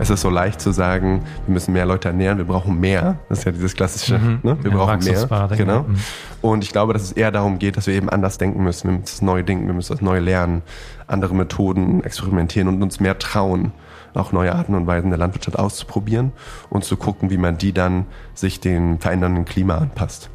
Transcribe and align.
Es 0.00 0.08
ist 0.08 0.22
so 0.22 0.30
leicht 0.30 0.62
zu 0.62 0.72
sagen, 0.72 1.22
wir 1.46 1.52
müssen 1.52 1.74
mehr 1.74 1.84
Leute 1.84 2.08
ernähren, 2.08 2.38
wir 2.38 2.46
brauchen 2.46 2.80
mehr. 2.80 3.18
Das 3.28 3.40
ist 3.40 3.44
ja 3.44 3.52
dieses 3.52 3.74
klassische, 3.74 4.18
mhm. 4.18 4.40
ne? 4.42 4.56
wir 4.62 4.70
ja, 4.70 4.76
brauchen 4.76 5.04
mehr. 5.04 5.48
Genau. 5.56 5.82
Mhm. 5.82 5.96
Und 6.40 6.64
ich 6.64 6.72
glaube, 6.72 6.94
dass 6.94 7.02
es 7.02 7.12
eher 7.12 7.30
darum 7.30 7.58
geht, 7.58 7.76
dass 7.76 7.86
wir 7.86 7.92
eben 7.92 8.08
anders 8.08 8.38
denken 8.38 8.64
müssen. 8.64 8.88
Wir 8.88 8.92
müssen 8.92 9.04
das 9.04 9.20
neu 9.20 9.42
denken, 9.42 9.66
wir 9.66 9.74
müssen 9.74 9.92
das 9.92 10.00
neu 10.00 10.18
lernen, 10.18 10.62
andere 11.06 11.34
Methoden 11.34 12.02
experimentieren 12.02 12.68
und 12.68 12.82
uns 12.82 12.98
mehr 12.98 13.18
trauen, 13.18 13.72
auch 14.14 14.32
neue 14.32 14.54
Arten 14.54 14.74
und 14.74 14.86
Weisen 14.86 15.10
der 15.10 15.18
Landwirtschaft 15.18 15.58
auszuprobieren 15.58 16.32
und 16.70 16.82
zu 16.82 16.96
gucken, 16.96 17.28
wie 17.28 17.36
man 17.36 17.58
die 17.58 17.74
dann 17.74 18.06
sich 18.32 18.58
dem 18.58 19.00
verändernden 19.00 19.44
Klima 19.44 19.76
anpasst. 19.76 20.30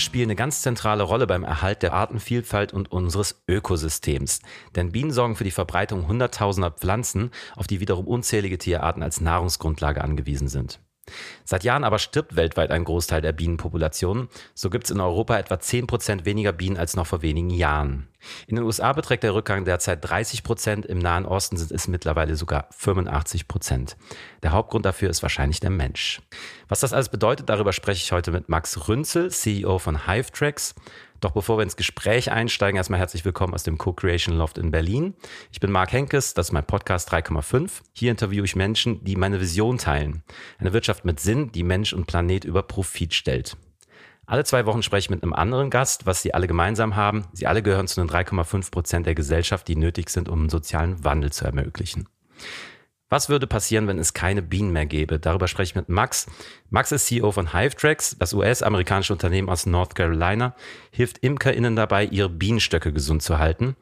Spielen 0.00 0.26
eine 0.26 0.36
ganz 0.36 0.62
zentrale 0.62 1.02
Rolle 1.02 1.26
beim 1.26 1.44
Erhalt 1.44 1.82
der 1.82 1.92
Artenvielfalt 1.92 2.72
und 2.72 2.90
unseres 2.90 3.42
Ökosystems. 3.48 4.40
Denn 4.74 4.92
Bienen 4.92 5.12
sorgen 5.12 5.36
für 5.36 5.44
die 5.44 5.50
Verbreitung 5.50 6.08
hunderttausender 6.08 6.70
Pflanzen, 6.70 7.30
auf 7.56 7.66
die 7.66 7.80
wiederum 7.80 8.06
unzählige 8.06 8.58
Tierarten 8.58 9.02
als 9.02 9.20
Nahrungsgrundlage 9.20 10.02
angewiesen 10.02 10.48
sind. 10.48 10.80
Seit 11.44 11.64
Jahren 11.64 11.84
aber 11.84 11.98
stirbt 11.98 12.36
weltweit 12.36 12.70
ein 12.70 12.84
Großteil 12.84 13.20
der 13.20 13.32
Bienenpopulationen. 13.32 14.28
So 14.54 14.70
gibt 14.70 14.84
es 14.84 14.90
in 14.90 15.00
Europa 15.00 15.36
etwa 15.38 15.58
10 15.58 15.86
Prozent 15.86 16.24
weniger 16.24 16.52
Bienen 16.52 16.76
als 16.76 16.94
noch 16.94 17.06
vor 17.06 17.22
wenigen 17.22 17.50
Jahren. 17.50 18.08
In 18.46 18.56
den 18.56 18.64
USA 18.64 18.92
beträgt 18.92 19.22
der 19.22 19.34
Rückgang 19.34 19.64
derzeit 19.64 20.04
30 20.08 20.42
Prozent, 20.42 20.86
im 20.86 20.98
Nahen 20.98 21.24
Osten 21.24 21.56
sind 21.56 21.72
es 21.72 21.88
mittlerweile 21.88 22.36
sogar 22.36 22.68
85 22.70 23.48
Prozent. 23.48 23.96
Der 24.42 24.52
Hauptgrund 24.52 24.84
dafür 24.84 25.10
ist 25.10 25.22
wahrscheinlich 25.22 25.60
der 25.60 25.70
Mensch. 25.70 26.20
Was 26.68 26.80
das 26.80 26.92
alles 26.92 27.08
bedeutet, 27.08 27.48
darüber 27.48 27.72
spreche 27.72 28.04
ich 28.04 28.12
heute 28.12 28.30
mit 28.30 28.48
Max 28.48 28.88
Rünzel, 28.88 29.30
CEO 29.30 29.78
von 29.78 30.06
Hivetracks. 30.06 30.74
Doch 31.20 31.32
bevor 31.32 31.58
wir 31.58 31.64
ins 31.64 31.76
Gespräch 31.76 32.32
einsteigen, 32.32 32.78
erstmal 32.78 32.98
herzlich 32.98 33.26
willkommen 33.26 33.52
aus 33.52 33.62
dem 33.62 33.76
Co-Creation 33.76 34.36
Loft 34.36 34.56
in 34.56 34.70
Berlin. 34.70 35.14
Ich 35.52 35.60
bin 35.60 35.70
Marc 35.70 35.92
Henkes, 35.92 36.32
das 36.32 36.48
ist 36.48 36.52
mein 36.52 36.64
Podcast 36.64 37.12
3,5. 37.12 37.82
Hier 37.92 38.10
interviewe 38.10 38.46
ich 38.46 38.56
Menschen, 38.56 39.04
die 39.04 39.16
meine 39.16 39.38
Vision 39.38 39.76
teilen. 39.76 40.22
Eine 40.58 40.72
Wirtschaft 40.72 41.04
mit 41.04 41.20
Sinn, 41.20 41.52
die 41.52 41.62
Mensch 41.62 41.92
und 41.92 42.06
Planet 42.06 42.46
über 42.46 42.62
Profit 42.62 43.12
stellt. 43.12 43.58
Alle 44.24 44.44
zwei 44.44 44.64
Wochen 44.64 44.82
spreche 44.82 45.06
ich 45.06 45.10
mit 45.10 45.22
einem 45.22 45.34
anderen 45.34 45.68
Gast, 45.68 46.06
was 46.06 46.22
sie 46.22 46.32
alle 46.32 46.46
gemeinsam 46.46 46.96
haben. 46.96 47.26
Sie 47.34 47.46
alle 47.46 47.62
gehören 47.62 47.86
zu 47.86 48.00
den 48.00 48.08
3,5 48.08 48.70
Prozent 48.70 49.06
der 49.06 49.14
Gesellschaft, 49.14 49.68
die 49.68 49.76
nötig 49.76 50.08
sind, 50.08 50.30
um 50.30 50.40
einen 50.40 50.48
sozialen 50.48 51.04
Wandel 51.04 51.32
zu 51.32 51.44
ermöglichen. 51.44 52.08
Was 53.10 53.28
würde 53.28 53.48
passieren, 53.48 53.88
wenn 53.88 53.98
es 53.98 54.14
keine 54.14 54.40
Bienen 54.40 54.72
mehr 54.72 54.86
gäbe? 54.86 55.18
Darüber 55.18 55.48
spreche 55.48 55.72
ich 55.72 55.74
mit 55.74 55.88
Max. 55.88 56.26
Max 56.70 56.92
ist 56.92 57.06
CEO 57.06 57.32
von 57.32 57.52
Hivetracks. 57.52 58.16
Das 58.16 58.32
US-amerikanische 58.32 59.12
Unternehmen 59.12 59.48
aus 59.48 59.66
North 59.66 59.96
Carolina 59.96 60.54
hilft 60.92 61.18
ImkerInnen 61.18 61.74
dabei, 61.74 62.04
ihre 62.04 62.28
Bienenstöcke 62.28 62.92
gesund 62.92 63.24
zu 63.24 63.40
halten. 63.40 63.74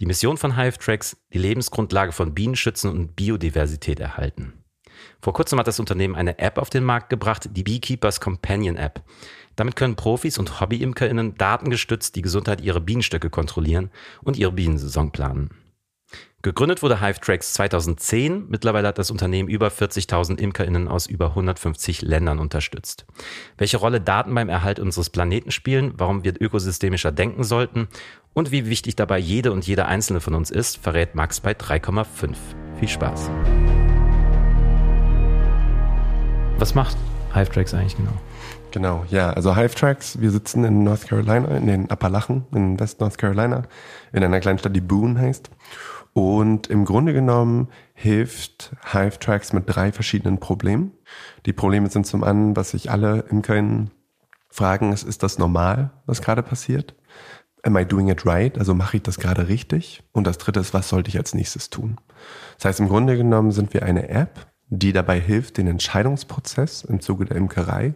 Die 0.00 0.06
Mission 0.06 0.38
von 0.38 0.56
Hivetracks, 0.56 1.18
die 1.34 1.38
Lebensgrundlage 1.38 2.12
von 2.12 2.32
Bienen 2.32 2.56
schützen 2.56 2.90
und 2.90 3.16
Biodiversität 3.16 4.00
erhalten. 4.00 4.54
Vor 5.20 5.34
kurzem 5.34 5.58
hat 5.58 5.66
das 5.66 5.78
Unternehmen 5.78 6.16
eine 6.16 6.38
App 6.38 6.56
auf 6.56 6.70
den 6.70 6.84
Markt 6.84 7.10
gebracht, 7.10 7.50
die 7.52 7.62
Beekeepers 7.62 8.18
Companion 8.18 8.76
App. 8.76 9.02
Damit 9.56 9.76
können 9.76 9.96
Profis 9.96 10.38
und 10.38 10.58
Hobby-ImkerInnen 10.58 11.34
datengestützt 11.34 12.16
die 12.16 12.22
Gesundheit 12.22 12.62
ihrer 12.62 12.80
Bienenstöcke 12.80 13.28
kontrollieren 13.28 13.90
und 14.22 14.38
ihre 14.38 14.52
Bienensaison 14.52 15.12
planen. 15.12 15.50
Gegründet 16.42 16.82
wurde 16.82 17.02
Hivetracks 17.02 17.52
2010. 17.52 18.46
Mittlerweile 18.48 18.88
hat 18.88 18.96
das 18.96 19.10
Unternehmen 19.10 19.48
über 19.48 19.68
40.000 19.68 20.38
ImkerInnen 20.38 20.88
aus 20.88 21.06
über 21.06 21.26
150 21.28 22.00
Ländern 22.00 22.38
unterstützt. 22.38 23.04
Welche 23.58 23.76
Rolle 23.76 24.00
Daten 24.00 24.34
beim 24.34 24.48
Erhalt 24.48 24.80
unseres 24.80 25.10
Planeten 25.10 25.50
spielen, 25.50 25.92
warum 25.98 26.24
wir 26.24 26.40
ökosystemischer 26.40 27.12
denken 27.12 27.44
sollten 27.44 27.88
und 28.32 28.52
wie 28.52 28.70
wichtig 28.70 28.96
dabei 28.96 29.18
jede 29.18 29.52
und 29.52 29.66
jeder 29.66 29.86
einzelne 29.86 30.20
von 30.20 30.34
uns 30.34 30.50
ist, 30.50 30.78
verrät 30.78 31.14
Max 31.14 31.40
bei 31.40 31.52
3,5. 31.52 32.34
Viel 32.78 32.88
Spaß. 32.88 33.30
Was 36.58 36.74
macht 36.74 36.96
Hivetracks 37.34 37.74
eigentlich 37.74 37.96
genau? 37.98 38.12
Genau, 38.70 39.04
ja. 39.10 39.30
Also 39.30 39.56
Hivetracks, 39.56 40.20
wir 40.20 40.30
sitzen 40.30 40.64
in 40.64 40.84
North 40.84 41.08
Carolina, 41.08 41.48
in 41.56 41.66
den 41.66 41.90
Appalachen, 41.90 42.46
in 42.54 42.78
West 42.78 43.00
North 43.00 43.18
Carolina, 43.18 43.62
in 44.12 44.24
einer 44.24 44.40
kleinen 44.40 44.58
Stadt, 44.58 44.74
die 44.74 44.80
Boone 44.80 45.18
heißt. 45.18 45.50
Und 46.12 46.66
im 46.66 46.84
Grunde 46.84 47.12
genommen 47.12 47.68
hilft 47.94 48.74
Hivetracks 48.92 49.52
mit 49.52 49.64
drei 49.66 49.92
verschiedenen 49.92 50.38
Problemen. 50.38 50.92
Die 51.46 51.52
Probleme 51.52 51.88
sind 51.88 52.06
zum 52.06 52.24
einen, 52.24 52.56
was 52.56 52.70
sich 52.70 52.90
alle 52.90 53.24
im 53.30 53.42
Köln 53.42 53.90
fragen, 54.48 54.92
ist, 54.92 55.04
ist 55.04 55.22
das 55.22 55.38
normal, 55.38 55.90
was 56.06 56.22
gerade 56.22 56.42
passiert? 56.42 56.94
Am 57.62 57.76
I 57.76 57.84
doing 57.84 58.08
it 58.08 58.26
right? 58.26 58.58
Also 58.58 58.74
mache 58.74 58.96
ich 58.96 59.02
das 59.02 59.18
gerade 59.18 59.48
richtig? 59.48 60.02
Und 60.12 60.26
das 60.26 60.38
dritte 60.38 60.60
ist, 60.60 60.74
was 60.74 60.88
sollte 60.88 61.08
ich 61.08 61.18
als 61.18 61.34
nächstes 61.34 61.70
tun? 61.70 61.98
Das 62.56 62.64
heißt, 62.64 62.80
im 62.80 62.88
Grunde 62.88 63.16
genommen 63.16 63.52
sind 63.52 63.72
wir 63.74 63.84
eine 63.84 64.08
App, 64.08 64.46
die 64.68 64.92
dabei 64.92 65.20
hilft, 65.20 65.58
den 65.58 65.66
Entscheidungsprozess 65.66 66.84
im 66.84 67.00
Zuge 67.00 67.26
der 67.26 67.36
Imkerei 67.36 67.94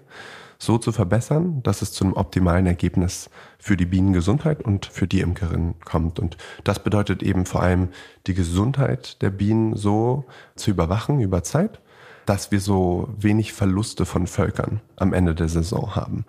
so 0.58 0.78
zu 0.78 0.92
verbessern, 0.92 1.62
dass 1.62 1.82
es 1.82 1.92
zu 1.92 2.04
einem 2.04 2.14
optimalen 2.14 2.66
Ergebnis 2.66 3.30
für 3.58 3.76
die 3.76 3.86
Bienengesundheit 3.86 4.62
und 4.62 4.86
für 4.86 5.06
die 5.06 5.20
Imkerin 5.20 5.74
kommt. 5.84 6.18
Und 6.18 6.36
das 6.64 6.82
bedeutet 6.82 7.22
eben 7.22 7.46
vor 7.46 7.62
allem 7.62 7.88
die 8.26 8.34
Gesundheit 8.34 9.20
der 9.22 9.30
Bienen 9.30 9.76
so 9.76 10.24
zu 10.56 10.70
überwachen 10.70 11.20
über 11.20 11.42
Zeit, 11.42 11.80
dass 12.26 12.50
wir 12.50 12.60
so 12.60 13.08
wenig 13.18 13.52
Verluste 13.52 14.06
von 14.06 14.26
Völkern 14.26 14.80
am 14.96 15.12
Ende 15.12 15.34
der 15.34 15.48
Saison 15.48 15.94
haben. 15.94 16.24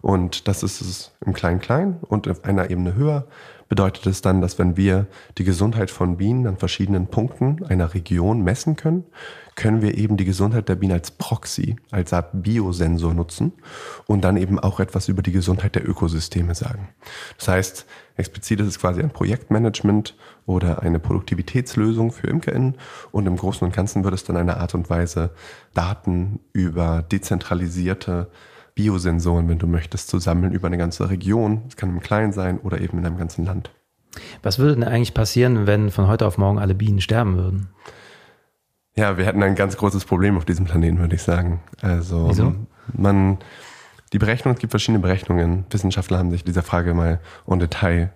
Und 0.00 0.48
das 0.48 0.62
ist 0.62 0.80
es 0.80 1.12
im 1.24 1.32
Klein-Klein 1.32 1.98
und 2.00 2.28
auf 2.28 2.44
einer 2.44 2.70
Ebene 2.70 2.94
höher 2.94 3.26
bedeutet 3.68 4.06
es 4.06 4.22
dann, 4.22 4.40
dass 4.40 4.58
wenn 4.58 4.76
wir 4.76 5.06
die 5.38 5.44
Gesundheit 5.44 5.90
von 5.90 6.16
Bienen 6.16 6.46
an 6.46 6.56
verschiedenen 6.56 7.06
Punkten 7.06 7.64
einer 7.68 7.94
Region 7.94 8.42
messen 8.42 8.76
können, 8.76 9.04
können 9.60 9.82
wir 9.82 9.98
eben 9.98 10.16
die 10.16 10.24
Gesundheit 10.24 10.70
der 10.70 10.76
Bienen 10.76 10.94
als 10.94 11.10
Proxy, 11.10 11.76
als 11.90 12.14
Art 12.14 12.30
Biosensor 12.32 13.12
nutzen 13.12 13.52
und 14.06 14.22
dann 14.22 14.38
eben 14.38 14.58
auch 14.58 14.80
etwas 14.80 15.08
über 15.08 15.20
die 15.20 15.32
Gesundheit 15.32 15.74
der 15.74 15.86
Ökosysteme 15.86 16.54
sagen. 16.54 16.88
Das 17.36 17.48
heißt, 17.48 17.86
explizit 18.16 18.60
ist 18.60 18.68
es 18.68 18.78
quasi 18.78 19.02
ein 19.02 19.10
Projektmanagement 19.10 20.16
oder 20.46 20.80
eine 20.80 20.98
Produktivitätslösung 20.98 22.10
für 22.10 22.28
ImkerInnen 22.28 22.76
und 23.12 23.26
im 23.26 23.36
Großen 23.36 23.66
und 23.66 23.76
Ganzen 23.76 24.02
wird 24.02 24.14
es 24.14 24.24
dann 24.24 24.38
eine 24.38 24.56
Art 24.56 24.74
und 24.74 24.88
Weise 24.88 25.28
Daten 25.74 26.40
über 26.54 27.02
dezentralisierte 27.02 28.30
Biosensoren, 28.74 29.46
wenn 29.50 29.58
du 29.58 29.66
möchtest, 29.66 30.08
zu 30.08 30.18
sammeln 30.20 30.54
über 30.54 30.68
eine 30.68 30.78
ganze 30.78 31.10
Region. 31.10 31.64
Es 31.68 31.76
kann 31.76 31.90
im 31.90 32.00
Kleinen 32.00 32.32
sein 32.32 32.60
oder 32.60 32.80
eben 32.80 32.96
in 32.96 33.04
einem 33.04 33.18
ganzen 33.18 33.44
Land. 33.44 33.70
Was 34.42 34.58
würde 34.58 34.76
denn 34.76 34.84
eigentlich 34.84 35.12
passieren, 35.12 35.66
wenn 35.66 35.90
von 35.90 36.06
heute 36.06 36.26
auf 36.26 36.38
morgen 36.38 36.58
alle 36.58 36.74
Bienen 36.74 37.02
sterben 37.02 37.36
würden? 37.36 37.68
Ja, 38.96 39.16
wir 39.16 39.24
hätten 39.24 39.42
ein 39.42 39.54
ganz 39.54 39.76
großes 39.76 40.04
Problem 40.04 40.36
auf 40.36 40.44
diesem 40.44 40.64
Planeten, 40.64 40.98
würde 40.98 41.14
ich 41.14 41.22
sagen. 41.22 41.60
Also 41.80 42.28
Wieso? 42.28 42.54
man, 42.92 43.38
die 44.12 44.18
Berechnungen, 44.18 44.56
es 44.56 44.60
gibt 44.60 44.72
verschiedene 44.72 44.98
Berechnungen. 44.98 45.64
Wissenschaftler 45.70 46.18
haben 46.18 46.30
sich 46.30 46.44
dieser 46.44 46.62
Frage 46.62 46.94
mal 46.94 47.20
en 47.46 47.60
Detail 47.60 48.12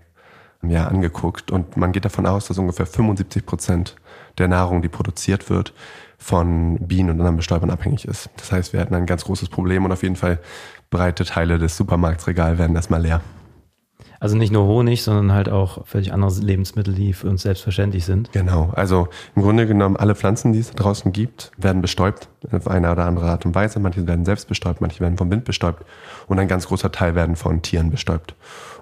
ja, 0.62 0.86
angeguckt 0.86 1.50
und 1.50 1.76
man 1.76 1.92
geht 1.92 2.04
davon 2.04 2.26
aus, 2.26 2.46
dass 2.46 2.58
ungefähr 2.58 2.86
75 2.86 3.44
Prozent 3.44 3.96
der 4.38 4.48
Nahrung, 4.48 4.82
die 4.82 4.88
produziert 4.88 5.50
wird, 5.50 5.74
von 6.18 6.78
Bienen 6.78 7.10
und 7.10 7.20
anderen 7.20 7.36
Bestäubern 7.36 7.70
abhängig 7.70 8.06
ist. 8.06 8.30
Das 8.36 8.50
heißt, 8.50 8.72
wir 8.72 8.80
hätten 8.80 8.94
ein 8.94 9.06
ganz 9.06 9.24
großes 9.24 9.48
Problem 9.48 9.84
und 9.84 9.92
auf 9.92 10.02
jeden 10.02 10.16
Fall 10.16 10.38
breite 10.91 11.24
Teile 11.24 11.58
des 11.58 11.76
Supermarktsregals 11.76 12.58
werden 12.58 12.76
erstmal 12.76 13.02
leer. 13.02 13.20
Also 14.24 14.38
nicht 14.38 14.54
nur 14.54 14.64
Honig, 14.64 15.02
sondern 15.02 15.34
halt 15.34 15.50
auch 15.50 15.86
völlig 15.86 16.14
andere 16.14 16.30
Lebensmittel, 16.40 16.94
die 16.94 17.12
für 17.12 17.28
uns 17.28 17.42
selbstverständlich 17.42 18.06
sind. 18.06 18.32
Genau. 18.32 18.71
Also 18.74 19.09
im 19.36 19.42
Grunde 19.42 19.66
genommen 19.66 19.98
alle 19.98 20.15
Pflanzen, 20.15 20.54
die 20.54 20.60
es 20.60 20.71
draußen 20.71 21.12
gibt, 21.12 21.53
werden 21.59 21.82
bestäubt 21.82 22.30
auf 22.50 22.66
eine 22.66 22.91
oder 22.91 23.04
andere 23.04 23.26
Art 23.26 23.44
und 23.44 23.54
Weise. 23.54 23.80
Manche 23.80 24.06
werden 24.06 24.24
selbst 24.24 24.48
bestäubt, 24.48 24.80
manche 24.80 25.00
werden 25.00 25.18
vom 25.18 25.30
Wind 25.30 25.44
bestäubt 25.44 25.84
und 26.26 26.38
ein 26.38 26.48
ganz 26.48 26.68
großer 26.68 26.91
Teil 26.91 27.15
werden 27.15 27.36
von 27.36 27.60
Tieren 27.60 27.91
bestäubt. 27.91 28.34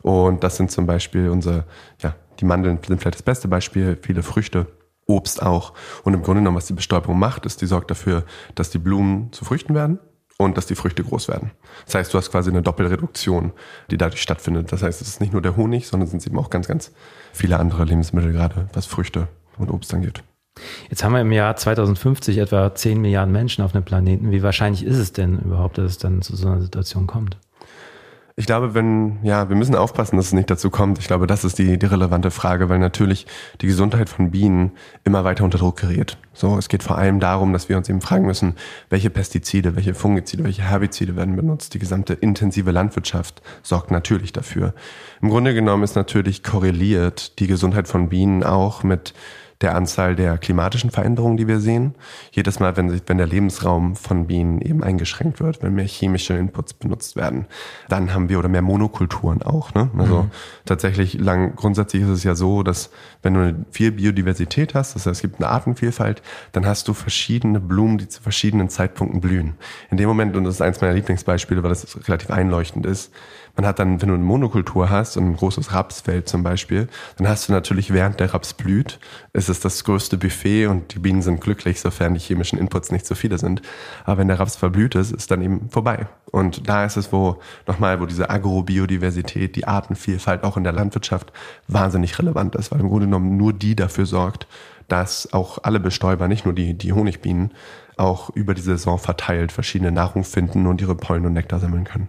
Und 0.02 0.44
das 0.44 0.58
sind 0.58 0.70
zum 0.70 0.86
Beispiel 0.86 1.28
unsere, 1.28 1.64
ja, 2.00 2.14
die 2.38 2.44
Mandeln 2.44 2.78
sind 2.86 3.00
vielleicht 3.00 3.16
das 3.16 3.24
beste 3.24 3.48
Beispiel, 3.48 3.98
viele 4.00 4.22
Früchte 4.22 4.68
Obst 5.06 5.42
auch. 5.42 5.72
Und 6.04 6.14
im 6.14 6.22
Grunde 6.22 6.42
genommen, 6.42 6.56
was 6.56 6.66
die 6.66 6.72
Bestäubung 6.72 7.18
macht, 7.18 7.46
ist, 7.46 7.60
die 7.62 7.66
sorgt 7.66 7.90
dafür, 7.90 8.22
dass 8.54 8.70
die 8.70 8.78
Blumen 8.78 9.32
zu 9.32 9.44
Früchten 9.44 9.74
werden 9.74 9.98
und 10.44 10.56
dass 10.56 10.66
die 10.66 10.74
Früchte 10.74 11.02
groß 11.04 11.28
werden. 11.28 11.50
Das 11.86 11.94
heißt, 11.94 12.14
du 12.14 12.18
hast 12.18 12.30
quasi 12.30 12.50
eine 12.50 12.62
Doppelreduktion, 12.62 13.52
die 13.90 13.96
dadurch 13.96 14.22
stattfindet. 14.22 14.72
Das 14.72 14.82
heißt, 14.82 15.00
es 15.00 15.08
ist 15.08 15.20
nicht 15.20 15.32
nur 15.32 15.42
der 15.42 15.56
Honig, 15.56 15.86
sondern 15.86 16.06
es 16.06 16.10
sind 16.10 16.26
eben 16.26 16.38
auch 16.38 16.50
ganz, 16.50 16.68
ganz 16.68 16.92
viele 17.32 17.58
andere 17.58 17.84
Lebensmittel, 17.84 18.32
gerade 18.32 18.68
was 18.72 18.86
Früchte 18.86 19.28
und 19.58 19.70
Obst 19.70 19.92
angeht. 19.94 20.22
Jetzt 20.90 21.02
haben 21.02 21.14
wir 21.14 21.20
im 21.20 21.32
Jahr 21.32 21.56
2050 21.56 22.38
etwa 22.38 22.74
10 22.74 23.00
Milliarden 23.00 23.32
Menschen 23.32 23.64
auf 23.64 23.72
dem 23.72 23.84
Planeten. 23.84 24.30
Wie 24.30 24.42
wahrscheinlich 24.42 24.84
ist 24.84 24.98
es 24.98 25.12
denn 25.12 25.38
überhaupt, 25.38 25.78
dass 25.78 25.92
es 25.92 25.98
dann 25.98 26.20
zu 26.20 26.36
so 26.36 26.48
einer 26.48 26.60
Situation 26.60 27.06
kommt? 27.06 27.38
Ich 28.34 28.46
glaube, 28.46 28.72
wenn, 28.74 29.18
ja, 29.22 29.50
wir 29.50 29.56
müssen 29.56 29.74
aufpassen, 29.74 30.16
dass 30.16 30.26
es 30.26 30.32
nicht 30.32 30.50
dazu 30.50 30.70
kommt. 30.70 30.98
Ich 30.98 31.06
glaube, 31.06 31.26
das 31.26 31.44
ist 31.44 31.58
die, 31.58 31.78
die 31.78 31.86
relevante 31.86 32.30
Frage, 32.30 32.70
weil 32.70 32.78
natürlich 32.78 33.26
die 33.60 33.66
Gesundheit 33.66 34.08
von 34.08 34.30
Bienen 34.30 34.72
immer 35.04 35.24
weiter 35.24 35.44
unter 35.44 35.58
Druck 35.58 35.80
gerät. 35.80 36.16
So, 36.32 36.56
es 36.56 36.68
geht 36.68 36.82
vor 36.82 36.96
allem 36.96 37.20
darum, 37.20 37.52
dass 37.52 37.68
wir 37.68 37.76
uns 37.76 37.90
eben 37.90 38.00
fragen 38.00 38.24
müssen, 38.24 38.54
welche 38.88 39.10
Pestizide, 39.10 39.76
welche 39.76 39.92
Fungizide, 39.92 40.44
welche 40.44 40.62
Herbizide 40.62 41.14
werden 41.14 41.36
benutzt. 41.36 41.74
Die 41.74 41.78
gesamte 41.78 42.14
intensive 42.14 42.70
Landwirtschaft 42.70 43.42
sorgt 43.62 43.90
natürlich 43.90 44.32
dafür. 44.32 44.72
Im 45.20 45.28
Grunde 45.28 45.52
genommen 45.52 45.82
ist 45.82 45.94
natürlich 45.94 46.42
korreliert 46.42 47.38
die 47.38 47.46
Gesundheit 47.46 47.86
von 47.86 48.08
Bienen 48.08 48.44
auch 48.44 48.82
mit 48.82 49.12
der 49.62 49.76
Anzahl 49.76 50.16
der 50.16 50.38
klimatischen 50.38 50.90
Veränderungen, 50.90 51.36
die 51.36 51.46
wir 51.46 51.60
sehen. 51.60 51.94
Jedes 52.32 52.60
Mal, 52.60 52.76
wenn, 52.76 52.90
sich, 52.90 53.02
wenn 53.06 53.18
der 53.18 53.26
Lebensraum 53.26 53.96
von 53.96 54.26
Bienen 54.26 54.60
eben 54.60 54.82
eingeschränkt 54.82 55.40
wird, 55.40 55.62
wenn 55.62 55.74
mehr 55.74 55.86
chemische 55.86 56.34
Inputs 56.34 56.74
benutzt 56.74 57.16
werden, 57.16 57.46
dann 57.88 58.12
haben 58.12 58.28
wir 58.28 58.38
oder 58.38 58.48
mehr 58.48 58.62
Monokulturen 58.62 59.42
auch. 59.42 59.72
Ne? 59.74 59.90
Also 59.96 60.24
mhm. 60.24 60.30
tatsächlich 60.64 61.14
lang, 61.14 61.54
grundsätzlich 61.56 62.02
ist 62.02 62.08
es 62.08 62.24
ja 62.24 62.34
so, 62.34 62.62
dass 62.62 62.90
wenn 63.22 63.34
du 63.34 63.64
viel 63.70 63.92
Biodiversität 63.92 64.74
hast, 64.74 64.94
das 64.94 65.06
heißt, 65.06 65.16
es 65.16 65.22
gibt 65.22 65.36
eine 65.40 65.48
Artenvielfalt, 65.48 66.22
dann 66.52 66.66
hast 66.66 66.88
du 66.88 66.94
verschiedene 66.94 67.60
Blumen, 67.60 67.98
die 67.98 68.08
zu 68.08 68.20
verschiedenen 68.20 68.68
Zeitpunkten 68.68 69.20
blühen. 69.20 69.54
In 69.90 69.96
dem 69.96 70.08
Moment, 70.08 70.36
und 70.36 70.44
das 70.44 70.56
ist 70.56 70.62
eins 70.62 70.80
meiner 70.80 70.94
Lieblingsbeispiele, 70.94 71.62
weil 71.62 71.70
das 71.70 72.08
relativ 72.08 72.30
einleuchtend 72.30 72.84
ist, 72.84 73.12
man 73.56 73.66
hat 73.66 73.78
dann, 73.78 74.00
wenn 74.00 74.08
du 74.08 74.14
eine 74.14 74.24
Monokultur 74.24 74.88
hast 74.88 75.16
ein 75.16 75.36
großes 75.36 75.72
Rapsfeld 75.72 76.28
zum 76.28 76.42
Beispiel, 76.42 76.88
dann 77.16 77.28
hast 77.28 77.48
du 77.48 77.52
natürlich 77.52 77.92
während 77.92 78.18
der 78.18 78.32
Raps 78.32 78.54
blüht, 78.54 78.98
ist 79.32 79.48
es 79.48 79.60
das 79.60 79.84
größte 79.84 80.16
Buffet 80.16 80.66
und 80.66 80.94
die 80.94 80.98
Bienen 80.98 81.22
sind 81.22 81.40
glücklich, 81.40 81.80
sofern 81.80 82.14
die 82.14 82.20
chemischen 82.20 82.58
Inputs 82.58 82.90
nicht 82.90 83.06
so 83.06 83.14
viele 83.14 83.38
sind. 83.38 83.60
Aber 84.04 84.18
wenn 84.18 84.28
der 84.28 84.40
Raps 84.40 84.56
verblüht 84.56 84.94
ist, 84.94 85.12
ist 85.12 85.30
dann 85.30 85.42
eben 85.42 85.68
vorbei. 85.68 86.06
Und 86.30 86.68
da 86.68 86.84
ist 86.84 86.96
es, 86.96 87.12
wo 87.12 87.40
nochmal, 87.66 88.00
wo 88.00 88.06
diese 88.06 88.30
Agrobiodiversität, 88.30 89.54
die 89.54 89.66
Artenvielfalt 89.66 90.44
auch 90.44 90.56
in 90.56 90.64
der 90.64 90.72
Landwirtschaft 90.72 91.32
wahnsinnig 91.68 92.18
relevant 92.18 92.54
ist, 92.54 92.72
weil 92.72 92.80
im 92.80 92.88
Grunde 92.88 93.06
genommen 93.06 93.36
nur 93.36 93.52
die 93.52 93.76
dafür 93.76 94.06
sorgt, 94.06 94.46
dass 94.88 95.32
auch 95.32 95.58
alle 95.62 95.78
Bestäuber, 95.80 96.26
nicht 96.26 96.44
nur 96.44 96.54
die, 96.54 96.74
die 96.74 96.92
Honigbienen, 96.92 97.52
auch 97.96 98.30
über 98.30 98.54
die 98.54 98.62
Saison 98.62 98.98
verteilt 98.98 99.52
verschiedene 99.52 99.92
Nahrung 99.92 100.24
finden 100.24 100.66
und 100.66 100.80
ihre 100.80 100.94
Pollen 100.94 101.26
und 101.26 101.34
Nektar 101.34 101.60
sammeln 101.60 101.84
können. 101.84 102.08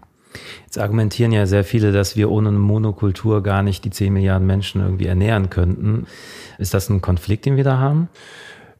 Jetzt 0.65 0.77
argumentieren 0.77 1.31
ja 1.31 1.45
sehr 1.45 1.63
viele, 1.63 1.91
dass 1.91 2.15
wir 2.15 2.29
ohne 2.31 2.49
eine 2.49 2.59
Monokultur 2.59 3.43
gar 3.43 3.63
nicht 3.63 3.85
die 3.85 3.89
10 3.89 4.13
Milliarden 4.13 4.47
Menschen 4.47 4.81
irgendwie 4.81 5.07
ernähren 5.07 5.49
könnten. 5.49 6.07
Ist 6.57 6.73
das 6.73 6.89
ein 6.89 7.01
Konflikt, 7.01 7.45
den 7.45 7.57
wir 7.57 7.63
da 7.63 7.77
haben? 7.77 8.09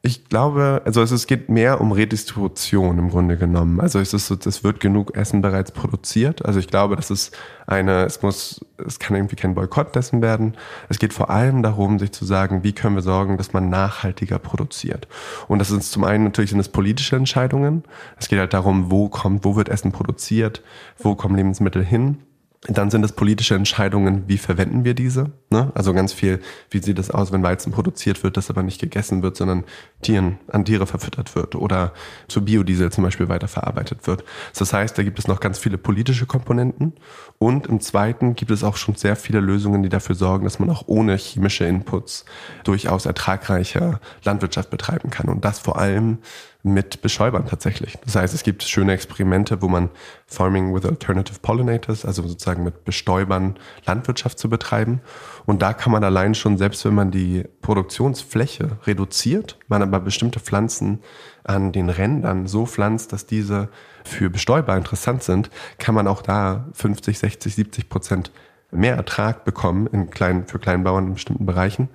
Ich 0.06 0.28
glaube, 0.28 0.82
also 0.84 1.00
es, 1.00 1.26
geht 1.26 1.48
mehr 1.48 1.80
um 1.80 1.90
Redistribution 1.90 2.98
im 2.98 3.08
Grunde 3.08 3.38
genommen. 3.38 3.80
Also 3.80 4.00
es 4.00 4.12
ist 4.12 4.26
so, 4.26 4.34
es 4.34 4.62
wird 4.62 4.78
genug 4.78 5.16
Essen 5.16 5.40
bereits 5.40 5.72
produziert. 5.72 6.44
Also 6.44 6.58
ich 6.58 6.68
glaube, 6.68 6.94
das 6.94 7.10
ist 7.10 7.34
eine, 7.66 8.04
es 8.04 8.20
muss, 8.20 8.62
es 8.86 8.98
kann 8.98 9.16
irgendwie 9.16 9.36
kein 9.36 9.54
Boykott 9.54 9.94
dessen 9.94 10.20
werden. 10.20 10.58
Es 10.90 10.98
geht 10.98 11.14
vor 11.14 11.30
allem 11.30 11.62
darum, 11.62 11.98
sich 11.98 12.12
zu 12.12 12.26
sagen, 12.26 12.62
wie 12.64 12.74
können 12.74 12.96
wir 12.96 13.02
sorgen, 13.02 13.38
dass 13.38 13.54
man 13.54 13.70
nachhaltiger 13.70 14.38
produziert. 14.38 15.08
Und 15.48 15.58
das 15.58 15.70
ist 15.70 15.90
zum 15.90 16.04
einen 16.04 16.24
natürlich 16.24 16.50
sind 16.50 16.60
es 16.60 16.68
politische 16.68 17.16
Entscheidungen. 17.16 17.82
Es 18.18 18.28
geht 18.28 18.38
halt 18.38 18.52
darum, 18.52 18.90
wo 18.90 19.08
kommt, 19.08 19.42
wo 19.46 19.56
wird 19.56 19.70
Essen 19.70 19.90
produziert, 19.90 20.62
wo 20.98 21.14
kommen 21.14 21.34
Lebensmittel 21.34 21.82
hin. 21.82 22.18
Dann 22.66 22.90
sind 22.90 23.04
es 23.04 23.12
politische 23.12 23.54
Entscheidungen, 23.54 24.24
wie 24.26 24.38
verwenden 24.38 24.84
wir 24.84 24.94
diese. 24.94 25.32
Ne? 25.50 25.70
Also 25.74 25.92
ganz 25.92 26.14
viel, 26.14 26.40
wie 26.70 26.82
sieht 26.82 26.98
es 26.98 27.10
aus, 27.10 27.30
wenn 27.30 27.42
Weizen 27.42 27.72
produziert 27.72 28.22
wird, 28.22 28.38
das 28.38 28.48
aber 28.48 28.62
nicht 28.62 28.80
gegessen 28.80 29.22
wird, 29.22 29.36
sondern 29.36 29.64
Tieren, 30.00 30.38
an 30.48 30.64
Tiere 30.64 30.86
verfüttert 30.86 31.36
wird 31.36 31.56
oder 31.56 31.92
zu 32.26 32.42
Biodiesel 32.42 32.90
zum 32.90 33.04
Beispiel 33.04 33.28
weiterverarbeitet 33.28 34.06
wird. 34.06 34.24
Das 34.58 34.72
heißt, 34.72 34.96
da 34.96 35.02
gibt 35.02 35.18
es 35.18 35.28
noch 35.28 35.40
ganz 35.40 35.58
viele 35.58 35.76
politische 35.76 36.24
Komponenten. 36.24 36.94
Und 37.38 37.66
im 37.66 37.80
Zweiten 37.80 38.34
gibt 38.34 38.50
es 38.50 38.64
auch 38.64 38.78
schon 38.78 38.94
sehr 38.94 39.16
viele 39.16 39.40
Lösungen, 39.40 39.82
die 39.82 39.90
dafür 39.90 40.14
sorgen, 40.14 40.44
dass 40.44 40.58
man 40.58 40.70
auch 40.70 40.84
ohne 40.86 41.16
chemische 41.16 41.66
Inputs 41.66 42.24
durchaus 42.64 43.04
ertragreicher 43.04 44.00
Landwirtschaft 44.24 44.70
betreiben 44.70 45.10
kann. 45.10 45.28
Und 45.28 45.44
das 45.44 45.58
vor 45.58 45.78
allem 45.78 46.18
mit 46.64 47.02
Bestäubern 47.02 47.46
tatsächlich. 47.46 47.98
Das 48.04 48.16
heißt, 48.16 48.32
es 48.32 48.42
gibt 48.42 48.62
schöne 48.62 48.94
Experimente, 48.94 49.60
wo 49.60 49.68
man 49.68 49.90
Farming 50.26 50.74
with 50.74 50.86
Alternative 50.86 51.38
Pollinators, 51.40 52.06
also 52.06 52.26
sozusagen 52.26 52.64
mit 52.64 52.86
Bestäubern 52.86 53.58
Landwirtschaft 53.84 54.38
zu 54.38 54.48
betreiben. 54.48 55.02
Und 55.44 55.60
da 55.60 55.74
kann 55.74 55.92
man 55.92 56.02
allein 56.02 56.34
schon, 56.34 56.56
selbst 56.56 56.82
wenn 56.86 56.94
man 56.94 57.10
die 57.10 57.44
Produktionsfläche 57.60 58.78
reduziert, 58.86 59.58
man 59.68 59.82
aber 59.82 60.00
bestimmte 60.00 60.40
Pflanzen 60.40 61.00
an 61.44 61.70
den 61.70 61.90
Rändern 61.90 62.46
so 62.46 62.64
pflanzt, 62.64 63.12
dass 63.12 63.26
diese 63.26 63.68
für 64.02 64.30
Bestäuber 64.30 64.74
interessant 64.74 65.22
sind, 65.22 65.50
kann 65.78 65.94
man 65.94 66.08
auch 66.08 66.22
da 66.22 66.66
50, 66.72 67.18
60, 67.18 67.54
70 67.54 67.88
Prozent 67.90 68.32
mehr 68.74 68.96
Ertrag 68.96 69.44
bekommen 69.44 69.86
in 69.86 70.10
kleinen, 70.10 70.46
für 70.46 70.58
Kleinbauern 70.58 71.08
in 71.08 71.14
bestimmten 71.14 71.46
Bereichen. 71.46 71.88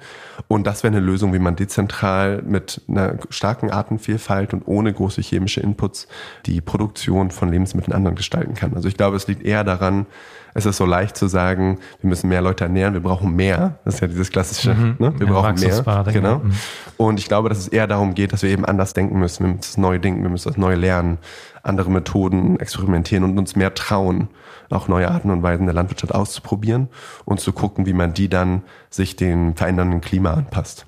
Und 0.48 0.66
das 0.66 0.84
wäre 0.84 0.96
eine 0.96 1.06
Lösung, 1.06 1.34
wie 1.34 1.40
man 1.40 1.56
dezentral 1.56 2.42
mit 2.44 2.82
einer 2.88 3.16
starken 3.30 3.72
Artenvielfalt 3.72 4.54
und 4.54 4.64
ohne 4.66 4.94
große 4.94 5.22
chemische 5.22 5.62
Inputs 5.62 6.08
die 6.46 6.62
Produktion 6.62 7.32
von 7.32 7.52
Lebensmitteln 7.52 7.94
anderen 7.94 8.16
gestalten 8.16 8.54
kann. 8.54 8.74
Also 8.74 8.88
ich 8.88 8.98
glaube, 8.98 9.18
es 9.18 9.28
liegt 9.28 9.44
eher 9.44 9.64
daran, 9.64 10.06
es 10.54 10.66
ist 10.66 10.78
so 10.78 10.86
leicht 10.86 11.16
zu 11.16 11.28
sagen, 11.28 11.80
wir 12.02 12.10
müssen 12.10 12.30
mehr 12.30 12.42
Leute 12.42 12.64
ernähren, 12.64 12.94
wir 12.94 13.02
brauchen 13.02 13.36
mehr. 13.36 13.80
Das 13.86 13.96
ist 13.96 14.02
ja 14.02 14.08
dieses 14.08 14.30
klassische, 14.32 14.74
mhm. 14.74 14.96
ne? 14.98 15.14
wir 15.20 15.28
ja, 15.28 15.34
brauchen 15.34 15.60
mehr. 15.60 16.04
Genau. 16.12 16.40
Mhm. 16.40 16.52
Und 16.98 17.20
ich 17.20 17.28
glaube, 17.28 17.50
dass 17.50 17.60
es 17.60 17.68
eher 17.68 17.88
darum 17.88 18.16
geht, 18.16 18.34
dass 18.34 18.42
wir 18.42 18.50
eben 18.50 18.66
anders 18.66 18.94
denken 18.94 19.20
müssen. 19.20 19.44
Wir 19.44 19.54
müssen 19.54 19.62
das 19.62 19.78
neu 19.78 20.00
denken, 20.00 20.24
wir 20.24 20.30
müssen 20.30 20.50
das 20.50 20.58
neu 20.58 20.76
lernen, 20.76 21.20
andere 21.64 21.92
Methoden 21.92 22.60
experimentieren 22.60 23.24
und 23.24 23.38
uns 23.38 23.56
mehr 23.56 23.74
trauen 23.74 24.30
auch 24.70 24.88
neue 24.88 25.10
Arten 25.10 25.32
und 25.32 25.44
Weisen 25.44 25.66
der 25.66 25.76
Landwirtschaft 25.76 26.14
auszuprobieren 26.14 26.90
und 27.26 27.40
zu 27.40 27.54
gucken, 27.54 27.86
wie 27.86 27.94
man 27.94 28.14
die 28.14 28.30
dann 28.30 28.64
sich 28.90 29.16
dem 29.16 29.56
verändernden 29.56 30.02
Klima 30.02 30.34
anpasst. 30.34 30.86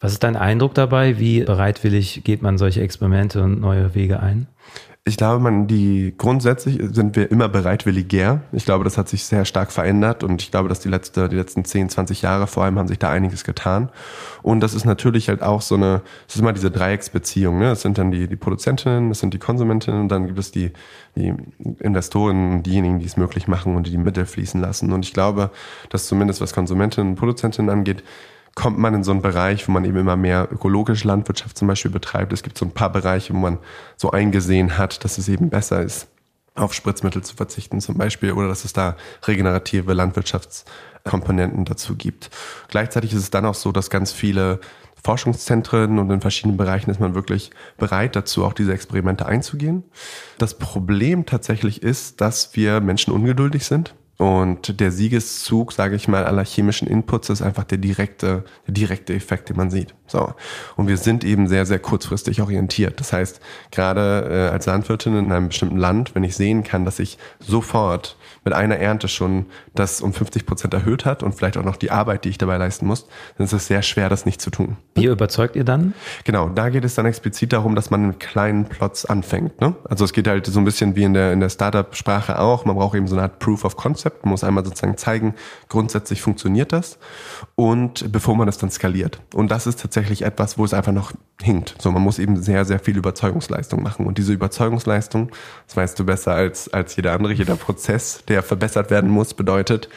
Was 0.00 0.12
ist 0.12 0.22
dein 0.22 0.36
Eindruck 0.36 0.74
dabei? 0.74 1.18
Wie 1.18 1.40
bereitwillig 1.40 2.22
geht 2.24 2.42
man 2.42 2.58
solche 2.58 2.82
Experimente 2.82 3.42
und 3.42 3.60
neue 3.60 3.94
Wege 3.94 4.20
ein? 4.20 4.46
Ich 5.08 5.16
glaube, 5.16 5.40
man, 5.40 5.68
die 5.68 6.14
grundsätzlich 6.18 6.80
sind 6.90 7.14
wir 7.14 7.30
immer 7.30 7.48
bereitwilliger. 7.48 8.40
Ich 8.50 8.64
glaube, 8.64 8.82
das 8.82 8.98
hat 8.98 9.08
sich 9.08 9.24
sehr 9.24 9.44
stark 9.44 9.70
verändert 9.70 10.24
und 10.24 10.42
ich 10.42 10.50
glaube, 10.50 10.68
dass 10.68 10.80
die 10.80 10.88
letzte, 10.88 11.28
die 11.28 11.36
letzten 11.36 11.64
10, 11.64 11.90
20 11.90 12.22
Jahre 12.22 12.48
vor 12.48 12.64
allem 12.64 12.76
haben 12.76 12.88
sich 12.88 12.98
da 12.98 13.08
einiges 13.08 13.44
getan. 13.44 13.88
Und 14.42 14.58
das 14.58 14.74
ist 14.74 14.84
natürlich 14.84 15.28
halt 15.28 15.42
auch 15.42 15.62
so 15.62 15.76
eine, 15.76 16.02
es 16.26 16.34
ist 16.34 16.40
immer 16.40 16.52
diese 16.52 16.72
Dreiecksbeziehung, 16.72 17.60
ne? 17.60 17.70
Es 17.70 17.82
sind 17.82 17.98
dann 17.98 18.10
die, 18.10 18.26
die 18.26 18.34
Produzentinnen, 18.34 19.12
es 19.12 19.20
sind 19.20 19.32
die 19.32 19.38
Konsumentinnen 19.38 20.00
und 20.00 20.08
dann 20.08 20.26
gibt 20.26 20.40
es 20.40 20.50
die, 20.50 20.72
die 21.14 21.32
Investoren, 21.78 22.64
diejenigen, 22.64 22.98
die 22.98 23.06
es 23.06 23.16
möglich 23.16 23.46
machen 23.46 23.76
und 23.76 23.86
die 23.86 23.92
die 23.92 23.98
Mittel 23.98 24.26
fließen 24.26 24.60
lassen. 24.60 24.90
Und 24.90 25.04
ich 25.04 25.12
glaube, 25.12 25.50
dass 25.88 26.08
zumindest 26.08 26.40
was 26.40 26.52
Konsumentinnen 26.52 27.10
und 27.10 27.16
Produzentinnen 27.16 27.70
angeht, 27.70 28.02
kommt 28.56 28.78
man 28.78 28.94
in 28.94 29.04
so 29.04 29.12
einen 29.12 29.22
Bereich, 29.22 29.68
wo 29.68 29.72
man 29.72 29.84
eben 29.84 29.98
immer 29.98 30.16
mehr 30.16 30.48
ökologische 30.50 31.06
Landwirtschaft 31.06 31.56
zum 31.56 31.68
Beispiel 31.68 31.90
betreibt. 31.90 32.32
Es 32.32 32.42
gibt 32.42 32.58
so 32.58 32.64
ein 32.64 32.72
paar 32.72 32.90
Bereiche, 32.90 33.32
wo 33.34 33.38
man 33.38 33.58
so 33.96 34.10
eingesehen 34.10 34.78
hat, 34.78 35.04
dass 35.04 35.18
es 35.18 35.28
eben 35.28 35.50
besser 35.50 35.82
ist, 35.82 36.08
auf 36.54 36.72
Spritzmittel 36.72 37.22
zu 37.22 37.36
verzichten 37.36 37.82
zum 37.82 37.98
Beispiel 37.98 38.32
oder 38.32 38.48
dass 38.48 38.64
es 38.64 38.72
da 38.72 38.96
regenerative 39.26 39.92
Landwirtschaftskomponenten 39.92 41.66
dazu 41.66 41.96
gibt. 41.96 42.30
Gleichzeitig 42.68 43.12
ist 43.12 43.20
es 43.20 43.30
dann 43.30 43.44
auch 43.44 43.54
so, 43.54 43.72
dass 43.72 43.90
ganz 43.90 44.10
viele 44.10 44.58
Forschungszentren 45.04 45.98
und 45.98 46.10
in 46.10 46.22
verschiedenen 46.22 46.56
Bereichen 46.56 46.90
ist 46.90 46.98
man 46.98 47.14
wirklich 47.14 47.50
bereit 47.76 48.16
dazu, 48.16 48.42
auch 48.42 48.54
diese 48.54 48.72
Experimente 48.72 49.26
einzugehen. 49.26 49.84
Das 50.38 50.54
Problem 50.54 51.26
tatsächlich 51.26 51.82
ist, 51.82 52.22
dass 52.22 52.56
wir 52.56 52.80
Menschen 52.80 53.12
ungeduldig 53.12 53.66
sind 53.66 53.94
und 54.18 54.80
der 54.80 54.90
Siegeszug, 54.92 55.72
sage 55.72 55.94
ich 55.94 56.08
mal, 56.08 56.24
aller 56.24 56.44
chemischen 56.44 56.88
Inputs 56.88 57.28
ist 57.28 57.42
einfach 57.42 57.64
der 57.64 57.76
direkte, 57.76 58.44
der 58.66 58.74
direkte 58.74 59.14
Effekt, 59.14 59.50
den 59.50 59.56
man 59.56 59.70
sieht. 59.70 59.94
So. 60.06 60.32
Und 60.76 60.88
wir 60.88 60.96
sind 60.96 61.22
eben 61.22 61.48
sehr, 61.48 61.66
sehr 61.66 61.78
kurzfristig 61.78 62.40
orientiert. 62.40 62.98
Das 62.98 63.12
heißt, 63.12 63.40
gerade 63.70 64.28
äh, 64.30 64.52
als 64.52 64.66
Landwirtin 64.66 65.18
in 65.18 65.32
einem 65.32 65.48
bestimmten 65.48 65.76
Land, 65.76 66.14
wenn 66.14 66.24
ich 66.24 66.34
sehen 66.34 66.64
kann, 66.64 66.86
dass 66.86 66.98
ich 66.98 67.18
sofort 67.40 68.16
mit 68.46 68.54
einer 68.54 68.78
Ernte 68.78 69.08
schon 69.08 69.46
das 69.74 70.00
um 70.00 70.12
50 70.12 70.46
Prozent 70.46 70.72
erhöht 70.72 71.04
hat 71.04 71.24
und 71.24 71.34
vielleicht 71.34 71.58
auch 71.58 71.64
noch 71.64 71.76
die 71.76 71.90
Arbeit, 71.90 72.24
die 72.24 72.28
ich 72.28 72.38
dabei 72.38 72.56
leisten 72.56 72.86
muss, 72.86 73.06
dann 73.36 73.44
ist 73.44 73.52
es 73.52 73.66
sehr 73.66 73.82
schwer, 73.82 74.08
das 74.08 74.24
nicht 74.24 74.40
zu 74.40 74.50
tun. 74.50 74.76
Wie 74.94 75.06
überzeugt 75.06 75.56
ihr 75.56 75.64
dann? 75.64 75.94
Genau, 76.24 76.48
da 76.48 76.70
geht 76.70 76.84
es 76.84 76.94
dann 76.94 77.06
explizit 77.06 77.52
darum, 77.52 77.74
dass 77.74 77.90
man 77.90 78.06
mit 78.06 78.20
kleinen 78.20 78.64
Plots 78.66 79.04
anfängt. 79.04 79.60
Ne? 79.60 79.74
Also 79.84 80.04
es 80.04 80.12
geht 80.12 80.28
halt 80.28 80.46
so 80.46 80.60
ein 80.60 80.64
bisschen 80.64 80.94
wie 80.94 81.02
in 81.02 81.12
der, 81.12 81.32
in 81.32 81.40
der 81.40 81.48
Startup-Sprache 81.48 82.38
auch. 82.38 82.64
Man 82.64 82.76
braucht 82.76 82.96
eben 82.96 83.08
so 83.08 83.16
eine 83.16 83.22
Art 83.22 83.40
Proof 83.40 83.64
of 83.64 83.76
Concept. 83.76 84.24
Man 84.24 84.30
muss 84.30 84.44
einmal 84.44 84.64
sozusagen 84.64 84.96
zeigen, 84.96 85.34
grundsätzlich 85.68 86.22
funktioniert 86.22 86.72
das 86.72 86.98
und 87.56 88.12
bevor 88.12 88.36
man 88.36 88.46
das 88.46 88.58
dann 88.58 88.70
skaliert. 88.70 89.20
Und 89.34 89.50
das 89.50 89.66
ist 89.66 89.80
tatsächlich 89.80 90.22
etwas, 90.22 90.56
wo 90.56 90.64
es 90.64 90.72
einfach 90.72 90.92
noch 90.92 91.12
hinkt. 91.42 91.74
So, 91.80 91.90
man 91.90 92.02
muss 92.02 92.18
eben 92.18 92.40
sehr, 92.40 92.64
sehr 92.64 92.78
viel 92.78 92.96
Überzeugungsleistung 92.96 93.82
machen. 93.82 94.06
Und 94.06 94.18
diese 94.18 94.32
Überzeugungsleistung, 94.32 95.30
das 95.66 95.76
weißt 95.76 95.98
du 95.98 96.04
besser 96.04 96.32
als, 96.32 96.72
als 96.72 96.96
jeder 96.96 97.12
andere, 97.12 97.32
jeder 97.32 97.56
Prozess, 97.56 98.22
der 98.28 98.35
der 98.36 98.42
verbessert 98.42 98.90
werden 98.90 99.08
muss, 99.08 99.32
bedeutet 99.32 99.88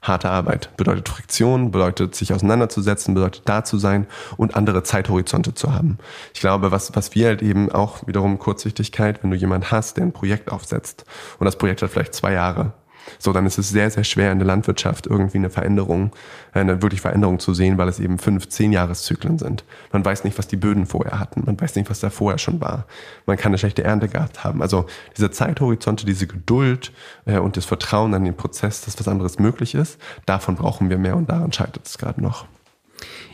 harte 0.00 0.30
Arbeit, 0.30 0.70
bedeutet 0.76 1.08
Friktion, 1.08 1.72
bedeutet 1.72 2.14
sich 2.14 2.32
auseinanderzusetzen, 2.32 3.14
bedeutet 3.14 3.42
da 3.46 3.64
zu 3.64 3.76
sein 3.76 4.06
und 4.36 4.54
andere 4.54 4.84
Zeithorizonte 4.84 5.52
zu 5.54 5.74
haben. 5.74 5.98
Ich 6.32 6.38
glaube, 6.38 6.70
was, 6.70 6.94
was 6.94 7.16
wir 7.16 7.26
halt 7.26 7.42
eben 7.42 7.72
auch 7.72 8.06
wiederum 8.06 8.38
Kurzsichtigkeit, 8.38 9.24
wenn 9.24 9.32
du 9.32 9.36
jemand 9.36 9.72
hast, 9.72 9.96
der 9.96 10.04
ein 10.04 10.12
Projekt 10.12 10.52
aufsetzt 10.52 11.04
und 11.40 11.46
das 11.46 11.58
Projekt 11.58 11.82
hat 11.82 11.90
vielleicht 11.90 12.14
zwei 12.14 12.32
Jahre, 12.32 12.72
So, 13.18 13.32
dann 13.32 13.46
ist 13.46 13.58
es 13.58 13.70
sehr, 13.70 13.90
sehr 13.90 14.04
schwer 14.04 14.32
in 14.32 14.38
der 14.38 14.46
Landwirtschaft 14.46 15.06
irgendwie 15.06 15.38
eine 15.38 15.50
Veränderung, 15.50 16.12
äh, 16.54 16.60
eine 16.60 16.82
wirklich 16.82 17.00
Veränderung 17.00 17.38
zu 17.38 17.54
sehen, 17.54 17.78
weil 17.78 17.88
es 17.88 18.00
eben 18.00 18.18
fünf, 18.18 18.48
zehn 18.48 18.72
Jahreszyklen 18.72 19.38
sind. 19.38 19.64
Man 19.92 20.04
weiß 20.04 20.24
nicht, 20.24 20.38
was 20.38 20.48
die 20.48 20.56
Böden 20.56 20.86
vorher 20.86 21.18
hatten. 21.18 21.42
Man 21.44 21.60
weiß 21.60 21.76
nicht, 21.76 21.90
was 21.90 22.00
da 22.00 22.10
vorher 22.10 22.38
schon 22.38 22.60
war. 22.60 22.86
Man 23.26 23.36
kann 23.36 23.50
eine 23.50 23.58
schlechte 23.58 23.84
Ernte 23.84 24.08
gehabt 24.08 24.44
haben. 24.44 24.62
Also 24.62 24.86
diese 25.16 25.30
Zeithorizonte, 25.30 26.06
diese 26.06 26.26
Geduld 26.26 26.92
äh, 27.26 27.38
und 27.38 27.56
das 27.56 27.64
Vertrauen 27.64 28.14
an 28.14 28.24
den 28.24 28.36
Prozess, 28.36 28.82
dass 28.82 28.98
was 28.98 29.08
anderes 29.08 29.38
möglich 29.38 29.74
ist, 29.74 29.98
davon 30.26 30.56
brauchen 30.56 30.90
wir 30.90 30.98
mehr 30.98 31.16
und 31.16 31.28
daran 31.28 31.52
scheitert 31.52 31.86
es 31.86 31.98
gerade 31.98 32.22
noch. 32.22 32.46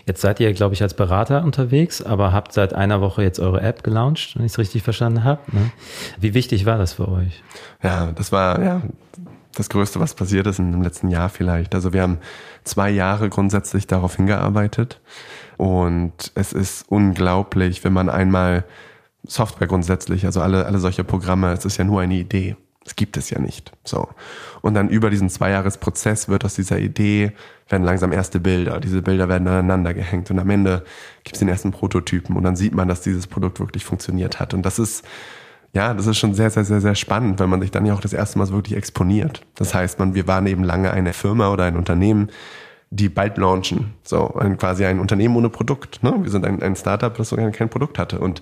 Jetzt 0.07 0.21
seid 0.21 0.38
ihr, 0.40 0.52
glaube 0.52 0.75
ich, 0.75 0.83
als 0.83 0.95
Berater 0.95 1.45
unterwegs, 1.45 2.02
aber 2.02 2.33
habt 2.33 2.52
seit 2.52 2.75
einer 2.75 3.00
Woche 3.00 3.23
jetzt 3.23 3.40
eure 3.40 3.62
App 3.62 3.83
gelauncht, 3.83 4.37
wenn 4.37 4.45
ich 4.45 4.52
es 4.52 4.59
richtig 4.59 4.83
verstanden 4.83 5.25
habe. 5.25 5.40
Ne? 5.52 5.71
Wie 6.21 6.35
wichtig 6.35 6.66
war 6.66 6.76
das 6.76 6.95
für 6.95 7.09
euch? 7.09 7.43
Ja, 7.83 8.12
das 8.12 8.31
war 8.31 8.62
ja 8.62 8.83
das 9.54 9.68
Größte, 9.68 10.00
was 10.00 10.14
passiert 10.14 10.46
ist 10.46 10.58
im 10.58 10.82
letzten 10.82 11.08
Jahr 11.08 11.28
vielleicht. 11.28 11.75
Also 11.75 11.92
wir 11.92 12.02
haben 12.02 12.18
zwei 12.64 12.90
Jahre 12.90 13.28
grundsätzlich 13.28 13.87
darauf 13.87 14.16
hingearbeitet 14.16 15.00
und 15.56 16.32
es 16.34 16.52
ist 16.52 16.84
unglaublich, 16.88 17.84
wenn 17.84 17.92
man 17.92 18.08
einmal 18.08 18.64
Software 19.26 19.66
grundsätzlich, 19.66 20.26
also 20.26 20.40
alle, 20.40 20.66
alle 20.66 20.78
solche 20.78 21.04
Programme, 21.04 21.52
es 21.52 21.64
ist 21.64 21.76
ja 21.76 21.84
nur 21.84 22.00
eine 22.00 22.14
Idee. 22.14 22.56
Es 22.87 22.96
gibt 22.96 23.16
es 23.16 23.30
ja 23.30 23.38
nicht. 23.38 23.73
So. 23.84 24.08
Und 24.61 24.75
dann 24.75 24.90
über 24.90 25.08
diesen 25.08 25.30
Zweijahresprozess 25.30 26.28
wird 26.28 26.44
aus 26.44 26.54
dieser 26.54 26.78
Idee, 26.78 27.32
werden 27.68 27.82
langsam 27.82 28.12
erste 28.12 28.40
Bilder. 28.40 28.78
Diese 28.78 29.00
Bilder 29.00 29.28
werden 29.28 29.49
aneinander 29.49 29.94
gehängt 29.94 30.30
und 30.30 30.38
am 30.38 30.50
Ende 30.50 30.84
gibt 31.23 31.37
es 31.37 31.40
den 31.40 31.49
ersten 31.49 31.70
Prototypen 31.70 32.37
und 32.37 32.42
dann 32.42 32.56
sieht 32.56 32.75
man, 32.75 32.88
dass 32.88 33.00
dieses 33.00 33.26
Produkt 33.26 33.58
wirklich 33.58 33.87
funktioniert 33.87 34.38
hat. 34.38 34.52
Und 34.52 34.66
das 34.66 34.78
ist, 34.78 35.04
ja, 35.75 35.93
das 35.93 36.07
ist 36.07 36.19
schon 36.19 36.35
sehr, 36.35 36.50
sehr, 36.50 36.64
sehr, 36.64 36.81
sehr 36.81 36.95
spannend, 36.95 37.40
wenn 37.40 37.50
man 37.50 37.61
sich 37.61 37.73
dann 37.73 37.85
ja 37.85 37.95
auch 37.95 38.00
das 38.00 38.12
erste 38.12 38.38
Mal 38.38 38.47
so 38.47 38.54
wirklich 38.54 38.76
exponiert. 38.76 39.45
Das 39.57 39.75
heißt, 39.75 39.99
man, 39.99 40.14
wir 40.14 40.28
waren 40.28 40.47
eben 40.47 40.62
lange 40.62 40.93
eine 40.93 41.12
Firma 41.12 41.50
oder 41.50 41.64
ein 41.64 41.76
Unternehmen, 41.76 42.31
die 42.90 43.09
bald 43.09 43.38
launchen. 43.38 43.95
So, 44.04 44.35
ein, 44.35 44.57
quasi 44.57 44.85
ein 44.85 45.00
Unternehmen 45.00 45.35
ohne 45.35 45.50
Produkt. 45.50 46.04
Ne? 46.04 46.14
Wir 46.23 46.31
sind 46.31 46.47
ein, 46.47 46.62
ein 46.62 46.76
Startup, 46.76 47.12
das 47.12 47.31
sogar 47.31 47.50
kein 47.50 47.71
Produkt 47.71 47.99
hatte. 47.99 48.21
Und 48.21 48.40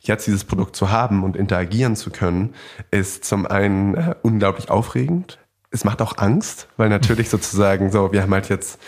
jetzt 0.00 0.26
dieses 0.26 0.44
Produkt 0.44 0.74
zu 0.74 0.90
haben 0.90 1.22
und 1.22 1.36
interagieren 1.36 1.96
zu 1.96 2.10
können, 2.10 2.54
ist 2.90 3.26
zum 3.26 3.46
einen 3.46 3.94
äh, 3.94 4.14
unglaublich 4.22 4.70
aufregend. 4.70 5.38
Es 5.70 5.84
macht 5.84 6.00
auch 6.00 6.16
Angst, 6.16 6.66
weil 6.78 6.88
natürlich 6.88 7.28
sozusagen 7.30 7.92
so, 7.92 8.10
wir 8.10 8.22
haben 8.22 8.32
halt 8.32 8.48
jetzt 8.48 8.80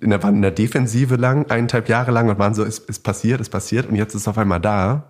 in 0.00 0.10
der, 0.10 0.22
waren 0.22 0.36
in 0.36 0.42
der 0.42 0.50
Defensive 0.50 1.16
lang, 1.16 1.50
eineinhalb 1.50 1.88
Jahre 1.88 2.10
lang 2.10 2.28
und 2.28 2.38
waren 2.38 2.54
so, 2.54 2.64
ist, 2.64 2.88
ist 2.88 3.02
passiert, 3.02 3.40
ist 3.40 3.50
passiert 3.50 3.88
und 3.88 3.96
jetzt 3.96 4.14
ist 4.14 4.22
es 4.22 4.28
auf 4.28 4.38
einmal 4.38 4.60
da. 4.60 5.08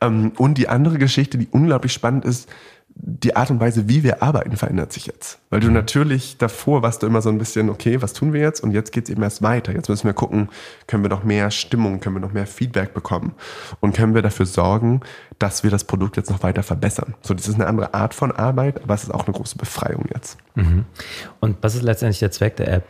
Ähm, 0.00 0.32
und 0.36 0.58
die 0.58 0.68
andere 0.68 0.98
Geschichte, 0.98 1.38
die 1.38 1.48
unglaublich 1.50 1.92
spannend 1.92 2.24
ist, 2.24 2.48
die 2.94 3.36
Art 3.36 3.50
und 3.50 3.58
Weise, 3.58 3.88
wie 3.88 4.02
wir 4.02 4.22
arbeiten, 4.22 4.56
verändert 4.56 4.92
sich 4.92 5.06
jetzt. 5.06 5.38
Weil 5.50 5.60
du 5.60 5.68
mhm. 5.68 5.74
natürlich 5.74 6.36
davor 6.36 6.82
warst 6.82 7.02
du 7.02 7.06
immer 7.06 7.22
so 7.22 7.30
ein 7.30 7.38
bisschen, 7.38 7.70
okay, 7.70 8.02
was 8.02 8.12
tun 8.12 8.32
wir 8.32 8.40
jetzt? 8.40 8.62
Und 8.62 8.72
jetzt 8.72 8.92
geht's 8.92 9.08
eben 9.08 9.22
erst 9.22 9.42
weiter. 9.42 9.72
Jetzt 9.72 9.88
müssen 9.88 10.04
wir 10.04 10.12
gucken, 10.12 10.50
können 10.86 11.02
wir 11.02 11.08
noch 11.08 11.24
mehr 11.24 11.50
Stimmung, 11.50 12.00
können 12.00 12.16
wir 12.16 12.20
noch 12.20 12.32
mehr 12.32 12.46
Feedback 12.46 12.92
bekommen? 12.92 13.34
Und 13.80 13.96
können 13.96 14.14
wir 14.14 14.22
dafür 14.22 14.46
sorgen, 14.46 15.00
dass 15.38 15.62
wir 15.64 15.70
das 15.70 15.84
Produkt 15.84 16.16
jetzt 16.16 16.30
noch 16.30 16.42
weiter 16.42 16.62
verbessern? 16.62 17.14
So, 17.22 17.32
das 17.34 17.48
ist 17.48 17.54
eine 17.54 17.66
andere 17.66 17.94
Art 17.94 18.14
von 18.14 18.30
Arbeit, 18.30 18.82
aber 18.82 18.94
es 18.94 19.04
ist 19.04 19.10
auch 19.10 19.26
eine 19.26 19.34
große 19.34 19.56
Befreiung 19.56 20.04
jetzt. 20.14 20.36
Mhm. 20.54 20.84
Und 21.40 21.56
was 21.62 21.74
ist 21.74 21.82
letztendlich 21.82 22.18
der 22.18 22.30
Zweck 22.30 22.56
der 22.56 22.72
App? 22.72 22.84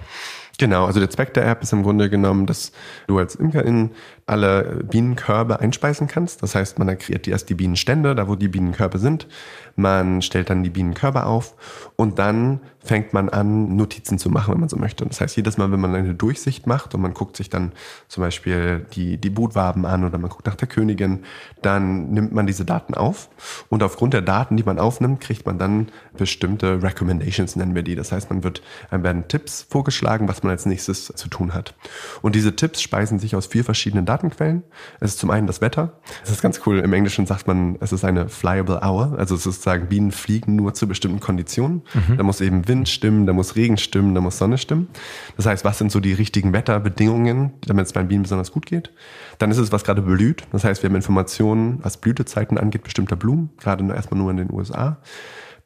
Genau, 0.59 0.85
also 0.85 1.01
der 1.01 1.11
Zweck 1.11 1.35
der 1.35 1.47
App 1.47 1.63
ist 1.63 1.73
im 1.73 1.83
Grunde 1.83 2.11
genommen, 2.11 2.47
dass 2.47 2.73
du 3.07 3.19
als 3.19 3.35
Imkerin 3.35 3.91
alle 4.33 4.83
Bienenkörbe 4.83 5.61
einspeisen 5.61 6.09
kannst. 6.09 6.43
Das 6.43 6.55
heißt, 6.55 6.79
man 6.79 6.99
kreiert 6.99 7.29
erst 7.29 7.51
die 7.51 7.55
Bienenstände, 7.55 8.15
da 8.15 8.27
wo 8.29 8.35
die 8.35 8.49
Bienenkörbe 8.49 8.99
sind. 8.99 9.29
Man 9.77 10.23
stellt 10.23 10.51
dann 10.51 10.63
die 10.63 10.71
Bienenkörbe 10.71 11.27
auf 11.27 11.55
und 11.97 12.19
dann 12.19 12.61
fängt 12.85 13.13
man 13.13 13.29
an, 13.29 13.77
Notizen 13.77 14.19
zu 14.19 14.29
machen, 14.29 14.53
wenn 14.53 14.61
man 14.61 14.69
so 14.69 14.77
möchte. 14.77 15.07
Das 15.07 15.21
heißt, 15.21 15.37
jedes 15.37 15.57
Mal, 15.57 15.71
wenn 15.71 15.81
man 15.81 15.95
eine 15.95 16.15
Durchsicht 16.15 16.67
macht 16.67 16.95
und 16.95 17.01
man 17.01 17.15
guckt 17.15 17.37
sich 17.37 17.49
dann 17.49 17.73
zum 18.09 18.23
Beispiel 18.23 18.87
die, 18.95 19.19
die 19.19 19.31
Brutwaben 19.31 19.87
an 19.87 20.05
oder 20.05 20.19
man 20.19 20.31
guckt 20.31 20.47
nach 20.47 20.57
der 20.57 20.69
Königin, 20.69 21.21
dann 21.63 22.11
nimmt 22.11 22.33
man 22.33 22.47
diese 22.47 22.65
Daten 22.65 22.95
auf 22.95 23.29
und 23.69 23.83
aufgrund 23.83 24.15
der 24.15 24.23
Daten, 24.23 24.57
die 24.57 24.65
man 24.65 24.79
aufnimmt, 24.79 25.21
kriegt 25.21 25.47
man 25.47 25.59
dann 25.59 25.89
bestimmte 26.17 26.83
Recommendations, 26.83 27.55
nennen 27.57 27.75
wir 27.75 27.83
die. 27.83 27.95
Das 27.95 28.11
heißt, 28.11 28.31
man 28.31 28.43
wird, 28.43 28.63
einem 28.91 29.05
werden 29.05 29.29
Tipps 29.29 29.67
vorgeschlagen, 29.69 30.29
was 30.29 30.43
man 30.43 30.51
als 30.51 30.67
nächstes 30.67 31.07
zu 31.07 31.29
tun 31.29 31.55
hat. 31.55 31.75
Und 32.21 32.35
diese 32.35 32.57
Tipps 32.57 32.83
speisen 32.83 33.19
sich 33.19 33.37
aus 33.37 33.47
vier 33.47 33.65
verschiedenen 33.65 34.07
Datenquellen. 34.23 34.63
Es 35.01 35.13
ist 35.13 35.19
zum 35.19 35.31
einen 35.31 35.47
das 35.47 35.61
Wetter. 35.61 35.99
Das 36.21 36.31
ist 36.31 36.43
ganz 36.43 36.61
cool. 36.67 36.79
Im 36.79 36.93
Englischen 36.93 37.27
sagt 37.27 37.47
man, 37.47 37.77
es 37.81 37.93
ist 37.93 38.05
eine 38.05 38.29
flyable 38.29 38.81
hour. 38.83 39.17
Also 39.19 39.37
sozusagen 39.37 39.89
Bienen 39.89 40.13
fliegen 40.13 40.57
nur 40.57 40.75
zu 40.75 40.87
bestimmten 40.87 41.21
Konditionen. 41.21 41.83
Mhm. 41.95 42.17
Da 42.17 42.23
muss 42.23 42.41
eben 42.41 42.69
Wind 42.69 42.89
stimmen, 42.89 43.27
da 43.27 43.33
muss 43.33 43.57
Regen 43.57 43.77
stimmen, 43.77 44.15
da 44.15 44.21
muss 44.21 44.39
Sonne 44.39 44.59
stimmen. 44.59 44.89
Das 45.37 45.47
heißt, 45.47 45.65
was 45.65 45.79
sind 45.79 45.91
so 45.91 46.01
die 46.01 46.13
richtigen 46.13 46.53
Wetterbedingungen, 46.53 47.53
damit 47.67 47.87
es 47.87 47.93
beim 47.93 48.09
Bienen 48.09 48.23
besonders 48.23 48.53
gut 48.53 48.67
geht? 48.67 48.93
Dann 49.39 49.51
ist 49.51 49.59
es, 49.59 49.73
was 49.73 49.85
gerade 49.85 50.03
blüht. 50.03 50.45
Das 50.53 50.65
heißt, 50.65 50.83
wir 50.83 50.91
haben 50.91 50.97
Informationen, 50.97 51.81
was 51.83 51.97
Blütezeiten 51.97 52.59
angeht, 52.59 52.85
bestimmter 52.85 53.17
Blumen, 53.17 53.51
gerade 53.59 53.85
erstmal 53.95 54.19
nur 54.19 54.31
in 54.31 54.37
den 54.37 54.53
USA. 54.53 54.99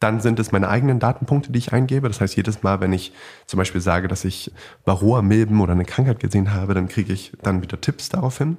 Dann 0.01 0.21
sind 0.21 0.39
es 0.39 0.53
meine 0.53 0.69
eigenen 0.69 0.99
Datenpunkte, 0.99 1.53
die 1.53 1.59
ich 1.59 1.73
eingebe. 1.73 2.09
Das 2.09 2.21
heißt, 2.21 2.37
jedes 2.37 2.63
Mal, 2.63 2.81
wenn 2.81 2.93
ich 2.93 3.13
zum 3.47 3.59
Beispiel 3.59 3.81
sage, 3.81 4.09
dass 4.09 4.25
ich 4.25 4.53
Varroa-Milben 4.85 5.61
oder 5.61 5.73
eine 5.73 5.85
Krankheit 5.85 6.21
gesehen 6.21 6.53
habe, 6.53 6.75
dann 6.75 6.89
kriege 6.89 7.13
ich 7.13 7.33
dann 7.43 7.63
wieder 7.63 7.81
Tipps 7.81 8.09
darauf 8.09 8.39
hin. 8.39 8.59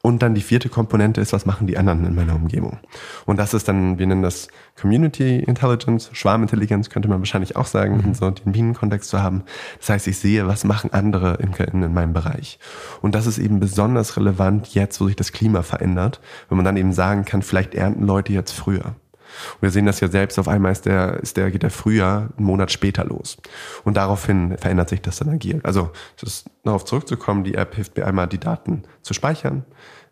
Und 0.00 0.22
dann 0.22 0.34
die 0.34 0.42
vierte 0.42 0.68
Komponente 0.68 1.20
ist, 1.20 1.32
was 1.32 1.44
machen 1.44 1.66
die 1.66 1.76
anderen 1.76 2.04
in 2.04 2.14
meiner 2.14 2.36
Umgebung? 2.36 2.78
Und 3.26 3.38
das 3.38 3.52
ist 3.52 3.66
dann, 3.66 3.98
wir 3.98 4.06
nennen 4.06 4.22
das 4.22 4.48
Community 4.80 5.40
Intelligence, 5.40 6.08
Schwarmintelligenz 6.12 6.88
könnte 6.88 7.08
man 7.08 7.18
wahrscheinlich 7.18 7.56
auch 7.56 7.66
sagen, 7.66 7.96
mhm. 7.96 8.04
in 8.04 8.14
so 8.14 8.30
den 8.30 8.52
Bienenkontext 8.52 9.10
zu 9.10 9.20
haben. 9.20 9.42
Das 9.80 9.88
heißt, 9.90 10.06
ich 10.06 10.18
sehe, 10.18 10.46
was 10.46 10.64
machen 10.64 10.92
andere 10.92 11.34
in, 11.34 11.52
in 11.82 11.92
meinem 11.92 12.12
Bereich. 12.12 12.60
Und 13.02 13.14
das 13.14 13.26
ist 13.26 13.38
eben 13.38 13.58
besonders 13.58 14.16
relevant 14.16 14.72
jetzt, 14.74 15.00
wo 15.00 15.06
sich 15.06 15.16
das 15.16 15.32
Klima 15.32 15.62
verändert, 15.62 16.20
wenn 16.48 16.56
man 16.56 16.64
dann 16.64 16.76
eben 16.76 16.92
sagen 16.92 17.24
kann, 17.24 17.42
vielleicht 17.42 17.74
ernten 17.74 18.06
Leute 18.06 18.32
jetzt 18.32 18.52
früher. 18.52 18.94
Und 19.54 19.62
wir 19.62 19.70
sehen 19.70 19.86
das 19.86 20.00
ja 20.00 20.08
selbst, 20.08 20.38
auf 20.38 20.48
einmal 20.48 20.72
ist 20.72 20.86
der, 20.86 21.20
ist 21.20 21.36
der, 21.36 21.50
geht 21.50 21.62
der 21.62 21.70
Frühjahr 21.70 22.28
einen 22.36 22.46
Monat 22.46 22.72
später 22.72 23.04
los. 23.04 23.36
Und 23.84 23.96
daraufhin 23.96 24.56
verändert 24.58 24.88
sich 24.88 25.00
das 25.00 25.18
dann 25.18 25.28
agil. 25.28 25.60
Also, 25.62 25.90
darauf 26.64 26.84
zurückzukommen, 26.84 27.44
die 27.44 27.54
App 27.54 27.74
hilft 27.74 27.96
mir 27.96 28.06
einmal, 28.06 28.26
die 28.26 28.38
Daten 28.38 28.82
zu 29.02 29.14
speichern, 29.14 29.64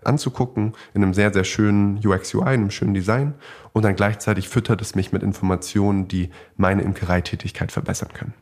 anzugucken, 0.04 0.72
in 0.94 1.02
einem 1.02 1.14
sehr, 1.14 1.32
sehr 1.32 1.44
schönen 1.44 1.98
UX-UI, 2.04 2.54
in 2.54 2.60
einem 2.60 2.70
schönen 2.70 2.94
Design. 2.94 3.34
Und 3.72 3.84
dann 3.84 3.96
gleichzeitig 3.96 4.48
füttert 4.48 4.80
es 4.80 4.94
mich 4.94 5.12
mit 5.12 5.22
Informationen, 5.22 6.08
die 6.08 6.30
meine 6.56 6.82
Imkereitätigkeit 6.82 7.72
verbessern 7.72 8.10
können. 8.12 8.34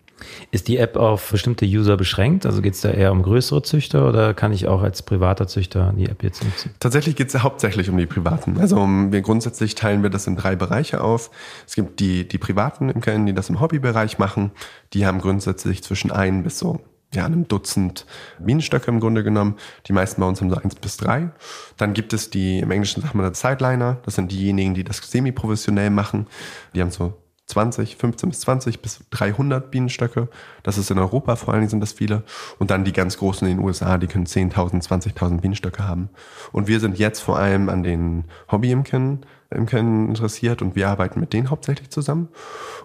Ist 0.50 0.69
die 0.69 0.78
App 0.78 0.97
auf 0.97 1.31
bestimmte 1.31 1.64
User 1.64 1.97
beschränkt? 1.97 2.47
Also 2.47 2.62
geht 2.62 2.75
es 2.75 2.81
da 2.81 2.90
eher 2.90 3.12
um 3.12 3.23
größere 3.23 3.62
Züchter 3.62 4.09
oder 4.09 4.35
kann 4.35 4.52
ich 4.52 4.66
auch 4.66 4.83
als 4.83 5.02
privater 5.02 5.47
Züchter 5.47 5.93
die 5.97 6.07
App 6.07 6.23
jetzt 6.23 6.45
nutzen? 6.45 6.75
Tatsächlich 6.81 7.16
geht 7.16 7.28
es 7.28 7.43
hauptsächlich 7.43 7.90
um 7.90 7.97
die 7.97 8.07
Privaten. 8.07 8.59
Also 8.59 8.76
um, 8.76 9.12
wir 9.12 9.23
grundsätzlich 9.23 9.75
teilen 9.75 10.02
wir 10.02 10.11
das 10.11 10.26
in 10.26 10.37
drei 10.37 10.57
Bereiche 10.57 11.02
auf. 11.02 11.31
Es 11.66 11.75
gibt 11.75 12.00
die, 12.00 12.26
die 12.26 12.38
privaten 12.38 12.88
Imkerinnen, 12.88 13.26
die 13.26 13.35
das 13.35 13.49
im 13.49 13.61
Hobbybereich 13.61 14.19
machen. 14.19 14.52
Die 14.93 15.07
haben 15.07 15.21
grundsätzlich 15.21 15.83
zwischen 15.83 16.11
ein 16.11 16.43
bis 16.43 16.59
so 16.59 16.81
ja, 17.14 17.25
einem 17.25 17.47
Dutzend 17.49 18.07
Bienenstöcke 18.38 18.90
im 18.90 19.00
Grunde 19.00 19.23
genommen. 19.23 19.57
Die 19.87 19.93
meisten 19.93 20.21
bei 20.21 20.26
uns 20.26 20.40
haben 20.40 20.50
so 20.50 20.57
eins 20.57 20.75
bis 20.75 20.97
drei. 20.97 21.31
Dann 21.76 21.95
gibt 21.95 22.12
es 22.12 22.31
die, 22.31 22.59
im 22.59 22.71
Englischen 22.71 23.02
sagt 23.02 23.14
man 23.14 23.28
das 23.28 23.40
Sideliner. 23.40 23.99
Das 24.04 24.16
sind 24.16 24.33
diejenigen, 24.33 24.75
die 24.75 24.85
das 24.85 24.99
semi-professionell 24.99 25.90
machen. 25.90 26.26
Die 26.75 26.81
haben 26.81 26.90
so 26.90 27.14
20, 27.54 27.96
15 27.96 28.28
bis 28.30 28.40
20 28.40 28.82
bis 28.82 29.00
300 29.11 29.70
Bienenstöcke. 29.70 30.28
Das 30.64 30.76
ist 30.76 30.90
in 30.90 30.99
Europa 30.99 31.37
vor 31.37 31.54
allen 31.54 31.61
Dingen 31.61 31.70
sind 31.70 31.80
das 31.80 31.92
viele. 31.92 32.25
Und 32.58 32.73
dann 32.73 32.84
die 32.84 32.92
ganz 32.92 33.16
großen 33.16 33.46
in 33.46 33.58
den 33.58 33.64
USA, 33.64 33.96
die 33.96 34.08
können 34.08 34.26
10.000, 34.26 34.84
20.000 34.84 35.40
Bienenstöcke 35.40 35.87
haben. 35.87 36.08
Und 36.50 36.66
wir 36.66 36.80
sind 36.80 36.99
jetzt 36.99 37.20
vor 37.20 37.38
allem 37.38 37.68
an 37.68 37.84
den 37.84 38.25
Hobbyimken 38.50 39.25
Imkern 39.54 40.08
interessiert 40.08 40.62
und 40.62 40.76
wir 40.76 40.88
arbeiten 40.88 41.20
mit 41.20 41.32
denen 41.32 41.50
hauptsächlich 41.50 41.90
zusammen. 41.90 42.28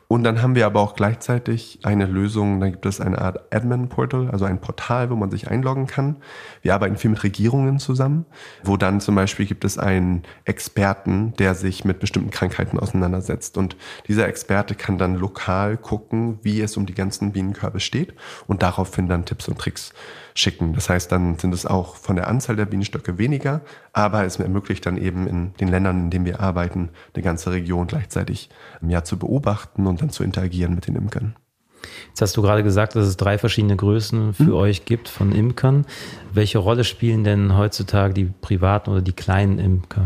Und 0.08 0.24
dann 0.24 0.42
haben 0.42 0.56
wir 0.56 0.66
aber 0.66 0.80
auch 0.80 0.96
gleichzeitig 0.96 1.80
eine 1.84 2.06
Lösung, 2.06 2.60
da 2.60 2.70
gibt 2.70 2.86
es 2.86 3.00
eine 3.00 3.20
Art 3.20 3.54
Admin-Portal, 3.54 4.32
also 4.32 4.46
ein 4.46 4.60
Portal, 4.60 5.12
wo 5.12 5.16
man 5.16 5.30
sich 5.30 5.50
einloggen 5.50 5.86
kann. 5.86 6.18
Wir 6.62 6.74
arbeiten 6.74 6.98
viel 6.98 7.12
mit 7.12 7.24
Regierungen 7.24 7.78
zusammen, 7.78 8.26
wo 8.64 8.76
dann 8.76 9.02
zum 9.02 9.16
Beispiel 9.16 9.46
gibt 9.46 9.66
es 9.66 9.78
einen 9.78 10.24
Experten, 10.46 11.34
der 11.38 11.54
sich 11.54 11.86
mit 11.86 12.00
bestimmten 12.00 12.32
Krankheiten 12.32 12.80
auseinandersetzt. 12.80 13.58
Und 13.58 13.78
dieser 14.08 14.28
Experte 14.28 14.74
kann 14.74 14.98
dann 14.98 15.16
lokal 15.16 15.78
gucken, 15.78 16.40
wie 16.42 16.62
es 16.62 16.76
um 16.76 16.86
die 16.86 16.96
ganzen 16.96 17.32
Bienenkörbe 17.32 17.80
steht 17.80 18.16
und 18.48 18.64
daraufhin 18.64 19.08
dann 19.08 19.26
Tipps 19.26 19.48
und 19.48 19.60
Tricks 19.60 19.94
schicken. 20.40 20.74
Das 20.74 20.90
heißt, 20.90 21.12
dann 21.12 21.38
sind 21.38 21.54
es 21.54 21.66
auch 21.66 21.96
von 21.96 22.16
der 22.16 22.28
Anzahl 22.28 22.56
der 22.56 22.66
Bienenstöcke 22.66 23.18
weniger, 23.18 23.62
aber 23.94 24.26
es 24.26 24.40
ermöglicht 24.40 24.86
dann 24.86 24.98
eben 24.98 25.28
in 25.28 25.54
den 25.56 25.68
Ländern, 25.68 26.00
in 26.06 26.10
denen 26.10 26.26
wir 26.26 26.40
arbeiten, 26.40 26.90
eine 27.14 27.24
ganze 27.24 27.52
Region 27.52 27.88
gleichzeitig 27.88 28.50
ja, 28.82 29.04
zu 29.04 29.20
beobachten 29.20 29.88
und 29.88 30.02
dann 30.02 30.10
zu 30.10 30.24
interagieren 30.24 30.76
mit 30.76 30.88
den 30.88 30.96
Imkern. 30.96 31.36
Jetzt 32.10 32.22
hast 32.22 32.36
du 32.36 32.42
gerade 32.42 32.64
gesagt, 32.64 32.96
dass 32.96 33.08
es 33.08 33.18
drei 33.18 33.38
verschiedene 33.38 33.76
Größen 33.76 34.34
für 34.34 34.44
hm. 34.46 34.54
euch 34.54 34.86
gibt 34.86 35.08
von 35.08 35.32
Imkern. 35.32 35.86
Welche 36.34 36.58
Rolle 36.58 36.84
spielen 36.84 37.24
denn 37.24 37.56
heutzutage 37.56 38.14
die 38.14 38.26
privaten 38.26 38.90
oder 38.90 39.02
die 39.02 39.14
kleinen 39.14 39.60
Imker? 39.60 40.06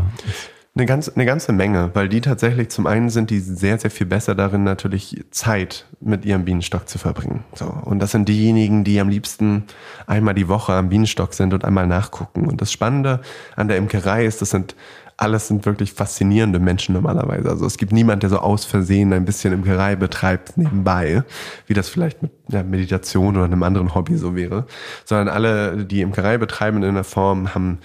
Eine 0.76 0.86
ganze, 0.86 1.14
eine 1.14 1.24
ganze 1.24 1.52
Menge, 1.52 1.90
weil 1.94 2.08
die 2.08 2.20
tatsächlich 2.20 2.68
zum 2.68 2.88
einen 2.88 3.08
sind 3.08 3.30
die 3.30 3.38
sehr, 3.38 3.78
sehr 3.78 3.92
viel 3.92 4.08
besser 4.08 4.34
darin, 4.34 4.64
natürlich 4.64 5.24
Zeit 5.30 5.86
mit 6.00 6.24
ihrem 6.24 6.44
Bienenstock 6.44 6.88
zu 6.88 6.98
verbringen. 6.98 7.44
So. 7.54 7.66
Und 7.66 8.00
das 8.00 8.10
sind 8.10 8.28
diejenigen, 8.28 8.82
die 8.82 8.98
am 8.98 9.08
liebsten 9.08 9.66
einmal 10.08 10.34
die 10.34 10.48
Woche 10.48 10.72
am 10.72 10.88
Bienenstock 10.88 11.32
sind 11.32 11.54
und 11.54 11.64
einmal 11.64 11.86
nachgucken. 11.86 12.48
Und 12.48 12.60
das 12.60 12.72
Spannende 12.72 13.20
an 13.54 13.68
der 13.68 13.76
Imkerei 13.76 14.26
ist, 14.26 14.42
das 14.42 14.50
sind 14.50 14.74
alles 15.16 15.46
sind 15.46 15.64
wirklich 15.64 15.92
faszinierende 15.92 16.58
Menschen 16.58 16.94
normalerweise. 16.94 17.48
Also 17.48 17.66
es 17.66 17.78
gibt 17.78 17.92
niemand, 17.92 18.24
der 18.24 18.30
so 18.30 18.38
aus 18.38 18.64
Versehen 18.64 19.12
ein 19.12 19.24
bisschen 19.24 19.52
Imkerei 19.52 19.94
betreibt 19.94 20.56
nebenbei, 20.56 21.22
wie 21.68 21.74
das 21.74 21.88
vielleicht 21.88 22.20
mit 22.20 22.32
ja, 22.48 22.64
Meditation 22.64 23.36
oder 23.36 23.44
einem 23.44 23.62
anderen 23.62 23.94
Hobby 23.94 24.16
so 24.16 24.34
wäre, 24.34 24.66
sondern 25.04 25.28
alle, 25.28 25.84
die 25.84 26.00
Imkerei 26.00 26.36
betreiben 26.36 26.78
in 26.78 26.88
einer 26.88 27.04
Form, 27.04 27.54
haben 27.54 27.78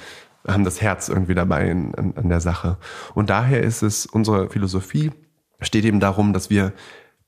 haben 0.47 0.63
das 0.63 0.81
Herz 0.81 1.09
irgendwie 1.09 1.35
dabei 1.35 1.69
in, 1.69 1.93
an, 1.95 2.13
an 2.15 2.29
der 2.29 2.41
Sache. 2.41 2.77
Und 3.13 3.29
daher 3.29 3.61
ist 3.61 3.81
es 3.81 4.05
unsere 4.05 4.49
Philosophie, 4.49 5.11
steht 5.61 5.85
eben 5.85 5.99
darum, 5.99 6.33
dass 6.33 6.49
wir 6.49 6.73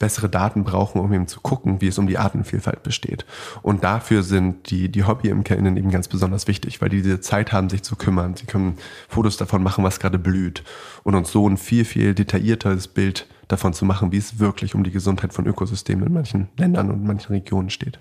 bessere 0.02 0.30
Daten 0.30 0.64
brauchen, 0.64 1.00
um 1.00 1.14
eben 1.14 1.28
zu 1.28 1.40
gucken, 1.42 1.80
wie 1.80 1.88
es 1.88 2.00
um 2.00 2.08
die 2.08 2.18
Artenvielfalt 2.18 2.82
besteht. 2.82 3.24
Und 3.62 3.84
dafür 3.84 4.24
sind 4.24 4.72
die, 4.72 4.90
die 4.90 5.04
HobbyimkerInnen 5.04 5.78
eben 5.78 5.92
ganz 5.92 6.08
besonders 6.08 6.48
wichtig, 6.48 6.82
weil 6.82 6.90
die 6.90 7.04
diese 7.04 7.22
Zeit 7.22 7.54
haben, 7.54 7.70
sich 7.70 7.84
zu 7.84 7.96
kümmern. 7.96 8.36
Sie 8.36 8.48
können 8.48 8.78
Fotos 9.08 9.38
davon 9.38 9.62
machen, 9.62 9.84
was 9.84 10.00
gerade 10.00 10.18
blüht 10.18 10.64
und 11.04 11.14
uns 11.14 11.32
so 11.32 11.48
ein 11.48 11.56
viel, 11.56 11.86
viel 11.86 12.16
detaillierteres 12.16 12.88
Bild 12.88 13.28
davon 13.48 13.74
zu 13.74 13.86
machen, 13.86 14.12
wie 14.12 14.18
es 14.18 14.40
wirklich 14.40 14.74
um 14.74 14.84
die 14.84 14.92
Gesundheit 14.92 15.34
von 15.34 15.46
Ökosystemen 15.46 16.08
in 16.08 16.14
manchen 16.14 16.50
Ländern 16.58 16.90
und 16.90 17.04
manchen 17.04 17.34
Regionen 17.34 17.70
steht. 17.70 18.00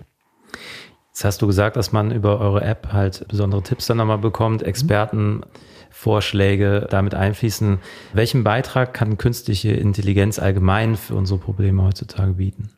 Jetzt 1.11 1.25
hast 1.25 1.41
du 1.41 1.47
gesagt, 1.47 1.75
dass 1.75 1.91
man 1.91 2.11
über 2.11 2.39
eure 2.39 2.63
App 2.63 2.93
halt 2.93 3.27
besondere 3.27 3.61
Tipps 3.61 3.87
dann 3.87 3.97
nochmal 3.97 4.19
bekommt, 4.19 4.63
Expertenvorschläge 4.63 6.87
damit 6.89 7.15
einfließen. 7.15 7.79
Welchen 8.13 8.45
Beitrag 8.45 8.93
kann 8.93 9.17
künstliche 9.17 9.71
Intelligenz 9.71 10.39
allgemein 10.39 10.95
für 10.95 11.15
unsere 11.15 11.37
Probleme 11.37 11.83
heutzutage 11.83 12.31
bieten? 12.33 12.69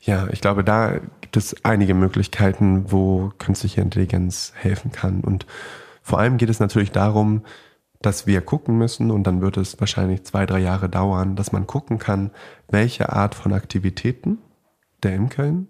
Ja, 0.00 0.28
ich 0.30 0.42
glaube, 0.42 0.64
da 0.64 1.00
gibt 1.22 1.38
es 1.38 1.64
einige 1.64 1.94
Möglichkeiten, 1.94 2.92
wo 2.92 3.32
künstliche 3.38 3.80
Intelligenz 3.80 4.52
helfen 4.54 4.92
kann. 4.92 5.22
Und 5.22 5.46
vor 6.02 6.18
allem 6.18 6.36
geht 6.36 6.50
es 6.50 6.60
natürlich 6.60 6.92
darum, 6.92 7.40
dass 8.02 8.26
wir 8.26 8.42
gucken 8.42 8.76
müssen, 8.76 9.10
und 9.10 9.24
dann 9.24 9.40
wird 9.40 9.56
es 9.56 9.80
wahrscheinlich 9.80 10.24
zwei, 10.24 10.44
drei 10.44 10.58
Jahre 10.58 10.90
dauern, 10.90 11.36
dass 11.36 11.52
man 11.52 11.66
gucken 11.66 11.98
kann, 11.98 12.32
welche 12.68 13.10
Art 13.12 13.34
von 13.34 13.54
Aktivitäten 13.54 14.36
der 15.02 15.14
Imkerin 15.14 15.68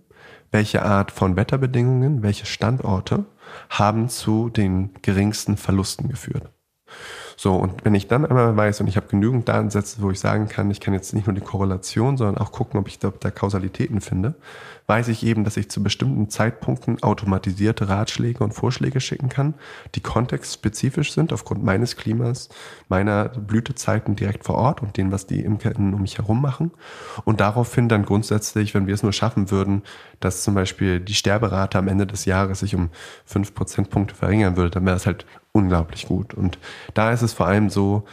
welche 0.51 0.83
Art 0.83 1.11
von 1.11 1.37
Wetterbedingungen, 1.37 2.23
welche 2.23 2.47
Standorte 2.47 3.27
haben 3.71 4.09
zu 4.09 4.49
den 4.51 4.95
geringsten 5.03 5.57
Verlusten 5.57 6.09
geführt. 6.09 6.51
So, 7.41 7.55
und 7.55 7.85
wenn 7.85 7.95
ich 7.95 8.09
dann 8.09 8.27
einmal 8.27 8.57
weiß 8.57 8.81
und 8.81 8.89
ich 8.89 8.97
habe 8.97 9.07
genügend 9.07 9.49
Datensätze, 9.49 10.03
wo 10.03 10.11
ich 10.11 10.19
sagen 10.19 10.49
kann, 10.49 10.73
ich 10.73 10.81
kann 10.81 10.93
jetzt 10.93 11.15
nicht 11.15 11.29
nur 11.29 11.35
die 11.35 11.41
Korrelation, 11.41 12.17
sondern 12.17 12.37
auch 12.37 12.51
gucken, 12.51 12.81
ob 12.81 12.89
ich 12.89 12.99
da, 12.99 13.13
da 13.21 13.31
Kausalitäten 13.31 14.01
finde, 14.01 14.35
weiß 14.89 15.07
ich 15.07 15.25
eben, 15.25 15.45
dass 15.45 15.57
ich 15.57 15.71
zu 15.71 15.81
bestimmten 15.81 16.31
Zeitpunkten 16.31 17.01
automatisierte 17.01 17.89
Ratschläge 17.89 18.43
und 18.43 18.55
Vorschläge 18.55 19.01
schicken 19.01 19.29
kann, 19.29 19.55
die 19.95 20.01
kontextspezifisch 20.01 21.13
sind 21.13 21.33
aufgrund 21.33 21.63
meines 21.63 21.95
Klimas, 21.95 22.49
meiner 22.89 23.29
Blütezeiten 23.29 24.17
direkt 24.17 24.45
vor 24.45 24.57
Ort 24.57 24.83
und 24.83 24.97
dem, 24.97 25.13
was 25.13 25.27
die 25.27 25.41
Imkerken 25.41 25.95
um 25.95 26.03
mich 26.03 26.19
herum 26.19 26.43
machen. 26.43 26.73
Und 27.25 27.39
daraufhin 27.41 27.89
dann 27.89 28.05
grundsätzlich, 28.05 28.75
wenn 28.75 28.89
wir 28.89 28.95
es 28.95 29.05
nur 29.05 29.13
schaffen 29.13 29.53
würden, 29.53 29.83
dass 30.19 30.43
zum 30.43 30.55
Beispiel 30.55 30.99
die 30.99 31.15
Sterberate 31.15 31.79
am 31.79 31.87
Ende 31.87 32.07
des 32.09 32.25
Jahres 32.25 32.61
sich 32.61 32.75
um 32.75 32.91
fünf 33.25 33.55
Prozentpunkte 33.55 34.17
verringern 34.17 34.57
würde, 34.57 34.71
dann 34.71 34.87
wäre 34.87 34.97
das 34.97 35.07
halt 35.07 35.25
unglaublich 35.53 36.07
gut. 36.07 36.35
Und 36.35 36.59
da 36.95 37.13
ist 37.13 37.23
es 37.23 37.33
vor 37.33 37.47
allem 37.47 37.71
so, 37.71 38.05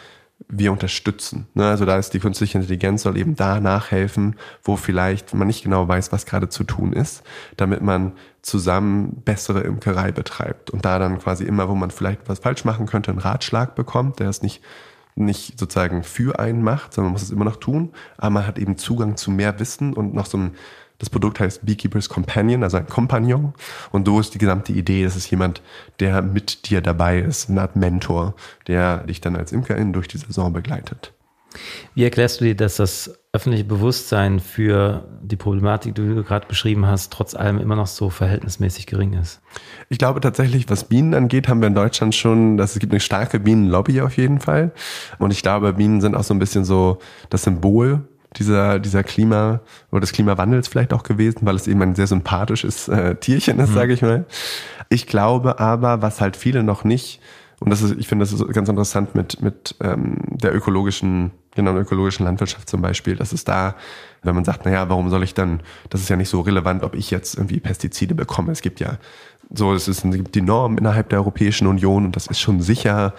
wir 0.48 0.72
unterstützen. 0.72 1.48
Ne? 1.54 1.66
Also 1.66 1.86
da 1.86 1.98
ist 1.98 2.14
die 2.14 2.20
künstliche 2.20 2.58
Intelligenz 2.58 3.04
soll 3.04 3.18
eben 3.18 3.36
da 3.36 3.60
nachhelfen, 3.60 4.36
wo 4.64 4.76
vielleicht 4.76 5.34
man 5.34 5.48
nicht 5.48 5.64
genau 5.64 5.88
weiß, 5.88 6.12
was 6.12 6.26
gerade 6.26 6.50
zu 6.50 6.64
tun 6.64 6.94
ist, 6.94 7.24
damit 7.58 7.82
man 7.82 8.14
zusammen 8.42 9.22
bessere 9.24 9.62
Imkerei 9.62 10.12
betreibt 10.12 10.70
und 10.70 10.86
da 10.86 11.00
dann 11.00 11.20
quasi 11.20 11.46
immer, 11.46 11.70
wo 11.70 11.76
man 11.76 11.90
vielleicht 11.90 12.28
was 12.28 12.40
falsch 12.40 12.66
machen 12.66 12.86
könnte, 12.86 13.12
einen 13.12 13.20
Ratschlag 13.20 13.76
bekommt, 13.76 14.20
der 14.20 14.30
es 14.30 14.42
nicht 14.42 14.62
nicht 15.18 15.58
sozusagen 15.58 16.04
für 16.04 16.40
einen 16.40 16.62
macht, 16.62 16.94
sondern 16.94 17.08
man 17.08 17.14
muss 17.14 17.24
es 17.24 17.32
immer 17.32 17.46
noch 17.46 17.56
tun, 17.56 17.94
aber 18.18 18.32
man 18.32 18.48
hat 18.48 18.60
eben 18.60 18.78
Zugang 18.78 19.16
zu 19.16 19.32
mehr 19.32 19.58
Wissen 19.60 19.94
und 19.94 20.14
noch 20.14 20.26
so 20.26 20.38
ein 20.38 20.56
das 21.00 21.10
Produkt 21.10 21.40
heißt 21.40 21.66
Beekeeper's 21.66 22.10
Companion, 22.10 22.64
also 22.64 22.78
ein 22.78 22.88
Kompagnon. 22.88 23.54
Und 23.92 24.08
so 24.08 24.20
ist 24.20 24.34
die 24.34 24.40
gesamte 24.40 24.74
Idee, 24.74 25.04
dass 25.04 25.16
es 25.16 25.30
jemand, 25.30 25.62
der 26.00 26.22
mit 26.22 26.70
dir 26.70 26.82
dabei 26.82 27.20
ist, 27.20 27.50
eine 27.50 27.62
Art 27.62 27.76
Mentor, 27.76 28.36
der 28.68 29.00
dich 29.00 29.22
dann 29.22 29.36
als 29.36 29.52
Imkerin 29.52 29.94
durch 29.94 30.08
die 30.08 30.18
Saison 30.18 30.54
begleitet. 30.54 31.14
Wie 31.94 32.04
erklärst 32.04 32.42
du 32.42 32.46
dir, 32.46 32.56
dass 32.56 32.76
das 32.76 33.18
öffentliche 33.32 33.64
Bewusstsein 33.66 34.40
für 34.40 35.06
die 35.22 35.36
Problematik, 35.36 35.96
die 35.96 36.02
du 36.02 36.24
gerade 36.24 36.48
beschrieben 36.48 36.86
hast, 36.86 37.12
trotz 37.12 37.34
allem 37.34 37.60
immer 37.60 37.76
noch 37.76 37.88
so 37.88 38.10
verhältnismäßig 38.10 38.88
gering 38.88 39.14
ist? 39.14 39.42
Ich 39.90 39.98
glaube 39.98 40.22
tatsächlich, 40.22 40.70
was 40.70 40.86
Bienen 40.86 41.14
angeht, 41.14 41.48
haben 41.48 41.62
wir 41.62 41.68
in 41.68 41.76
Deutschland 41.76 42.16
schon, 42.16 42.58
dass 42.58 42.74
es 42.74 42.80
gibt 42.80 42.94
eine 42.94 43.00
starke 43.00 43.40
Bienenlobby 43.40 44.02
auf 44.02 44.18
jeden 44.18 44.40
Fall. 44.40 44.72
Und 45.20 45.32
ich 45.32 45.42
glaube, 45.42 45.74
Bienen 45.74 46.02
sind 46.02 46.16
auch 46.16 46.24
so 46.24 46.34
ein 46.34 46.40
bisschen 46.40 46.66
so 46.66 47.00
das 47.30 47.44
Symbol 47.44 48.08
dieser, 48.38 48.80
dieser 48.80 49.04
Klima 49.04 49.62
oder 49.92 50.02
des 50.02 50.12
Klimawandels 50.12 50.68
vielleicht 50.68 50.94
auch 50.94 51.04
gewesen, 51.04 51.40
weil 51.42 51.56
es 51.56 51.68
eben 51.68 51.82
ein 51.82 51.96
sehr 51.96 52.08
sympathisches 52.08 52.88
äh, 52.88 53.16
Tierchen 53.16 53.60
ist, 53.60 53.70
mhm. 53.70 53.74
sage 53.74 53.94
ich 53.94 54.02
mal. 54.02 54.26
Ich 54.90 55.08
glaube 55.08 55.60
aber, 55.60 56.02
was 56.02 56.22
halt 56.22 56.38
viele 56.38 56.64
noch 56.64 56.84
nicht, 56.84 57.22
und 57.60 57.70
das 57.70 57.82
ist, 57.82 57.98
ich 57.98 58.08
finde, 58.08 58.26
das 58.26 58.34
ist 58.34 58.46
ganz 58.54 58.68
interessant 58.68 59.16
mit, 59.16 59.42
mit 59.42 59.76
ähm, 59.82 60.18
der 60.28 60.54
ökologischen, 60.54 61.32
genau, 61.56 61.72
der 61.72 61.84
ökologischen 61.84 62.26
Landwirtschaft 62.26 62.70
zum 62.70 62.82
Beispiel, 62.82 63.16
dass 63.16 63.32
es 63.32 63.46
da, 63.46 63.76
wenn 64.24 64.36
man 64.36 64.44
sagt, 64.44 64.66
naja, 64.66 64.90
warum 64.90 65.10
soll 65.10 65.24
ich 65.24 65.34
dann, 65.34 65.62
das 65.90 66.02
ist 66.02 66.10
ja 66.10 66.18
nicht 66.18 66.30
so 66.30 66.42
relevant, 66.42 66.84
ob 66.84 66.96
ich 66.96 67.12
jetzt 67.12 67.36
irgendwie 67.36 67.60
Pestizide 67.60 68.14
bekomme. 68.14 68.52
Es 68.52 68.62
gibt 68.62 68.80
ja 68.80 68.98
so, 69.54 69.74
es, 69.74 69.88
ist, 69.88 70.04
es 70.04 70.16
gibt 70.16 70.36
die 70.36 70.42
Norm 70.42 70.78
innerhalb 70.78 71.10
der 71.10 71.20
Europäischen 71.20 71.68
Union 71.68 72.06
und 72.06 72.16
das 72.16 72.28
ist 72.28 72.40
schon 72.40 72.62
sicher 72.62 73.14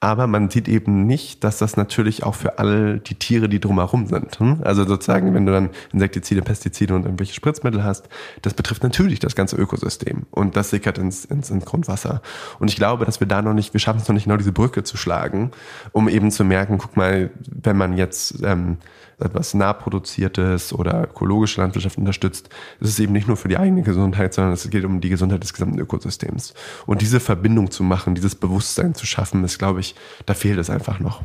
aber 0.00 0.28
man 0.28 0.48
sieht 0.48 0.68
eben 0.68 1.06
nicht, 1.06 1.42
dass 1.42 1.58
das 1.58 1.76
natürlich 1.76 2.22
auch 2.22 2.36
für 2.36 2.58
all 2.60 3.00
die 3.00 3.16
Tiere, 3.16 3.48
die 3.48 3.58
drumherum 3.58 4.06
sind. 4.06 4.38
Hm? 4.38 4.60
Also 4.62 4.84
sozusagen, 4.84 5.34
wenn 5.34 5.44
du 5.44 5.52
dann 5.52 5.70
Insektizide, 5.92 6.42
Pestizide 6.42 6.94
und 6.94 7.04
irgendwelche 7.04 7.34
Spritzmittel 7.34 7.82
hast, 7.82 8.08
das 8.42 8.54
betrifft 8.54 8.84
natürlich 8.84 9.18
das 9.18 9.34
ganze 9.34 9.56
Ökosystem 9.56 10.26
und 10.30 10.56
das 10.56 10.70
sickert 10.70 10.98
ins, 10.98 11.24
ins, 11.24 11.50
ins 11.50 11.64
Grundwasser. 11.64 12.22
Und 12.60 12.70
ich 12.70 12.76
glaube, 12.76 13.06
dass 13.06 13.18
wir 13.18 13.26
da 13.26 13.42
noch 13.42 13.54
nicht, 13.54 13.72
wir 13.72 13.80
schaffen 13.80 14.00
es 14.00 14.06
noch 14.06 14.14
nicht 14.14 14.24
genau 14.24 14.36
diese 14.36 14.52
Brücke 14.52 14.84
zu 14.84 14.96
schlagen, 14.96 15.50
um 15.90 16.08
eben 16.08 16.30
zu 16.30 16.44
merken, 16.44 16.78
guck 16.78 16.96
mal, 16.96 17.30
wenn 17.50 17.76
man 17.76 17.96
jetzt 17.96 18.40
ähm, 18.44 18.78
etwas 19.20 19.54
nahproduziertes 19.54 20.72
oder 20.72 21.04
ökologische 21.04 21.60
Landwirtschaft 21.60 21.98
unterstützt, 21.98 22.48
ist 22.80 22.90
es 22.90 22.98
eben 22.98 23.12
nicht 23.12 23.28
nur 23.28 23.36
für 23.36 23.48
die 23.48 23.58
eigene 23.58 23.82
Gesundheit, 23.82 24.34
sondern 24.34 24.52
es 24.52 24.68
geht 24.70 24.84
um 24.84 25.00
die 25.00 25.08
Gesundheit 25.08 25.42
des 25.42 25.52
gesamten 25.52 25.78
Ökosystems. 25.78 26.54
Und 26.86 27.02
diese 27.02 27.20
Verbindung 27.20 27.70
zu 27.70 27.82
machen, 27.82 28.14
dieses 28.14 28.34
Bewusstsein 28.34 28.94
zu 28.94 29.06
schaffen, 29.06 29.44
ist, 29.44 29.58
glaube 29.58 29.80
ich, 29.80 29.94
da 30.26 30.34
fehlt 30.34 30.58
es 30.58 30.70
einfach 30.70 31.00
noch. 31.00 31.22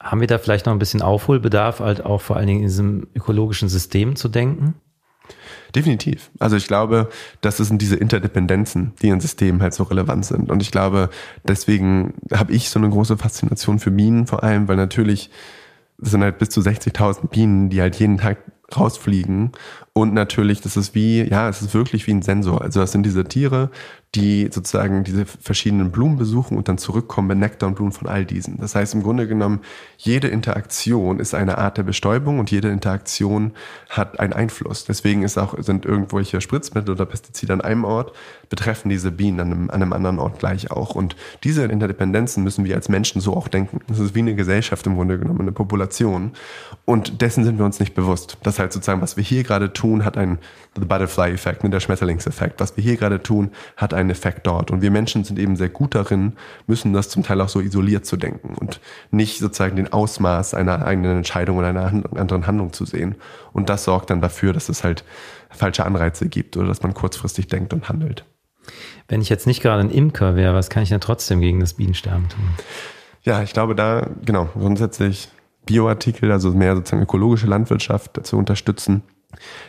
Haben 0.00 0.20
wir 0.20 0.26
da 0.26 0.38
vielleicht 0.38 0.66
noch 0.66 0.72
ein 0.72 0.78
bisschen 0.78 1.02
Aufholbedarf, 1.02 1.80
halt 1.80 2.04
auch 2.04 2.20
vor 2.20 2.36
allen 2.36 2.48
Dingen 2.48 2.60
in 2.60 2.66
diesem 2.66 3.06
ökologischen 3.14 3.68
System 3.68 4.16
zu 4.16 4.28
denken? 4.28 4.74
Definitiv. 5.74 6.30
Also 6.38 6.56
ich 6.56 6.66
glaube, 6.66 7.08
das 7.40 7.56
sind 7.56 7.80
diese 7.80 7.96
Interdependenzen, 7.96 8.92
die 9.00 9.08
in 9.08 9.20
Systemen 9.20 9.62
halt 9.62 9.72
so 9.72 9.84
relevant 9.84 10.26
sind. 10.26 10.50
Und 10.50 10.60
ich 10.60 10.70
glaube, 10.70 11.08
deswegen 11.44 12.14
habe 12.32 12.52
ich 12.52 12.68
so 12.68 12.78
eine 12.78 12.90
große 12.90 13.16
Faszination 13.16 13.78
für 13.78 13.90
Minen, 13.90 14.26
vor 14.26 14.42
allem, 14.42 14.68
weil 14.68 14.76
natürlich 14.76 15.30
das 16.02 16.10
sind 16.10 16.22
halt 16.22 16.38
bis 16.38 16.50
zu 16.50 16.60
60.000 16.60 17.28
Bienen, 17.28 17.70
die 17.70 17.80
halt 17.80 17.96
jeden 17.96 18.18
Tag 18.18 18.38
rausfliegen. 18.76 19.52
Und 19.92 20.14
natürlich, 20.14 20.60
das 20.60 20.76
ist 20.76 20.94
wie, 20.94 21.22
ja, 21.22 21.48
es 21.48 21.62
ist 21.62 21.74
wirklich 21.74 22.06
wie 22.08 22.12
ein 22.12 22.22
Sensor. 22.22 22.60
Also 22.60 22.80
das 22.80 22.90
sind 22.90 23.04
diese 23.04 23.24
Tiere, 23.24 23.70
die 24.14 24.50
sozusagen 24.50 25.04
diese 25.04 25.24
verschiedenen 25.24 25.90
Blumen 25.90 26.18
besuchen 26.18 26.58
und 26.58 26.68
dann 26.68 26.76
zurückkommen 26.76 27.28
mit 27.28 27.38
Nektar 27.38 27.68
und 27.68 27.76
Blumen 27.76 27.92
von 27.92 28.08
all 28.08 28.26
diesen. 28.26 28.58
Das 28.58 28.74
heißt 28.74 28.92
im 28.92 29.02
Grunde 29.02 29.26
genommen, 29.26 29.60
jede 29.96 30.28
Interaktion 30.28 31.18
ist 31.18 31.34
eine 31.34 31.56
Art 31.56 31.78
der 31.78 31.82
Bestäubung 31.82 32.38
und 32.38 32.50
jede 32.50 32.68
Interaktion 32.68 33.52
hat 33.88 34.20
einen 34.20 34.34
Einfluss. 34.34 34.84
Deswegen 34.84 35.22
ist 35.22 35.38
auch, 35.38 35.54
sind 35.62 35.86
irgendwelche 35.86 36.42
Spritzmittel 36.42 36.92
oder 36.92 37.06
Pestizide 37.06 37.54
an 37.54 37.62
einem 37.62 37.84
Ort, 37.84 38.12
betreffen 38.50 38.90
diese 38.90 39.10
Bienen 39.10 39.40
an 39.40 39.50
einem, 39.50 39.70
an 39.70 39.82
einem 39.82 39.92
anderen 39.94 40.18
Ort 40.18 40.38
gleich 40.38 40.70
auch. 40.70 40.94
Und 40.94 41.16
diese 41.42 41.64
Interdependenzen 41.64 42.44
müssen 42.44 42.66
wir 42.66 42.74
als 42.74 42.90
Menschen 42.90 43.22
so 43.22 43.34
auch 43.34 43.48
denken. 43.48 43.80
Das 43.88 43.98
ist 43.98 44.14
wie 44.14 44.18
eine 44.18 44.34
Gesellschaft 44.34 44.86
im 44.86 44.94
Grunde 44.94 45.18
genommen, 45.18 45.40
eine 45.40 45.52
Population. 45.52 46.32
Und 46.84 47.22
dessen 47.22 47.44
sind 47.44 47.56
wir 47.56 47.64
uns 47.64 47.80
nicht 47.80 47.94
bewusst. 47.94 48.36
Das 48.42 48.58
heißt 48.58 48.74
sozusagen, 48.74 49.00
was 49.00 49.16
wir 49.16 49.24
hier 49.24 49.42
gerade 49.42 49.72
tun, 49.72 50.04
hat 50.04 50.18
einen 50.18 50.38
The 50.74 50.84
Butterfly-Effekt, 50.84 51.64
ne, 51.64 51.70
der 51.70 51.80
Schmetterlingseffekt. 51.80 52.60
Was 52.60 52.76
wir 52.76 52.84
hier 52.84 52.96
gerade 52.96 53.22
tun, 53.22 53.50
hat 53.76 53.94
einen 53.94 54.01
Effekt 54.10 54.46
dort. 54.46 54.70
Und 54.70 54.82
wir 54.82 54.90
Menschen 54.90 55.24
sind 55.24 55.38
eben 55.38 55.56
sehr 55.56 55.68
gut 55.68 55.94
darin, 55.94 56.34
müssen 56.66 56.92
das 56.92 57.08
zum 57.08 57.22
Teil 57.22 57.40
auch 57.40 57.48
so 57.48 57.60
isoliert 57.60 58.06
zu 58.06 58.16
denken 58.16 58.54
und 58.54 58.80
nicht 59.10 59.38
sozusagen 59.38 59.76
den 59.76 59.92
Ausmaß 59.92 60.54
einer 60.54 60.84
eigenen 60.84 61.18
Entscheidung 61.18 61.58
oder 61.58 61.68
einer 61.68 61.86
anderen 62.16 62.46
Handlung 62.46 62.72
zu 62.72 62.84
sehen. 62.84 63.16
Und 63.52 63.68
das 63.68 63.84
sorgt 63.84 64.10
dann 64.10 64.20
dafür, 64.20 64.52
dass 64.52 64.68
es 64.68 64.84
halt 64.84 65.04
falsche 65.50 65.84
Anreize 65.84 66.28
gibt 66.28 66.56
oder 66.56 66.68
dass 66.68 66.82
man 66.82 66.94
kurzfristig 66.94 67.48
denkt 67.48 67.72
und 67.72 67.88
handelt. 67.88 68.24
Wenn 69.08 69.20
ich 69.20 69.28
jetzt 69.28 69.46
nicht 69.46 69.62
gerade 69.62 69.80
ein 69.82 69.90
Imker 69.90 70.36
wäre, 70.36 70.54
was 70.54 70.70
kann 70.70 70.82
ich 70.82 70.88
denn 70.88 71.00
trotzdem 71.00 71.40
gegen 71.40 71.60
das 71.60 71.74
Bienensterben 71.74 72.28
tun? 72.28 72.44
Ja, 73.22 73.42
ich 73.42 73.52
glaube 73.52 73.74
da, 73.74 74.08
genau, 74.24 74.46
grundsätzlich 74.54 75.28
Bioartikel, 75.66 76.32
also 76.32 76.50
mehr 76.52 76.74
sozusagen 76.74 77.02
ökologische 77.02 77.46
Landwirtschaft 77.46 78.26
zu 78.26 78.36
unterstützen 78.36 79.02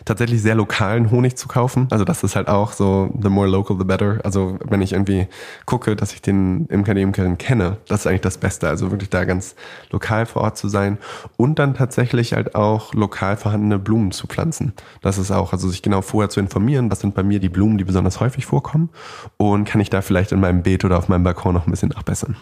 tatsächlich 0.06 0.42
sehr 0.42 0.56
lokalen 0.56 1.12
Honig 1.12 1.36
zu 1.38 1.48
kaufen. 1.48 1.88
Also 1.92 2.06
das 2.06 2.24
ist 2.24 2.36
halt 2.36 2.48
auch 2.48 2.74
so, 2.74 3.10
the 3.22 3.30
more 3.30 3.48
local, 3.48 3.78
the 3.78 3.84
better. 3.84 4.20
Also 4.24 4.58
wenn 4.66 4.82
ich 4.82 4.94
irgendwie 4.94 5.28
gucke, 5.66 5.96
dass 5.96 6.14
ich 6.14 6.22
den 6.22 6.66
Imker, 6.68 6.94
die 6.94 7.02
Imkerin 7.02 7.38
kenne, 7.38 7.78
das 7.88 8.02
ist 8.02 8.08
eigentlich 8.08 8.22
das 8.22 8.38
Beste. 8.38 8.68
Also 8.68 8.92
wirklich 8.92 9.10
da 9.10 9.26
ganz 9.26 9.56
lokal 9.92 10.26
vor 10.26 10.44
Ort 10.44 10.58
zu 10.58 10.68
sein 10.68 10.98
und 11.38 11.60
dann 11.60 11.74
tatsächlich 11.74 12.34
halt 12.34 12.56
auch 12.56 12.94
lokal 12.94 13.38
vorhandene 13.38 13.80
Blumen 13.80 14.12
zu 14.12 14.28
pflanzen. 14.28 14.74
Das 15.02 15.18
ist 15.18 15.32
auch, 15.32 15.54
also 15.54 15.70
sich 15.70 15.82
genau 15.82 16.02
vorher 16.02 16.30
zu 16.30 16.40
informieren, 16.40 16.92
was 16.92 17.00
sind 17.00 17.16
bei 17.16 17.24
mir 17.24 17.40
die 17.40 17.50
Blumen, 17.50 17.78
die 17.78 17.84
besonders 17.84 18.20
häufig 18.20 18.46
vorkommen 18.46 18.90
und 19.38 19.66
kann 19.66 19.82
ich 19.82 19.90
da 19.90 20.02
vielleicht 20.02 20.32
in 20.32 20.40
meinem 20.40 20.64
Beet 20.64 20.86
oder 20.86 20.98
auf 20.98 21.10
meinem 21.10 21.24
Balkon 21.24 21.54
noch 21.54 21.68
ein 21.68 21.72
bisschen 21.72 21.90
nachbessern. 21.90 22.36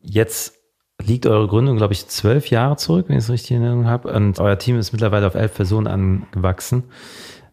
Jetzt 0.00 0.63
liegt 1.06 1.26
eure 1.26 1.46
Gründung, 1.46 1.76
glaube 1.76 1.92
ich, 1.92 2.08
zwölf 2.08 2.50
Jahre 2.50 2.76
zurück, 2.76 3.06
wenn 3.08 3.16
ich 3.16 3.24
es 3.24 3.30
richtig 3.30 3.52
in 3.52 3.62
Erinnerung 3.62 3.86
habe. 3.86 4.12
Und 4.12 4.38
euer 4.38 4.58
Team 4.58 4.78
ist 4.78 4.92
mittlerweile 4.92 5.26
auf 5.26 5.34
elf 5.34 5.54
Personen 5.54 5.86
angewachsen. 5.86 6.84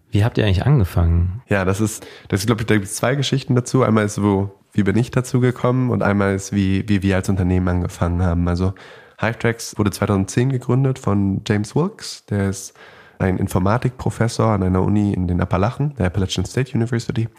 Wie 0.10 0.26
habt 0.26 0.38
ihr 0.38 0.46
eigentlich 0.46 0.66
angefangen? 0.66 1.42
Ja, 1.48 1.64
das 1.64 1.80
ist, 1.80 2.06
das 2.28 2.46
glaube 2.46 2.62
ich, 2.62 2.68
da 2.68 2.76
gibt 2.76 2.86
es 2.86 2.96
zwei 2.96 3.16
Geschichten 3.16 3.56
dazu. 3.56 3.84
Einmal 3.84 4.06
ist, 4.06 4.22
wo, 4.22 4.52
wie 4.74 4.84
bin 4.84 4.98
ich 4.98 5.12
dazu 5.12 5.40
gekommen 5.40 5.90
und 5.90 6.04
einmal 6.04 6.36
ist, 6.36 6.54
wie, 6.54 6.88
wie 6.90 7.02
wir 7.02 7.16
als 7.16 7.30
Unternehmen 7.30 7.68
angefangen 7.68 8.22
haben. 8.22 8.48
Also 8.48 8.74
Hivetracks 9.20 9.78
wurde 9.78 9.92
2010 9.92 10.50
gegründet 10.50 11.00
von 11.00 11.42
James 11.48 11.76
Wilkes, 11.76 12.26
der 12.26 12.50
ist 12.50 12.74
ein 13.20 13.38
Informatikprofessor 13.38 14.48
an 14.48 14.64
einer 14.64 14.82
Uni 14.82 15.14
in 15.14 15.28
den 15.28 15.42
Appalachen, 15.42 15.96
der 15.96 16.08
Appalachian 16.08 16.46
State 16.46 16.76
University. 16.76 17.30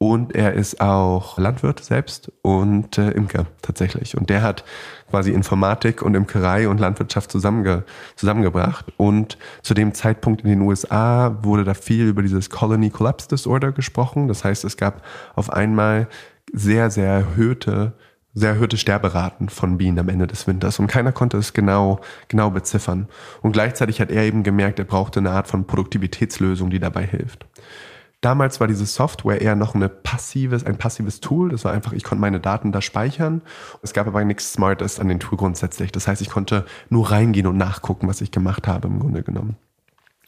Und 0.00 0.36
er 0.36 0.52
ist 0.52 0.80
auch 0.80 1.38
Landwirt 1.38 1.82
selbst 1.82 2.30
und 2.42 2.98
äh, 2.98 3.10
Imker 3.10 3.46
tatsächlich. 3.62 4.16
Und 4.16 4.30
der 4.30 4.42
hat 4.42 4.64
quasi 5.10 5.32
Informatik 5.32 6.02
und 6.02 6.14
Imkerei 6.14 6.68
und 6.68 6.78
Landwirtschaft 6.78 7.32
zusammenge 7.32 7.82
zusammengebracht. 8.14 8.92
Und 8.96 9.38
zu 9.62 9.74
dem 9.74 9.94
Zeitpunkt 9.94 10.42
in 10.42 10.50
den 10.50 10.60
USA 10.60 11.36
wurde 11.42 11.64
da 11.64 11.74
viel 11.74 12.06
über 12.06 12.22
dieses 12.22 12.48
Colony 12.48 12.90
Collapse 12.90 13.26
Disorder 13.26 13.72
gesprochen. 13.72 14.28
Das 14.28 14.44
heißt, 14.44 14.64
es 14.64 14.76
gab 14.76 15.02
auf 15.34 15.50
einmal 15.50 16.06
sehr, 16.52 16.90
sehr 16.90 17.08
erhöhte 17.08 17.94
sehr 18.34 18.50
erhöhte 18.50 18.76
Sterberaten 18.76 19.48
von 19.48 19.78
Bienen 19.78 19.98
am 19.98 20.08
Ende 20.08 20.26
des 20.26 20.46
Winters 20.46 20.78
und 20.78 20.86
keiner 20.86 21.12
konnte 21.12 21.38
es 21.38 21.54
genau, 21.54 22.00
genau 22.28 22.50
beziffern. 22.50 23.08
Und 23.42 23.52
gleichzeitig 23.52 24.00
hat 24.00 24.10
er 24.12 24.22
eben 24.22 24.44
gemerkt, 24.44 24.78
er 24.78 24.84
brauchte 24.84 25.18
eine 25.18 25.30
Art 25.30 25.48
von 25.48 25.66
Produktivitätslösung, 25.66 26.70
die 26.70 26.78
dabei 26.78 27.04
hilft. 27.04 27.46
Damals 28.20 28.58
war 28.58 28.66
diese 28.66 28.86
Software 28.86 29.40
eher 29.40 29.54
noch 29.54 29.76
eine 29.76 29.88
passives, 29.88 30.64
ein 30.64 30.76
passives 30.76 31.20
Tool. 31.20 31.50
Das 31.50 31.64
war 31.64 31.72
einfach, 31.72 31.92
ich 31.92 32.02
konnte 32.02 32.20
meine 32.20 32.40
Daten 32.40 32.72
da 32.72 32.82
speichern. 32.82 33.42
Es 33.82 33.92
gab 33.92 34.08
aber 34.08 34.24
nichts 34.24 34.52
Smartes 34.52 34.98
an 34.98 35.08
den 35.08 35.20
Tool 35.20 35.38
grundsätzlich. 35.38 35.92
Das 35.92 36.08
heißt, 36.08 36.20
ich 36.20 36.30
konnte 36.30 36.66
nur 36.88 37.12
reingehen 37.12 37.46
und 37.46 37.56
nachgucken, 37.56 38.08
was 38.08 38.20
ich 38.20 38.32
gemacht 38.32 38.66
habe 38.66 38.88
im 38.88 38.98
Grunde 38.98 39.22
genommen. 39.22 39.56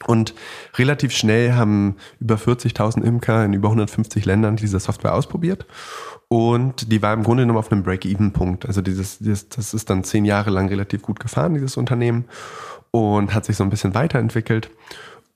Und 0.07 0.35
relativ 0.77 1.13
schnell 1.13 1.55
haben 1.55 1.97
über 2.21 2.37
40.000 2.37 3.03
Imker 3.03 3.45
in 3.45 3.53
über 3.53 3.69
150 3.69 4.25
Ländern 4.25 4.57
diese 4.57 4.79
Software 4.79 5.15
ausprobiert. 5.15 5.67
Und 6.29 6.93
die 6.93 7.03
war 7.03 7.13
im 7.13 7.25
Grunde 7.25 7.43
genommen 7.43 7.59
auf 7.59 7.73
einem 7.73 7.83
Break-Even-Punkt. 7.83 8.67
Also 8.67 8.83
dieses, 8.83 9.19
dieses, 9.19 9.49
das 9.49 9.75
ist 9.75 9.91
dann 9.91 10.05
zehn 10.05 10.25
Jahre 10.25 10.51
lang 10.51 10.69
relativ 10.69 11.03
gut 11.03 11.19
gefahren, 11.19 11.55
dieses 11.55 11.77
Unternehmen. 11.77 12.27
Und 12.93 13.35
hat 13.35 13.45
sich 13.45 13.57
so 13.57 13.65
ein 13.65 13.71
bisschen 13.71 13.95
weiterentwickelt 13.95 14.71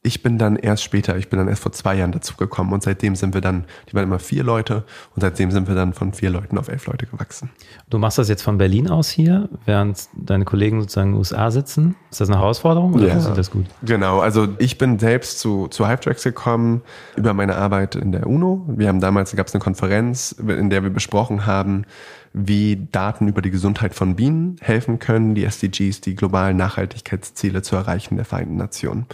ich 0.06 0.22
bin 0.22 0.36
dann 0.36 0.56
erst 0.56 0.84
später, 0.84 1.16
ich 1.16 1.30
bin 1.30 1.38
dann 1.38 1.48
erst 1.48 1.62
vor 1.62 1.72
zwei 1.72 1.96
Jahren 1.96 2.12
dazugekommen 2.12 2.74
und 2.74 2.82
seitdem 2.82 3.16
sind 3.16 3.32
wir 3.32 3.40
dann, 3.40 3.64
die 3.88 3.94
waren 3.94 4.04
immer 4.04 4.18
vier 4.18 4.44
Leute 4.44 4.84
und 5.16 5.22
seitdem 5.22 5.50
sind 5.50 5.66
wir 5.66 5.74
dann 5.74 5.94
von 5.94 6.12
vier 6.12 6.28
Leuten 6.28 6.58
auf 6.58 6.68
elf 6.68 6.86
Leute 6.86 7.06
gewachsen. 7.06 7.48
Du 7.88 7.96
machst 7.98 8.18
das 8.18 8.28
jetzt 8.28 8.42
von 8.42 8.58
Berlin 8.58 8.90
aus 8.90 9.08
hier, 9.08 9.48
während 9.64 10.08
deine 10.14 10.44
Kollegen 10.44 10.82
sozusagen 10.82 11.08
in 11.08 11.12
den 11.14 11.18
USA 11.18 11.50
sitzen. 11.50 11.96
Ist 12.10 12.20
das 12.20 12.28
eine 12.28 12.38
Herausforderung 12.38 12.92
oder 12.92 13.04
ja, 13.04 13.12
funktioniert 13.12 13.38
das 13.38 13.50
gut? 13.50 13.64
Genau, 13.82 14.20
also 14.20 14.48
ich 14.58 14.76
bin 14.76 14.98
selbst 14.98 15.40
zu, 15.40 15.68
zu 15.68 15.88
Hypetracks 15.88 16.22
gekommen 16.22 16.82
über 17.16 17.32
meine 17.32 17.56
Arbeit 17.56 17.94
in 17.94 18.12
der 18.12 18.26
UNO. 18.26 18.62
Wir 18.68 18.88
haben 18.88 19.00
damals, 19.00 19.34
gab 19.34 19.46
es 19.46 19.54
eine 19.54 19.64
Konferenz, 19.64 20.32
in 20.32 20.68
der 20.68 20.82
wir 20.82 20.90
besprochen 20.90 21.46
haben, 21.46 21.86
wie 22.34 22.88
Daten 22.92 23.26
über 23.26 23.40
die 23.40 23.50
Gesundheit 23.50 23.94
von 23.94 24.16
Bienen 24.16 24.56
helfen 24.60 24.98
können, 24.98 25.34
die 25.34 25.44
SDGs, 25.44 26.02
die 26.02 26.14
globalen 26.14 26.58
Nachhaltigkeitsziele 26.58 27.62
zu 27.62 27.74
erreichen 27.76 28.16
der 28.16 28.26
Vereinten 28.26 28.56
Nationen. 28.56 29.06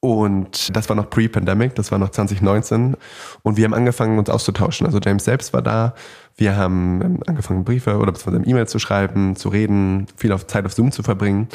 Und 0.00 0.76
das 0.76 0.88
war 0.88 0.94
noch 0.94 1.10
pre-Pandemic, 1.10 1.74
das 1.74 1.90
war 1.90 1.98
noch 1.98 2.10
2019. 2.10 2.96
Und 3.42 3.56
wir 3.56 3.64
haben 3.64 3.74
angefangen, 3.74 4.18
uns 4.18 4.30
auszutauschen. 4.30 4.86
Also 4.86 5.00
James 5.02 5.24
selbst 5.24 5.52
war 5.52 5.62
da. 5.62 5.94
Wir 6.36 6.56
haben 6.56 7.02
ähm, 7.02 7.20
angefangen, 7.26 7.64
Briefe 7.64 7.96
oder 7.96 8.12
beziehungsweise 8.12 8.48
E-Mails 8.48 8.70
zu 8.70 8.78
schreiben, 8.78 9.34
zu 9.34 9.48
reden, 9.48 10.06
viel 10.16 10.30
auf 10.32 10.46
Zeit 10.46 10.64
auf 10.66 10.72
Zoom 10.72 10.92
zu 10.92 11.02
verbringen. 11.02 11.48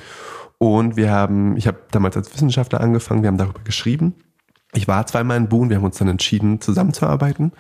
Und 0.58 0.97
wir 0.97 1.10
haben, 1.10 1.56
ich 1.56 1.67
habe 1.67 1.77
damals 1.91 2.17
als 2.17 2.34
Wissenschaftler 2.34 2.82
angefangen, 2.82 3.21
wir 3.23 3.27
haben 3.27 3.38
darüber 3.38 3.62
geschrieben. 3.63 4.13
Ich 4.73 4.88
war 4.88 5.06
zweimal 5.08 5.38
in 5.38 5.47
Boone, 5.47 5.69
wir 5.69 5.77
haben 5.77 5.84
uns 5.86 5.97
dann 5.97 6.08
entschieden, 6.08 6.60
zusammenzuarbeiten. 6.60 7.53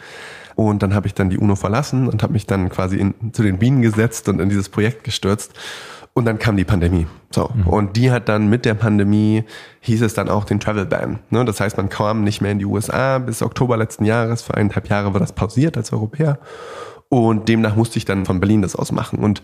Und 0.55 0.83
dann 0.83 0.93
habe 0.93 1.07
ich 1.07 1.13
dann 1.13 1.29
die 1.29 1.37
UNO 1.37 1.55
verlassen 1.55 2.07
und 2.07 2.23
habe 2.23 2.33
mich 2.33 2.45
dann 2.45 2.69
quasi 2.69 2.97
in, 2.97 3.33
zu 3.33 3.43
den 3.43 3.59
Bienen 3.59 3.81
gesetzt 3.81 4.27
und 4.27 4.39
in 4.39 4.49
dieses 4.49 4.69
Projekt 4.69 5.03
gestürzt. 5.03 5.53
Und 6.15 6.25
dann 6.25 6.37
kam 6.37 6.57
die 6.57 6.63
Pandemie. 6.63 7.07
So. 7.31 7.49
Mhm. 7.53 7.67
Und 7.67 7.97
die 7.97 8.11
hat 8.11 8.29
dann 8.29 8.47
mit 8.47 8.65
der 8.65 8.75
Pandemie 8.75 9.43
hieß 9.81 10.03
es 10.03 10.13
dann 10.13 10.29
auch 10.29 10.45
den 10.45 10.59
Travel 10.59 10.85
Ban. 10.85 11.19
Ne? 11.31 11.43
Das 11.43 11.59
heißt, 11.59 11.77
man 11.77 11.89
kam 11.89 12.23
nicht 12.23 12.39
mehr 12.39 12.51
in 12.51 12.59
die 12.59 12.65
USA 12.65 13.17
bis 13.17 13.41
Oktober 13.41 13.77
letzten 13.77 14.05
Jahres. 14.05 14.43
Für 14.43 14.53
eineinhalb 14.53 14.89
Jahre 14.89 15.13
war 15.13 15.19
das 15.19 15.33
pausiert 15.33 15.75
als 15.75 15.91
Europäer. 15.91 16.37
Und 17.09 17.47
demnach 17.47 17.75
musste 17.75 17.99
ich 17.99 18.05
dann 18.05 18.25
von 18.25 18.39
Berlin 18.39 18.63
das 18.63 18.75
aus 18.75 18.91
machen. 18.91 19.19
Und 19.19 19.43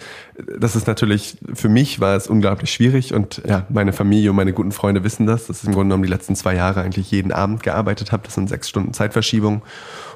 das 0.57 0.75
ist 0.75 0.87
natürlich, 0.87 1.37
für 1.53 1.69
mich 1.69 1.99
war 1.99 2.15
es 2.15 2.25
unglaublich 2.25 2.71
schwierig. 2.71 3.13
Und 3.13 3.43
ja, 3.47 3.67
meine 3.69 3.93
Familie 3.93 4.31
und 4.31 4.37
meine 4.37 4.53
guten 4.53 4.71
Freunde 4.71 5.03
wissen 5.03 5.27
das, 5.27 5.45
dass 5.45 5.61
ich 5.61 5.67
im 5.67 5.73
Grunde 5.73 5.89
genommen 5.89 6.01
die 6.01 6.09
letzten 6.09 6.35
zwei 6.35 6.55
Jahre 6.55 6.81
eigentlich 6.81 7.11
jeden 7.11 7.31
Abend 7.31 7.61
gearbeitet 7.61 8.11
habe. 8.11 8.23
Das 8.23 8.33
sind 8.33 8.49
sechs 8.49 8.69
Stunden 8.69 8.93
Zeitverschiebung. 8.93 9.61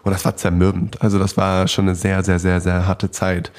Und 0.03 0.11
das 0.11 0.25
war 0.25 0.35
zermürbend. 0.35 1.01
Also 1.03 1.19
das 1.19 1.37
war 1.37 1.67
schon 1.67 1.85
eine 1.85 1.95
sehr, 1.95 2.23
sehr, 2.23 2.39
sehr, 2.39 2.59
sehr 2.59 2.87
harte 2.87 3.11
Zeit 3.11 3.51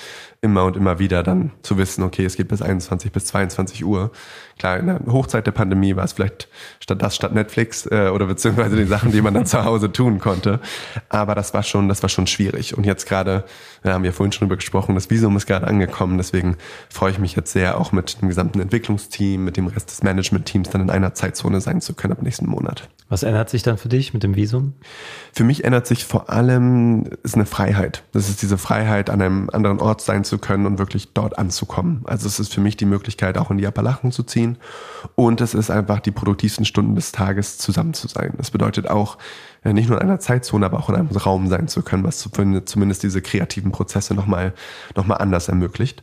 immer 0.45 0.65
und 0.65 0.77
immer 0.77 0.99
wieder 0.99 1.23
dann 1.23 1.53
zu 1.63 1.79
wissen, 1.79 2.05
okay, 2.05 2.25
es 2.25 2.37
geht 2.37 2.49
bis 2.49 2.61
21 2.61 3.11
bis 3.11 3.25
22 3.25 3.85
Uhr. 3.85 4.13
Klar, 4.59 4.79
in 4.79 4.87
der 4.87 5.01
Hochzeit 5.07 5.47
der 5.47 5.53
Pandemie 5.53 5.97
war 5.97 6.05
es 6.05 6.13
vielleicht 6.13 6.49
statt 6.81 7.01
das 7.01 7.17
statt 7.17 7.33
Netflix 7.33 7.87
äh, 7.87 8.11
oder 8.13 8.27
beziehungsweise 8.27 8.77
die 8.77 8.85
Sachen, 8.85 9.11
die 9.11 9.23
man 9.23 9.33
dann 9.33 9.47
zu 9.55 9.65
Hause 9.65 9.91
tun 9.91 10.21
konnte. 10.21 10.61
Aber 11.09 11.35
das 11.35 11.55
war 11.55 11.63
schon, 11.63 11.89
das 11.89 12.03
war 12.03 12.11
schon 12.11 12.27
schwierig. 12.27 12.77
Und 12.77 12.85
jetzt 12.85 13.09
gerade, 13.09 13.45
wir 13.83 13.95
haben 13.95 14.05
ja 14.05 14.13
vorhin 14.13 14.33
schon 14.33 14.47
drüber 14.47 14.57
gesprochen, 14.57 14.95
das 14.95 15.09
Visum 15.09 15.35
ist 15.37 15.47
gerade 15.47 15.67
angekommen. 15.67 16.19
Deswegen 16.19 16.57
freue 16.91 17.11
ich 17.11 17.19
mich 17.19 17.35
jetzt 17.35 17.53
sehr, 17.53 17.81
auch 17.81 17.91
mit 17.91 18.21
dem 18.21 18.29
gesamten 18.29 18.61
Entwicklungsteam, 18.61 19.43
mit 19.43 19.57
dem 19.57 19.67
Rest 19.67 19.91
des 19.91 20.03
Management-Teams 20.03 20.69
dann 20.69 20.83
in 20.83 20.91
einer 20.91 21.15
Zeitzone 21.15 21.63
sein 21.63 21.81
zu 21.81 21.95
können 21.95 22.13
ab 22.13 22.23
nächsten 22.23 22.47
Monat. 22.47 22.89
Was 23.09 23.23
ändert 23.23 23.51
sich 23.51 23.63
dann 23.63 23.79
für 23.79 23.89
dich 23.89 24.15
mit 24.15 24.23
dem 24.23 24.35
Visum? 24.35 24.75
Für 25.33 25.45
mich 25.45 25.65
ändert 25.65 25.87
sich 25.87 26.05
vor 26.05 26.31
allem 26.31 27.05
ist 27.23 27.35
eine 27.35 27.47
Freiheit. 27.47 28.03
Das 28.13 28.29
ist 28.29 28.43
diese 28.43 28.59
Freiheit, 28.59 29.11
an 29.11 29.21
einem 29.21 29.51
anderen 29.51 29.81
Ort 29.81 30.01
sein 30.01 30.25
zu 30.25 30.34
können 30.39 30.67
und 30.67 30.79
wirklich 30.79 31.13
dort 31.13 31.39
anzukommen. 31.39 32.03
Also 32.05 32.27
es 32.27 32.41
ist 32.41 32.53
für 32.53 32.61
mich 32.61 32.77
die 32.77 32.85
Möglichkeit, 32.85 33.39
auch 33.39 33.51
in 33.51 33.59
die 33.59 33.67
Appalachen 33.67 34.13
zu 34.13 34.23
ziehen. 34.23 34.59
Und 35.15 35.41
es 35.41 35.55
ist 35.55 35.71
einfach 35.71 36.01
die 36.01 36.11
produktivsten 36.11 36.65
Stunden 36.65 36.95
des 36.95 37.13
Tages 37.13 37.59
zusammen 37.59 37.95
zu 37.95 38.09
sein. 38.09 38.35
Das 38.37 38.51
bedeutet 38.51 38.89
auch, 38.89 39.19
äh, 39.65 39.73
nicht 39.73 39.89
nur 39.89 40.01
in 40.01 40.09
einer 40.09 40.21
Zeitzone, 40.21 40.67
aber 40.67 40.79
auch 40.79 40.89
in 40.89 40.97
einem 40.97 41.09
Raum 41.09 41.49
sein 41.49 41.69
zu 41.69 41.83
können, 41.83 42.05
was 42.05 42.19
zumindest 42.19 43.03
diese 43.03 43.23
kreativen 43.23 43.73
Prozesse 43.73 44.15
nochmal 44.15 44.53
noch 44.95 45.09
anders 45.09 45.49
ermöglicht 45.49 46.03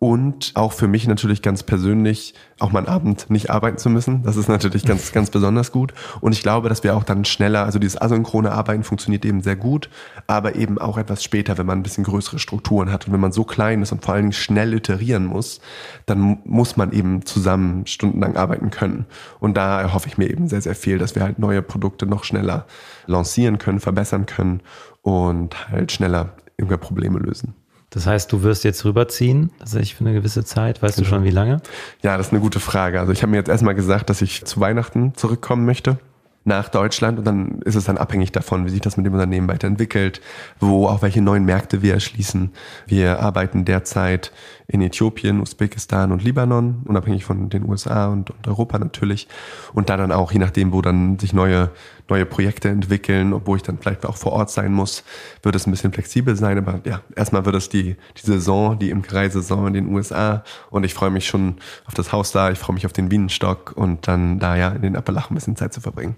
und 0.00 0.52
auch 0.54 0.72
für 0.72 0.86
mich 0.86 1.08
natürlich 1.08 1.42
ganz 1.42 1.64
persönlich 1.64 2.34
auch 2.60 2.70
mal 2.70 2.80
einen 2.80 2.88
Abend 2.88 3.30
nicht 3.30 3.50
arbeiten 3.50 3.78
zu 3.78 3.90
müssen. 3.90 4.22
Das 4.22 4.36
ist 4.36 4.48
natürlich 4.48 4.84
ganz, 4.84 5.10
ganz 5.12 5.30
besonders 5.30 5.72
gut. 5.72 5.92
Und 6.20 6.32
ich 6.32 6.42
glaube, 6.42 6.68
dass 6.68 6.84
wir 6.84 6.96
auch 6.96 7.02
dann 7.02 7.24
schneller, 7.24 7.64
also 7.64 7.80
dieses 7.80 8.00
asynchrone 8.00 8.52
Arbeiten 8.52 8.84
funktioniert 8.84 9.24
eben 9.24 9.42
sehr 9.42 9.56
gut, 9.56 9.90
aber 10.28 10.54
eben 10.54 10.78
auch 10.78 10.98
etwas 10.98 11.24
später, 11.24 11.58
wenn 11.58 11.66
man 11.66 11.80
ein 11.80 11.82
bisschen 11.82 12.04
größere 12.04 12.38
Strukturen 12.38 12.92
hat 12.92 13.08
und 13.08 13.12
wenn 13.12 13.20
man 13.20 13.32
so 13.32 13.42
klein 13.42 13.82
ist 13.82 13.90
und 13.90 14.04
vor 14.04 14.14
allen 14.14 14.24
Dingen 14.24 14.32
schnell 14.32 14.72
iterieren 14.72 15.26
muss, 15.26 15.60
dann 16.06 16.38
muss 16.44 16.76
man 16.76 16.92
eben 16.92 17.26
zusammen 17.26 17.84
stundenlang 17.86 18.36
arbeiten 18.36 18.70
können. 18.70 19.06
Und 19.40 19.56
da 19.56 19.80
erhoffe 19.80 20.06
ich 20.06 20.16
mir 20.16 20.30
eben 20.30 20.46
sehr, 20.46 20.60
sehr 20.60 20.76
viel, 20.76 20.98
dass 20.98 21.16
wir 21.16 21.24
halt 21.24 21.40
neue 21.40 21.62
Produkte 21.62 22.06
noch 22.06 22.22
schneller 22.22 22.66
lancieren 23.06 23.58
können, 23.58 23.80
verbessern 23.80 24.26
können 24.26 24.60
und 25.02 25.70
halt 25.70 25.90
schneller 25.90 26.34
irgendwelche 26.56 26.86
Probleme 26.86 27.18
lösen. 27.18 27.54
Das 27.90 28.06
heißt, 28.06 28.30
du 28.32 28.42
wirst 28.42 28.64
jetzt 28.64 28.84
rüberziehen, 28.84 29.50
tatsächlich 29.58 29.94
für 29.94 30.04
eine 30.04 30.12
gewisse 30.12 30.44
Zeit. 30.44 30.82
Weißt 30.82 30.96
genau. 30.96 31.08
du 31.08 31.10
schon, 31.10 31.24
wie 31.24 31.30
lange? 31.30 31.62
Ja, 32.02 32.16
das 32.16 32.28
ist 32.28 32.32
eine 32.32 32.40
gute 32.40 32.60
Frage. 32.60 33.00
Also 33.00 33.12
ich 33.12 33.22
habe 33.22 33.30
mir 33.30 33.38
jetzt 33.38 33.48
erstmal 33.48 33.74
gesagt, 33.74 34.10
dass 34.10 34.20
ich 34.20 34.44
zu 34.44 34.60
Weihnachten 34.60 35.14
zurückkommen 35.14 35.64
möchte 35.64 35.98
nach 36.44 36.68
Deutschland 36.68 37.18
und 37.18 37.24
dann 37.24 37.60
ist 37.62 37.74
es 37.74 37.84
dann 37.84 37.98
abhängig 37.98 38.32
davon, 38.32 38.64
wie 38.64 38.70
sich 38.70 38.80
das 38.80 38.96
mit 38.96 39.06
dem 39.06 39.12
Unternehmen 39.12 39.48
weiterentwickelt, 39.48 40.20
wo 40.60 40.86
auch 40.86 41.02
welche 41.02 41.22
neuen 41.22 41.44
Märkte 41.44 41.82
wir 41.82 41.94
erschließen. 41.94 42.50
Wir 42.86 43.20
arbeiten 43.20 43.64
derzeit 43.64 44.32
in 44.70 44.82
Äthiopien, 44.82 45.40
Usbekistan 45.40 46.12
und 46.12 46.22
Libanon, 46.22 46.82
unabhängig 46.84 47.24
von 47.24 47.48
den 47.48 47.66
USA 47.66 48.08
und, 48.08 48.30
und 48.30 48.46
Europa 48.46 48.78
natürlich. 48.78 49.26
Und 49.72 49.88
da 49.88 49.96
dann 49.96 50.12
auch, 50.12 50.30
je 50.30 50.38
nachdem, 50.38 50.72
wo 50.72 50.82
dann 50.82 51.18
sich 51.18 51.32
neue, 51.32 51.70
neue 52.06 52.26
Projekte 52.26 52.68
entwickeln, 52.68 53.32
obwohl 53.32 53.56
ich 53.56 53.62
dann 53.62 53.78
vielleicht 53.78 54.04
auch 54.04 54.16
vor 54.16 54.32
Ort 54.32 54.50
sein 54.50 54.74
muss, 54.74 55.04
wird 55.42 55.56
es 55.56 55.66
ein 55.66 55.70
bisschen 55.70 55.92
flexibel 55.92 56.36
sein. 56.36 56.58
Aber 56.58 56.82
ja, 56.84 57.00
erstmal 57.16 57.46
wird 57.46 57.56
es 57.56 57.70
die, 57.70 57.96
die 58.18 58.26
Saison, 58.26 58.78
die 58.78 58.90
Imkereisaison 58.90 59.68
in 59.68 59.72
den 59.72 59.94
USA 59.94 60.44
und 60.68 60.84
ich 60.84 60.92
freue 60.92 61.10
mich 61.10 61.26
schon 61.26 61.56
auf 61.86 61.94
das 61.94 62.12
Haus 62.12 62.32
da, 62.32 62.50
ich 62.50 62.58
freue 62.58 62.74
mich 62.74 62.84
auf 62.84 62.92
den 62.92 63.08
Bienenstock 63.08 63.72
und 63.74 64.06
dann 64.06 64.38
da 64.38 64.54
ja 64.54 64.68
in 64.68 64.82
den 64.82 64.96
Appalachen 64.96 65.32
ein 65.32 65.36
bisschen 65.36 65.56
Zeit 65.56 65.72
zu 65.72 65.80
verbringen. 65.80 66.16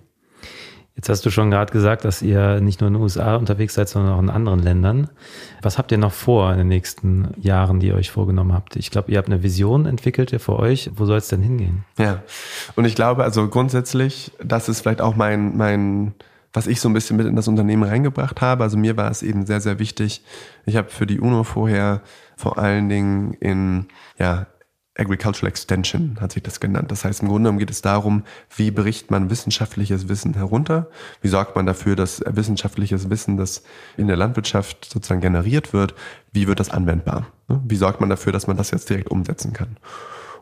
Jetzt 0.97 1.09
hast 1.09 1.25
du 1.25 1.31
schon 1.31 1.51
gerade 1.51 1.73
gesagt, 1.73 2.05
dass 2.05 2.21
ihr 2.21 2.61
nicht 2.61 2.81
nur 2.81 2.89
in 2.89 2.95
den 2.95 3.03
USA 3.03 3.37
unterwegs 3.37 3.75
seid, 3.75 3.89
sondern 3.89 4.13
auch 4.13 4.21
in 4.21 4.29
anderen 4.29 4.59
Ländern. 4.61 5.09
Was 5.63 5.79
habt 5.79 5.93
ihr 5.93 5.99
noch 5.99 6.13
vor 6.13 6.53
in 6.53 6.59
den 6.59 6.69
nächsten 6.69 7.33
Jahren, 7.41 7.81
die 7.81 7.89
ihr 7.89 7.95
euch 7.95 8.11
vorgenommen 8.11 8.53
habt? 8.53 8.77
Ich 8.77 8.91
glaube, 8.91 9.11
ihr 9.11 9.19
habt 9.19 9.29
eine 9.29 9.43
Vision 9.43 9.87
entwickelt 9.87 10.39
für 10.43 10.59
euch. 10.59 10.91
Wo 10.95 11.07
soll 11.07 11.19
es 11.19 11.29
denn 11.29 11.43
hingehen? 11.43 11.85
Ja, 11.97 12.23
und 12.77 12.85
ich 12.85 12.95
glaube, 12.95 13.25
also 13.25 13.49
grundsätzlich, 13.49 14.33
das 14.43 14.69
ist 14.69 14.81
vielleicht 14.81 15.01
auch 15.01 15.17
mein, 15.17 15.57
mein, 15.57 16.15
was 16.53 16.67
ich 16.67 16.81
so 16.81 16.89
ein 16.89 16.93
bisschen 16.93 17.17
mit 17.17 17.27
in 17.27 17.37
das 17.37 17.49
Unternehmen 17.49 17.85
reingebracht 17.85 18.41
habe. 18.41 18.65
Also 18.65 18.77
mir 18.77 18.97
war 18.97 19.11
es 19.11 19.23
eben 19.23 19.47
sehr, 19.47 19.61
sehr 19.61 19.79
wichtig. 19.79 20.23
Ich 20.67 20.77
habe 20.77 20.91
für 20.91 21.07
die 21.07 21.21
UNO 21.21 21.45
vorher 21.45 22.03
vor 22.37 22.59
allen 22.59 22.89
Dingen 22.89 23.35
in, 23.35 23.87
ja, 24.19 24.47
Agricultural 24.99 25.49
Extension 25.49 26.19
hat 26.21 26.33
sich 26.33 26.43
das 26.43 26.59
genannt. 26.59 26.91
Das 26.91 27.05
heißt, 27.05 27.23
im 27.23 27.29
Grunde 27.29 27.45
genommen 27.45 27.59
geht 27.59 27.71
es 27.71 27.81
darum, 27.81 28.25
wie 28.57 28.71
berichtet 28.71 29.11
man 29.11 29.31
wissenschaftliches 29.31 30.09
Wissen 30.09 30.35
herunter? 30.35 30.89
Wie 31.23 31.29
sorgt 31.29 31.55
man 31.55 31.65
dafür, 31.65 31.95
dass 31.95 32.23
wissenschaftliches 32.27 33.09
Wissen, 33.09 33.37
das 33.37 33.63
in 33.97 34.09
der 34.09 34.17
Landwirtschaft 34.17 34.85
sozusagen 34.85 35.21
generiert 35.21 35.73
wird, 35.73 35.95
wie 36.33 36.49
wird 36.49 36.61
das 36.61 36.71
anwendbar? 36.71 37.29
Wie 37.49 37.77
sorgt 37.77 38.01
man 38.01 38.11
dafür, 38.11 38.33
dass 38.33 38.47
man 38.47 38.57
das 38.57 38.73
jetzt 38.73 38.91
direkt 38.91 39.11
umsetzen 39.11 39.53
kann? 39.53 39.77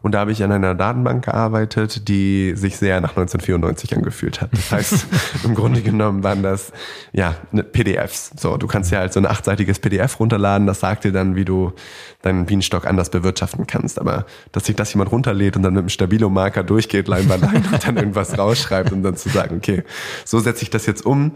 Und 0.02 0.12
da 0.12 0.20
habe 0.20 0.32
ich 0.32 0.42
an 0.42 0.52
einer 0.52 0.74
Datenbank 0.74 1.24
gearbeitet, 1.24 2.08
die 2.08 2.52
sich 2.54 2.76
sehr 2.76 3.00
nach 3.00 3.10
1994 3.10 3.96
angefühlt 3.96 4.40
hat. 4.40 4.50
Das 4.52 4.70
heißt, 4.70 5.06
im 5.44 5.54
Grunde 5.54 5.82
genommen 5.82 6.22
waren 6.22 6.42
das 6.42 6.72
ja 7.12 7.34
ne, 7.52 7.62
PDFs. 7.62 8.32
So, 8.36 8.56
du 8.56 8.66
kannst 8.66 8.92
ja 8.92 9.00
halt 9.00 9.12
so 9.12 9.20
ein 9.20 9.26
achtseitiges 9.26 9.78
PDF 9.78 10.20
runterladen, 10.20 10.66
das 10.66 10.80
sagt 10.80 11.04
dir 11.04 11.12
dann, 11.12 11.34
wie 11.36 11.44
du 11.44 11.72
deinen 12.22 12.46
Bienenstock 12.46 12.86
anders 12.86 13.10
bewirtschaften 13.10 13.66
kannst. 13.66 13.98
Aber 13.98 14.26
dass 14.52 14.66
sich 14.66 14.76
das 14.76 14.92
jemand 14.92 15.10
runterlädt 15.10 15.56
und 15.56 15.62
dann 15.62 15.74
mit 15.74 15.80
einem 15.80 15.88
Stabilo-Marker 15.88 16.62
durchgeht, 16.62 17.08
Leinwand 17.08 17.42
ein 17.54 17.64
und 17.72 17.86
dann 17.86 17.96
irgendwas 17.96 18.38
rausschreibt 18.38 18.92
und 18.92 19.02
dann 19.02 19.16
zu 19.16 19.28
sagen, 19.28 19.56
okay, 19.56 19.82
so 20.24 20.38
setze 20.38 20.62
ich 20.62 20.70
das 20.70 20.86
jetzt 20.86 21.04
um 21.04 21.32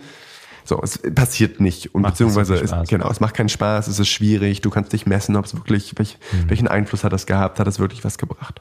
so, 0.65 0.81
es 0.83 0.99
passiert 1.15 1.61
nicht. 1.61 1.95
Und 1.95 2.03
macht 2.03 2.15
beziehungsweise, 2.15 2.55
es, 2.55 2.73
genau, 2.89 3.11
es 3.11 3.21
macht 3.21 3.35
keinen 3.35 3.49
Spaß, 3.49 3.89
es 3.89 3.99
ist 3.99 4.09
schwierig, 4.09 4.61
du 4.61 4.71
kannst 4.71 4.93
nicht 4.93 5.07
messen, 5.07 5.37
ob 5.37 5.45
es 5.45 5.55
wirklich, 5.55 5.95
welch, 5.97 6.19
mhm. 6.33 6.51
welchen 6.51 6.69
Einfluss 6.69 7.05
hat 7.05 7.13
das 7.13 7.27
gehabt, 7.27 7.59
hat 7.59 7.67
es 7.67 7.79
wirklich 7.79 8.05
was 8.05 8.19
gebracht. 8.19 8.61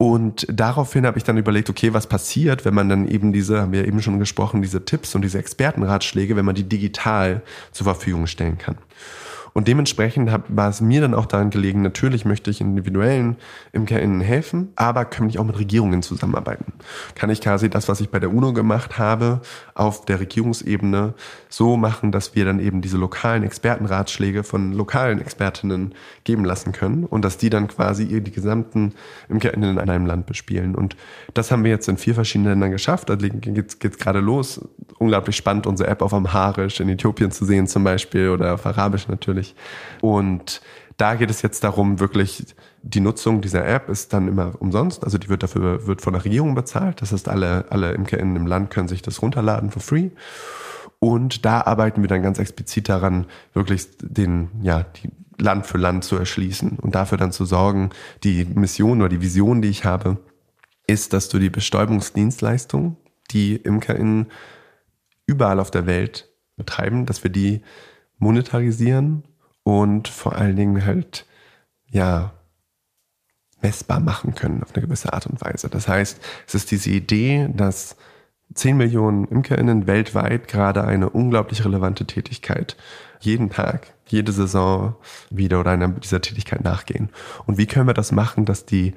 Und 0.00 0.46
daraufhin 0.48 1.06
habe 1.06 1.18
ich 1.18 1.24
dann 1.24 1.36
überlegt, 1.38 1.68
okay, 1.70 1.92
was 1.92 2.06
passiert, 2.06 2.64
wenn 2.64 2.72
man 2.72 2.88
dann 2.88 3.08
eben 3.08 3.32
diese, 3.32 3.62
haben 3.62 3.72
wir 3.72 3.86
eben 3.86 4.00
schon 4.00 4.20
gesprochen, 4.20 4.62
diese 4.62 4.84
Tipps 4.84 5.16
und 5.16 5.22
diese 5.22 5.38
Expertenratschläge, 5.38 6.36
wenn 6.36 6.44
man 6.44 6.54
die 6.54 6.68
digital 6.68 7.42
zur 7.72 7.84
Verfügung 7.84 8.28
stellen 8.28 8.58
kann. 8.58 8.78
Und 9.58 9.66
dementsprechend 9.66 10.30
hab, 10.30 10.44
war 10.54 10.68
es 10.68 10.80
mir 10.80 11.00
dann 11.00 11.14
auch 11.14 11.26
daran 11.26 11.50
gelegen, 11.50 11.82
natürlich 11.82 12.24
möchte 12.24 12.48
ich 12.48 12.60
individuellen 12.60 13.34
ImkerInnen 13.72 14.20
helfen, 14.20 14.68
aber 14.76 15.04
kann 15.04 15.28
ich 15.28 15.40
auch 15.40 15.44
mit 15.44 15.58
Regierungen 15.58 16.00
zusammenarbeiten. 16.00 16.74
Kann 17.16 17.28
ich 17.28 17.40
quasi 17.40 17.68
das, 17.68 17.88
was 17.88 18.00
ich 18.00 18.08
bei 18.08 18.20
der 18.20 18.32
UNO 18.32 18.52
gemacht 18.52 18.98
habe, 18.98 19.40
auf 19.74 20.04
der 20.04 20.20
Regierungsebene 20.20 21.14
so 21.48 21.76
machen, 21.76 22.12
dass 22.12 22.36
wir 22.36 22.44
dann 22.44 22.60
eben 22.60 22.82
diese 22.82 22.98
lokalen 22.98 23.42
Expertenratschläge 23.42 24.44
von 24.44 24.74
lokalen 24.74 25.20
Expertinnen 25.20 25.92
geben 26.22 26.44
lassen 26.44 26.70
können 26.70 27.02
und 27.02 27.24
dass 27.24 27.36
die 27.36 27.50
dann 27.50 27.66
quasi 27.66 28.06
die 28.06 28.30
gesamten 28.30 28.94
ImkerInnen 29.28 29.76
in 29.76 29.90
einem 29.90 30.06
Land 30.06 30.26
bespielen. 30.26 30.76
Und 30.76 30.94
das 31.34 31.50
haben 31.50 31.64
wir 31.64 31.72
jetzt 31.72 31.88
in 31.88 31.96
vier 31.96 32.14
verschiedenen 32.14 32.52
Ländern 32.52 32.70
geschafft. 32.70 33.10
Da 33.10 33.16
geht 33.16 33.82
es 33.82 33.98
gerade 33.98 34.20
los. 34.20 34.60
Unglaublich 34.98 35.34
spannend, 35.34 35.66
unsere 35.66 35.90
App 35.90 36.00
auf 36.00 36.14
Amharisch 36.14 36.78
in 36.78 36.88
Äthiopien 36.88 37.32
zu 37.32 37.44
sehen 37.44 37.66
zum 37.66 37.82
Beispiel 37.82 38.28
oder 38.28 38.54
auf 38.54 38.64
Arabisch 38.64 39.08
natürlich 39.08 39.47
natürlich. 39.48 40.02
Und 40.02 40.60
da 40.96 41.14
geht 41.14 41.30
es 41.30 41.42
jetzt 41.42 41.62
darum, 41.62 42.00
wirklich 42.00 42.44
die 42.82 43.00
Nutzung 43.00 43.40
dieser 43.40 43.66
App 43.66 43.88
ist 43.88 44.12
dann 44.12 44.28
immer 44.28 44.60
umsonst. 44.60 45.04
Also 45.04 45.18
die 45.18 45.28
wird 45.28 45.42
dafür 45.42 45.86
wird 45.86 46.02
von 46.02 46.12
der 46.12 46.24
Regierung 46.24 46.54
bezahlt. 46.54 47.02
Das 47.02 47.12
heißt, 47.12 47.28
alle, 47.28 47.66
alle 47.70 47.92
ImkerInnen 47.92 48.36
im 48.36 48.46
Land 48.46 48.70
können 48.70 48.88
sich 48.88 49.02
das 49.02 49.22
runterladen 49.22 49.70
for 49.70 49.82
free. 49.82 50.10
Und 51.00 51.44
da 51.44 51.60
arbeiten 51.60 52.02
wir 52.02 52.08
dann 52.08 52.22
ganz 52.22 52.38
explizit 52.38 52.88
daran, 52.88 53.26
wirklich 53.52 53.86
den, 54.00 54.48
ja, 54.62 54.82
die 54.82 55.10
Land 55.40 55.66
für 55.66 55.78
Land 55.78 56.02
zu 56.02 56.16
erschließen 56.16 56.78
und 56.80 56.96
dafür 56.96 57.16
dann 57.16 57.30
zu 57.30 57.44
sorgen, 57.44 57.90
die 58.24 58.44
Mission 58.44 59.00
oder 59.00 59.08
die 59.08 59.22
Vision, 59.22 59.62
die 59.62 59.68
ich 59.68 59.84
habe, 59.84 60.18
ist, 60.88 61.12
dass 61.12 61.28
du 61.28 61.38
die 61.38 61.50
Bestäubungsdienstleistung, 61.50 62.96
die 63.30 63.54
ImkerInnen 63.54 64.26
überall 65.26 65.60
auf 65.60 65.70
der 65.70 65.86
Welt 65.86 66.28
betreiben, 66.56 67.06
dass 67.06 67.22
wir 67.22 67.30
die 67.30 67.60
monetarisieren 68.18 69.22
und 69.68 70.08
vor 70.08 70.34
allen 70.34 70.56
Dingen 70.56 70.86
halt, 70.86 71.26
ja, 71.90 72.32
messbar 73.60 74.00
machen 74.00 74.34
können 74.34 74.62
auf 74.62 74.72
eine 74.74 74.82
gewisse 74.82 75.12
Art 75.12 75.26
und 75.26 75.42
Weise. 75.42 75.68
Das 75.68 75.86
heißt, 75.86 76.18
es 76.46 76.54
ist 76.54 76.70
diese 76.70 76.88
Idee, 76.88 77.50
dass 77.52 77.96
10 78.54 78.78
Millionen 78.78 79.26
ImkerInnen 79.26 79.86
weltweit 79.86 80.48
gerade 80.48 80.84
eine 80.84 81.10
unglaublich 81.10 81.66
relevante 81.66 82.06
Tätigkeit 82.06 82.78
jeden 83.20 83.50
Tag, 83.50 83.92
jede 84.06 84.32
Saison 84.32 84.96
wieder 85.28 85.60
oder 85.60 85.72
einer 85.72 85.88
dieser 85.88 86.22
Tätigkeit 86.22 86.64
nachgehen. 86.64 87.10
Und 87.44 87.58
wie 87.58 87.66
können 87.66 87.88
wir 87.88 87.94
das 87.94 88.10
machen, 88.10 88.46
dass 88.46 88.64
die 88.64 88.94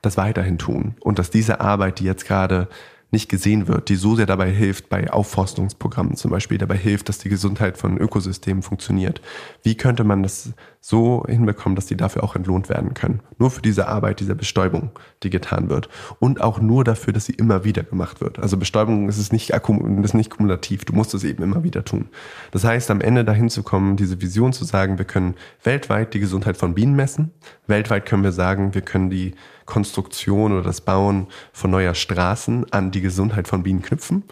das 0.00 0.16
weiterhin 0.16 0.56
tun 0.56 0.94
und 1.00 1.18
dass 1.18 1.30
diese 1.30 1.60
Arbeit, 1.60 1.98
die 1.98 2.04
jetzt 2.04 2.24
gerade 2.24 2.68
nicht 3.14 3.30
gesehen 3.30 3.68
wird, 3.68 3.88
die 3.88 3.96
so 3.96 4.16
sehr 4.16 4.26
dabei 4.26 4.50
hilft, 4.50 4.90
bei 4.90 5.10
Aufforstungsprogrammen 5.10 6.16
zum 6.16 6.30
Beispiel, 6.30 6.58
dabei 6.58 6.76
hilft, 6.76 7.08
dass 7.08 7.18
die 7.18 7.30
Gesundheit 7.30 7.78
von 7.78 7.96
Ökosystemen 7.96 8.62
funktioniert. 8.62 9.22
Wie 9.62 9.76
könnte 9.76 10.04
man 10.04 10.22
das 10.22 10.50
so 10.80 11.24
hinbekommen, 11.26 11.76
dass 11.76 11.86
die 11.86 11.96
dafür 11.96 12.24
auch 12.24 12.36
entlohnt 12.36 12.68
werden 12.68 12.92
können? 12.92 13.20
Nur 13.38 13.50
für 13.50 13.62
diese 13.62 13.88
Arbeit, 13.88 14.20
diese 14.20 14.34
Bestäubung, 14.34 14.90
die 15.22 15.30
getan 15.30 15.70
wird. 15.70 15.88
Und 16.18 16.42
auch 16.42 16.60
nur 16.60 16.84
dafür, 16.84 17.12
dass 17.12 17.24
sie 17.24 17.32
immer 17.32 17.64
wieder 17.64 17.84
gemacht 17.84 18.20
wird. 18.20 18.38
Also 18.38 18.56
Bestäubung 18.56 19.08
ist 19.08 19.18
es 19.18 19.32
nicht, 19.32 19.50
ist 19.50 20.14
nicht 20.14 20.30
kumulativ, 20.30 20.84
du 20.84 20.92
musst 20.92 21.14
es 21.14 21.24
eben 21.24 21.42
immer 21.42 21.62
wieder 21.62 21.84
tun. 21.84 22.08
Das 22.50 22.64
heißt, 22.64 22.90
am 22.90 23.00
Ende 23.00 23.24
dahin 23.24 23.48
zu 23.48 23.62
kommen, 23.62 23.96
diese 23.96 24.20
Vision 24.20 24.52
zu 24.52 24.64
sagen, 24.64 24.98
wir 24.98 25.06
können 25.06 25.36
weltweit 25.62 26.12
die 26.12 26.20
Gesundheit 26.20 26.56
von 26.56 26.74
Bienen 26.74 26.96
messen. 26.96 27.30
Weltweit 27.68 28.04
können 28.04 28.24
wir 28.24 28.32
sagen, 28.32 28.74
wir 28.74 28.82
können 28.82 29.08
die 29.08 29.34
Konstruktion 29.64 30.52
oder 30.52 30.62
das 30.62 30.80
Bauen 30.80 31.28
von 31.52 31.70
neuer 31.70 31.94
Straßen 31.94 32.72
an 32.72 32.90
die 32.90 33.00
Gesundheit 33.00 33.48
von 33.48 33.62
Bienen 33.62 33.82
knüpfen. 33.82 34.24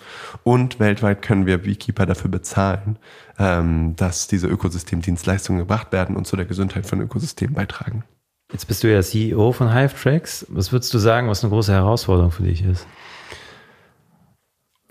Und 0.43 0.81
weltweit 0.81 1.23
können 1.23 1.47
wir 1.47 1.59
Beekeeper 1.59 2.07
dafür 2.07 2.31
bezahlen, 2.31 2.99
ähm, 3.39 3.97
dass 3.97 4.29
diese 4.29 4.47
Ökosystemdienstleistungen 4.47 5.61
gebracht 5.61 5.93
werden 5.93 6.17
und 6.17 6.27
zu 6.27 6.37
der 6.37 6.45
Gesundheit 6.45 6.87
von 6.87 7.01
Ökosystemen 7.01 7.55
beitragen. 7.55 8.05
Jetzt 8.53 8.67
bist 8.67 8.85
du 8.85 8.93
ja 8.93 9.01
CEO 9.01 9.53
von 9.53 9.73
HiveTracks. 9.73 10.47
Was 10.51 10.73
würdest 10.73 10.93
du 10.93 10.99
sagen, 10.99 11.29
was 11.29 11.43
eine 11.43 11.51
große 11.51 11.73
Herausforderung 11.73 12.31
für 12.31 12.43
dich 12.43 12.63
ist? 12.63 12.87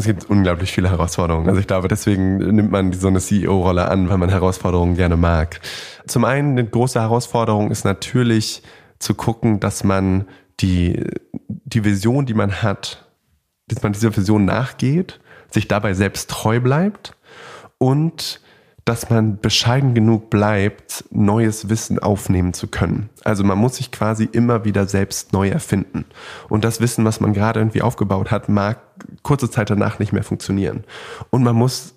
Es 0.01 0.07
gibt 0.07 0.27
unglaublich 0.31 0.71
viele 0.71 0.89
Herausforderungen. 0.89 1.47
Also 1.47 1.59
ich 1.59 1.67
glaube, 1.67 1.87
deswegen 1.87 2.37
nimmt 2.37 2.71
man 2.71 2.91
so 2.91 3.07
eine 3.07 3.19
CEO-Rolle 3.19 3.87
an, 3.87 4.09
weil 4.09 4.17
man 4.17 4.29
Herausforderungen 4.29 4.95
gerne 4.95 5.15
mag. 5.15 5.61
Zum 6.07 6.25
einen 6.25 6.57
eine 6.57 6.65
große 6.65 6.99
Herausforderung 6.99 7.69
ist 7.69 7.85
natürlich 7.85 8.63
zu 9.01 9.15
gucken, 9.15 9.59
dass 9.59 9.83
man 9.83 10.25
die, 10.59 11.03
die 11.47 11.83
Vision, 11.83 12.25
die 12.25 12.33
man 12.33 12.61
hat, 12.61 13.09
dass 13.67 13.81
man 13.83 13.93
dieser 13.93 14.15
Vision 14.15 14.45
nachgeht, 14.45 15.19
sich 15.49 15.67
dabei 15.67 15.93
selbst 15.93 16.29
treu 16.29 16.59
bleibt 16.59 17.15
und 17.77 18.41
dass 18.85 19.09
man 19.09 19.39
bescheiden 19.39 19.93
genug 19.93 20.29
bleibt, 20.29 21.05
neues 21.11 21.69
Wissen 21.69 21.99
aufnehmen 21.99 22.53
zu 22.53 22.67
können. 22.67 23.09
Also 23.23 23.43
man 23.43 23.57
muss 23.57 23.75
sich 23.75 23.91
quasi 23.91 24.27
immer 24.31 24.65
wieder 24.65 24.87
selbst 24.87 25.33
neu 25.33 25.49
erfinden. 25.49 26.05
Und 26.49 26.65
das 26.65 26.81
Wissen, 26.81 27.05
was 27.05 27.19
man 27.19 27.33
gerade 27.33 27.59
irgendwie 27.59 27.83
aufgebaut 27.83 28.31
hat, 28.31 28.49
mag 28.49 28.79
kurze 29.21 29.49
Zeit 29.51 29.69
danach 29.69 29.99
nicht 29.99 30.13
mehr 30.13 30.23
funktionieren. 30.23 30.83
Und 31.29 31.43
man 31.43 31.55
muss 31.55 31.95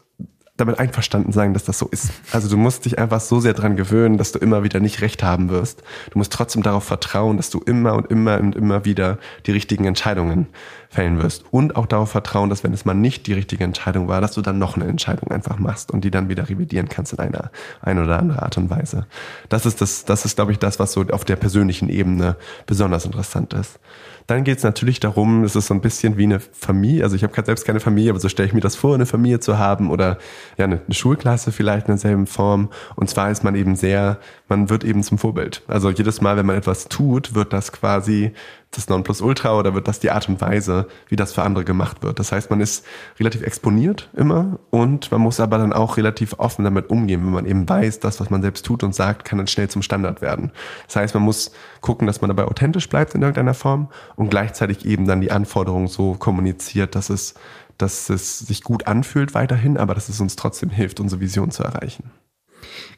damit 0.56 0.78
einverstanden 0.78 1.32
sein, 1.32 1.52
dass 1.52 1.64
das 1.64 1.80
so 1.80 1.88
ist. 1.88 2.12
Also 2.30 2.48
du 2.48 2.56
musst 2.56 2.84
dich 2.84 2.98
einfach 2.98 3.20
so 3.20 3.40
sehr 3.40 3.54
dran 3.54 3.74
gewöhnen, 3.74 4.18
dass 4.18 4.30
du 4.30 4.38
immer 4.38 4.62
wieder 4.62 4.78
nicht 4.78 5.00
recht 5.00 5.24
haben 5.24 5.50
wirst. 5.50 5.82
Du 6.10 6.18
musst 6.18 6.32
trotzdem 6.32 6.62
darauf 6.62 6.84
vertrauen, 6.84 7.36
dass 7.36 7.50
du 7.50 7.58
immer 7.58 7.94
und 7.94 8.08
immer 8.08 8.38
und 8.38 8.54
immer 8.54 8.84
wieder 8.84 9.18
die 9.46 9.50
richtigen 9.50 9.84
Entscheidungen 9.84 10.46
fällen 10.88 11.20
wirst. 11.20 11.44
Und 11.50 11.74
auch 11.74 11.86
darauf 11.86 12.12
vertrauen, 12.12 12.50
dass 12.50 12.62
wenn 12.62 12.72
es 12.72 12.84
mal 12.84 12.94
nicht 12.94 13.26
die 13.26 13.32
richtige 13.32 13.64
Entscheidung 13.64 14.06
war, 14.06 14.20
dass 14.20 14.32
du 14.32 14.42
dann 14.42 14.60
noch 14.60 14.76
eine 14.76 14.84
Entscheidung 14.84 15.32
einfach 15.32 15.58
machst 15.58 15.90
und 15.90 16.04
die 16.04 16.12
dann 16.12 16.28
wieder 16.28 16.48
revidieren 16.48 16.88
kannst 16.88 17.12
in 17.12 17.18
einer 17.18 17.50
ein 17.82 17.98
oder 17.98 18.20
andere 18.20 18.42
Art 18.42 18.56
und 18.56 18.70
Weise. 18.70 19.06
Das 19.48 19.66
ist 19.66 19.80
das, 19.80 20.04
das 20.04 20.24
ist, 20.24 20.36
glaube 20.36 20.52
ich, 20.52 20.60
das, 20.60 20.78
was 20.78 20.92
so 20.92 21.04
auf 21.10 21.24
der 21.24 21.36
persönlichen 21.36 21.88
Ebene 21.88 22.36
besonders 22.66 23.06
interessant 23.06 23.54
ist. 23.54 23.80
Dann 24.26 24.44
geht 24.44 24.58
es 24.58 24.64
natürlich 24.64 25.00
darum, 25.00 25.44
es 25.44 25.54
ist 25.54 25.66
so 25.66 25.74
ein 25.74 25.82
bisschen 25.82 26.16
wie 26.16 26.24
eine 26.24 26.40
Familie. 26.40 27.02
Also 27.02 27.14
ich 27.14 27.22
habe 27.22 27.34
selbst 27.44 27.66
keine 27.66 27.80
Familie, 27.80 28.10
aber 28.10 28.20
so 28.20 28.28
stelle 28.28 28.46
ich 28.46 28.54
mir 28.54 28.60
das 28.60 28.74
vor, 28.74 28.94
eine 28.94 29.06
Familie 29.06 29.40
zu 29.40 29.58
haben 29.58 29.90
oder 29.90 30.18
ja 30.56 30.64
eine, 30.64 30.80
eine 30.84 30.94
Schulklasse 30.94 31.52
vielleicht 31.52 31.88
in 31.88 31.92
derselben 31.92 32.26
Form. 32.26 32.70
Und 32.96 33.10
zwar 33.10 33.30
ist 33.30 33.44
man 33.44 33.54
eben 33.54 33.76
sehr, 33.76 34.18
man 34.48 34.70
wird 34.70 34.82
eben 34.84 35.02
zum 35.02 35.18
Vorbild. 35.18 35.62
Also 35.68 35.90
jedes 35.90 36.22
Mal, 36.22 36.36
wenn 36.36 36.46
man 36.46 36.56
etwas 36.56 36.88
tut, 36.88 37.34
wird 37.34 37.52
das 37.52 37.72
quasi 37.72 38.32
das 38.76 38.88
Nonplusultra 38.88 39.58
oder 39.58 39.74
wird 39.74 39.88
das 39.88 40.00
die 40.00 40.10
Art 40.10 40.28
und 40.28 40.40
Weise, 40.40 40.86
wie 41.08 41.16
das 41.16 41.32
für 41.32 41.42
andere 41.42 41.64
gemacht 41.64 42.02
wird. 42.02 42.18
Das 42.18 42.32
heißt, 42.32 42.50
man 42.50 42.60
ist 42.60 42.84
relativ 43.18 43.42
exponiert 43.42 44.10
immer 44.14 44.58
und 44.70 45.10
man 45.10 45.20
muss 45.20 45.40
aber 45.40 45.58
dann 45.58 45.72
auch 45.72 45.96
relativ 45.96 46.34
offen 46.38 46.64
damit 46.64 46.90
umgehen, 46.90 47.24
wenn 47.24 47.32
man 47.32 47.46
eben 47.46 47.68
weiß, 47.68 48.00
das, 48.00 48.20
was 48.20 48.30
man 48.30 48.42
selbst 48.42 48.64
tut 48.64 48.82
und 48.82 48.94
sagt, 48.94 49.24
kann 49.24 49.38
dann 49.38 49.46
schnell 49.46 49.68
zum 49.68 49.82
Standard 49.82 50.22
werden. 50.22 50.52
Das 50.86 50.96
heißt, 50.96 51.14
man 51.14 51.22
muss 51.22 51.52
gucken, 51.80 52.06
dass 52.06 52.20
man 52.20 52.28
dabei 52.28 52.44
authentisch 52.44 52.88
bleibt 52.88 53.14
in 53.14 53.22
irgendeiner 53.22 53.54
Form 53.54 53.88
und 54.16 54.30
gleichzeitig 54.30 54.84
eben 54.84 55.06
dann 55.06 55.20
die 55.20 55.30
Anforderungen 55.30 55.88
so 55.88 56.14
kommuniziert, 56.14 56.94
dass 56.94 57.10
es, 57.10 57.34
dass 57.78 58.10
es 58.10 58.38
sich 58.38 58.62
gut 58.62 58.86
anfühlt 58.86 59.34
weiterhin, 59.34 59.76
aber 59.76 59.94
dass 59.94 60.08
es 60.08 60.20
uns 60.20 60.36
trotzdem 60.36 60.70
hilft, 60.70 61.00
unsere 61.00 61.20
Vision 61.20 61.50
zu 61.50 61.62
erreichen. 61.62 62.10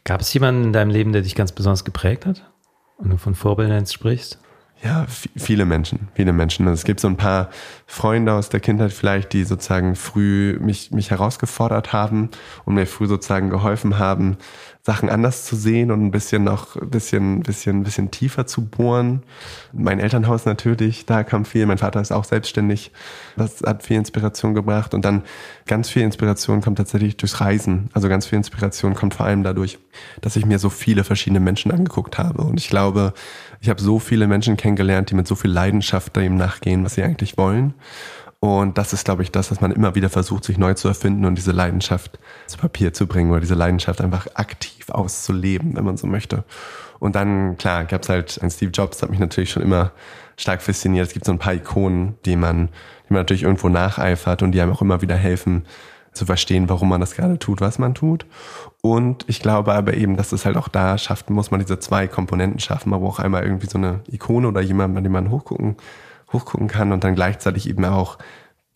Gab 0.05 0.21
es 0.21 0.33
jemanden 0.33 0.65
in 0.65 0.73
deinem 0.73 0.91
Leben, 0.91 1.13
der 1.13 1.23
dich 1.23 1.35
ganz 1.35 1.53
besonders 1.53 1.85
geprägt 1.85 2.27
hat? 2.27 2.51
Und 2.99 3.11
du 3.11 3.19
von 3.19 3.35
Vorbildern 3.35 3.87
sprichst? 3.87 4.39
Ja, 4.83 5.07
viele 5.37 5.65
Menschen, 5.65 6.09
viele 6.15 6.35
Menschen. 6.35 6.69
Also 6.69 6.75
es 6.75 6.85
gibt 6.85 7.01
so 7.01 7.09
ein 7.09 7.17
paar 7.17 7.49
Freunde 7.87 8.35
aus 8.35 8.51
der 8.51 8.61
Kindheit 8.61 8.93
vielleicht, 8.93 9.33
die 9.33 9.45
sozusagen 9.45 9.97
früh 9.97 10.59
mich, 10.61 10.91
mich 10.91 11.11
herausgefordert 11.11 11.95
haben 11.95 12.29
und 12.67 12.75
mir 12.75 12.87
früh 12.87 13.07
sozusagen 13.07 13.49
geholfen 13.49 13.99
haben, 13.99 14.37
Sachen 14.87 15.09
anders 15.09 15.45
zu 15.45 15.57
sehen 15.57 15.91
und 15.91 16.05
ein 16.05 16.11
bisschen 16.13 16.45
noch 16.45 16.77
ein 16.77 16.91
bisschen, 16.91 17.41
bisschen, 17.41 17.83
bisschen 17.83 18.13
tiefer 18.13 18.47
zu 18.47 18.67
bohren. 18.67 19.25
Mein 19.73 19.99
Elternhaus 19.99 20.45
natürlich, 20.45 21.07
da 21.07 21.25
kam 21.25 21.45
viel. 21.45 21.67
Mein 21.67 21.79
Vater 21.79 22.01
ist 22.01 22.13
auch 22.13 22.23
selbstständig. 22.23 22.93
Das 23.37 23.63
hat 23.63 23.83
viel 23.83 23.97
Inspiration 23.97 24.55
gebracht. 24.55 24.95
Und 24.95 25.05
dann 25.05 25.23
ganz 25.67 25.91
viel 25.91 26.03
Inspiration 26.03 26.61
kommt 26.61 26.79
tatsächlich 26.79 27.17
durchs 27.17 27.41
Reisen. 27.41 27.91
Also 27.95 28.09
ganz 28.09 28.27
viel 28.27 28.37
Inspiration 28.37 28.95
kommt 28.95 29.15
vor 29.15 29.27
allem 29.27 29.43
dadurch, 29.43 29.79
dass 30.21 30.37
ich 30.37 30.47
mir 30.47 30.61
so 30.61 30.71
viele 30.71 31.03
verschiedene 31.03 31.41
Menschen 31.41 31.73
angeguckt 31.73 32.17
habe. 32.17 32.43
Und 32.43 32.61
ich 32.61 32.69
glaube, 32.69 33.13
ich 33.61 33.69
habe 33.69 33.83
so 33.83 33.99
viele 33.99 34.29
Menschen 34.29 34.57
kennengelernt, 34.57 34.66
die 35.11 35.15
mit 35.15 35.29
so 35.29 35.37
viel 35.37 35.51
Leidenschaft 35.51 36.13
dem 36.17 36.37
nachgehen, 36.37 36.85
was 36.85 36.95
sie 36.95 37.03
eigentlich 37.03 37.39
wollen. 37.39 37.75
Und 38.41 38.79
das 38.79 38.93
ist, 38.93 39.05
glaube 39.05 39.23
ich, 39.23 39.31
das, 39.31 39.51
was 39.51 39.61
man 39.61 39.73
immer 39.73 39.95
wieder 39.95 40.11
versucht, 40.11 40.45
sich 40.45 40.59
neu 40.59 40.75
zu 40.75 40.89
erfinden 40.89 41.25
und 41.25 41.37
diese 41.37 41.53
Leidenschaft 41.53 42.19
zu 42.47 42.59
Papier 42.59 42.93
zu 42.93 43.07
bringen 43.07 43.31
oder 43.31 43.41
diese 43.41 43.55
Leidenschaft 43.55 44.01
einfach 44.01 44.27
aktiv 44.35 44.91
auszuleben, 44.91 45.77
wenn 45.77 45.85
man 45.85 45.97
so 45.97 46.07
möchte. 46.07 46.45
Und 46.99 47.15
dann, 47.15 47.57
klar, 47.57 47.85
gab 47.85 48.03
es 48.03 48.09
halt 48.09 48.43
ein 48.43 48.51
Steve 48.51 48.71
Jobs, 48.71 49.03
hat 49.03 49.11
mich 49.11 49.19
natürlich 49.19 49.51
schon 49.51 49.63
immer 49.63 49.93
stark 50.37 50.63
fasziniert. 50.63 51.07
Es 51.07 51.13
gibt 51.13 51.25
so 51.25 51.33
ein 51.33 51.39
paar 51.39 51.55
Ikonen, 51.55 52.17
die 52.25 52.37
man, 52.37 52.69
die 53.09 53.13
man 53.13 53.21
natürlich 53.21 53.43
irgendwo 53.43 53.69
nacheifert 53.69 54.43
und 54.43 54.53
die 54.53 54.61
einem 54.61 54.73
auch 54.73 54.83
immer 54.83 55.03
wieder 55.03 55.17
helfen, 55.17 55.65
zu 56.17 56.27
verstehen, 56.27 56.69
warum 56.69 56.89
man 56.89 57.01
das 57.01 57.15
gerade 57.15 57.39
tut, 57.39 57.61
was 57.61 57.79
man 57.79 57.95
tut. 57.95 58.27
Und 58.83 59.25
ich 59.29 59.41
glaube 59.41 59.75
aber 59.75 59.95
eben, 59.95 60.17
dass 60.17 60.33
es 60.33 60.45
halt 60.45 60.57
auch 60.57 60.69
da 60.69 60.99
schafft, 60.99 61.31
muss 61.31 61.51
man 61.51 61.61
diese 61.61 61.79
zwei 61.79 62.09
Komponenten 62.09 62.61
schaffen, 62.61 62.93
aber 62.95 63.07
auch 63.07 63.19
einmal 63.19 63.45
irgendwie 63.45 63.69
so 63.69 63.79
eine 63.79 64.01
Ikone 64.11 64.49
oder 64.49 64.61
jemand, 64.61 64.97
an 64.97 65.05
dem 65.05 65.13
man 65.13 65.31
hochgucken 65.31 65.77
hochgucken 66.33 66.69
kann 66.69 66.93
und 66.93 67.05
dann 67.05 67.15
gleichzeitig 67.15 67.69
eben 67.69 67.85
auch 67.85 68.19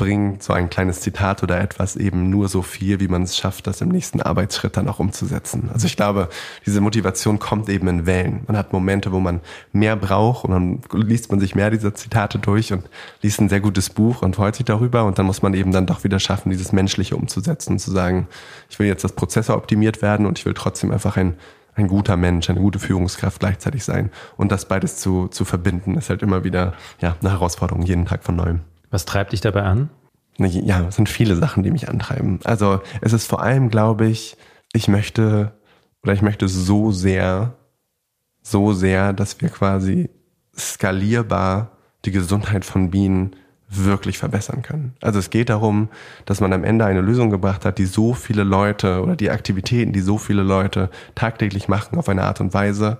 bringt 0.00 0.42
so 0.42 0.54
ein 0.54 0.70
kleines 0.70 1.02
Zitat 1.02 1.42
oder 1.42 1.60
etwas 1.60 1.94
eben 1.94 2.30
nur 2.30 2.48
so 2.48 2.62
viel, 2.62 3.00
wie 3.00 3.08
man 3.08 3.22
es 3.22 3.36
schafft, 3.36 3.66
das 3.66 3.82
im 3.82 3.90
nächsten 3.90 4.22
Arbeitsschritt 4.22 4.78
dann 4.78 4.88
auch 4.88 4.98
umzusetzen. 4.98 5.68
Also 5.74 5.86
ich 5.86 5.94
glaube, 5.94 6.30
diese 6.64 6.80
Motivation 6.80 7.38
kommt 7.38 7.68
eben 7.68 7.86
in 7.86 8.06
Wellen. 8.06 8.40
Man 8.46 8.56
hat 8.56 8.72
Momente, 8.72 9.12
wo 9.12 9.20
man 9.20 9.42
mehr 9.74 9.96
braucht 9.96 10.46
und 10.46 10.52
dann 10.52 10.80
liest 10.94 11.30
man 11.30 11.38
sich 11.38 11.54
mehr 11.54 11.68
dieser 11.68 11.94
Zitate 11.94 12.38
durch 12.38 12.72
und 12.72 12.88
liest 13.20 13.42
ein 13.42 13.50
sehr 13.50 13.60
gutes 13.60 13.90
Buch 13.90 14.22
und 14.22 14.36
freut 14.36 14.56
sich 14.56 14.64
darüber 14.64 15.04
und 15.04 15.18
dann 15.18 15.26
muss 15.26 15.42
man 15.42 15.52
eben 15.52 15.70
dann 15.70 15.84
doch 15.84 16.02
wieder 16.02 16.18
schaffen, 16.18 16.48
dieses 16.48 16.72
Menschliche 16.72 17.14
umzusetzen 17.14 17.72
und 17.72 17.78
zu 17.80 17.90
sagen, 17.90 18.26
ich 18.70 18.78
will 18.78 18.86
jetzt, 18.86 19.04
dass 19.04 19.12
Prozesse 19.12 19.54
optimiert 19.54 20.00
werden 20.00 20.24
und 20.24 20.38
ich 20.38 20.46
will 20.46 20.54
trotzdem 20.54 20.92
einfach 20.92 21.18
ein 21.18 21.34
ein 21.74 21.86
guter 21.86 22.16
Mensch, 22.16 22.50
eine 22.50 22.60
gute 22.60 22.78
Führungskraft 22.78 23.38
gleichzeitig 23.40 23.84
sein. 23.84 24.10
Und 24.36 24.50
das 24.50 24.66
beides 24.66 24.96
zu, 24.96 25.28
zu 25.28 25.44
verbinden, 25.44 25.96
ist 25.96 26.10
halt 26.10 26.20
immer 26.20 26.42
wieder 26.42 26.74
ja, 27.00 27.16
eine 27.20 27.30
Herausforderung, 27.30 27.82
jeden 27.82 28.06
Tag 28.06 28.24
von 28.24 28.36
neuem. 28.36 28.60
Was 28.90 29.04
treibt 29.04 29.32
dich 29.32 29.40
dabei 29.40 29.62
an? 29.62 29.90
Ja, 30.38 30.86
es 30.88 30.96
sind 30.96 31.08
viele 31.08 31.36
Sachen, 31.36 31.62
die 31.62 31.70
mich 31.70 31.88
antreiben. 31.88 32.40
Also 32.44 32.80
es 33.00 33.12
ist 33.12 33.26
vor 33.26 33.42
allem, 33.42 33.68
glaube 33.68 34.06
ich, 34.06 34.36
ich 34.72 34.88
möchte 34.88 35.52
oder 36.02 36.12
ich 36.12 36.22
möchte 36.22 36.48
so 36.48 36.92
sehr, 36.92 37.54
so 38.42 38.72
sehr, 38.72 39.12
dass 39.12 39.40
wir 39.40 39.50
quasi 39.50 40.08
skalierbar 40.56 41.72
die 42.04 42.10
Gesundheit 42.10 42.64
von 42.64 42.90
Bienen 42.90 43.36
wirklich 43.68 44.18
verbessern 44.18 44.62
können. 44.62 44.94
Also 45.00 45.18
es 45.18 45.30
geht 45.30 45.48
darum, 45.48 45.90
dass 46.24 46.40
man 46.40 46.52
am 46.52 46.64
Ende 46.64 46.84
eine 46.84 47.02
Lösung 47.02 47.30
gebracht 47.30 47.64
hat, 47.64 47.78
die 47.78 47.86
so 47.86 48.14
viele 48.14 48.42
Leute 48.42 49.00
oder 49.02 49.14
die 49.14 49.30
Aktivitäten, 49.30 49.92
die 49.92 50.00
so 50.00 50.18
viele 50.18 50.42
Leute 50.42 50.90
tagtäglich 51.14 51.68
machen, 51.68 51.98
auf 51.98 52.08
eine 52.08 52.24
Art 52.24 52.40
und 52.40 52.52
Weise 52.52 52.98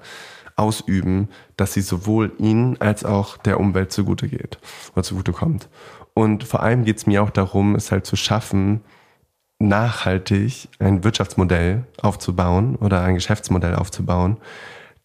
ausüben, 0.60 1.28
dass 1.56 1.72
sie 1.72 1.80
sowohl 1.80 2.32
ihnen 2.38 2.80
als 2.80 3.04
auch 3.04 3.36
der 3.38 3.58
Umwelt 3.58 3.90
zugute 3.92 4.28
geht 4.28 4.58
oder 4.92 5.02
zugute 5.02 5.32
kommt. 5.32 5.68
Und 6.14 6.44
vor 6.44 6.62
allem 6.62 6.84
geht 6.84 6.98
es 6.98 7.06
mir 7.06 7.22
auch 7.22 7.30
darum, 7.30 7.74
es 7.74 7.90
halt 7.90 8.06
zu 8.06 8.16
schaffen, 8.16 8.82
nachhaltig 9.58 10.68
ein 10.78 11.02
Wirtschaftsmodell 11.04 11.84
aufzubauen 12.00 12.76
oder 12.76 13.02
ein 13.02 13.14
Geschäftsmodell 13.14 13.74
aufzubauen, 13.74 14.36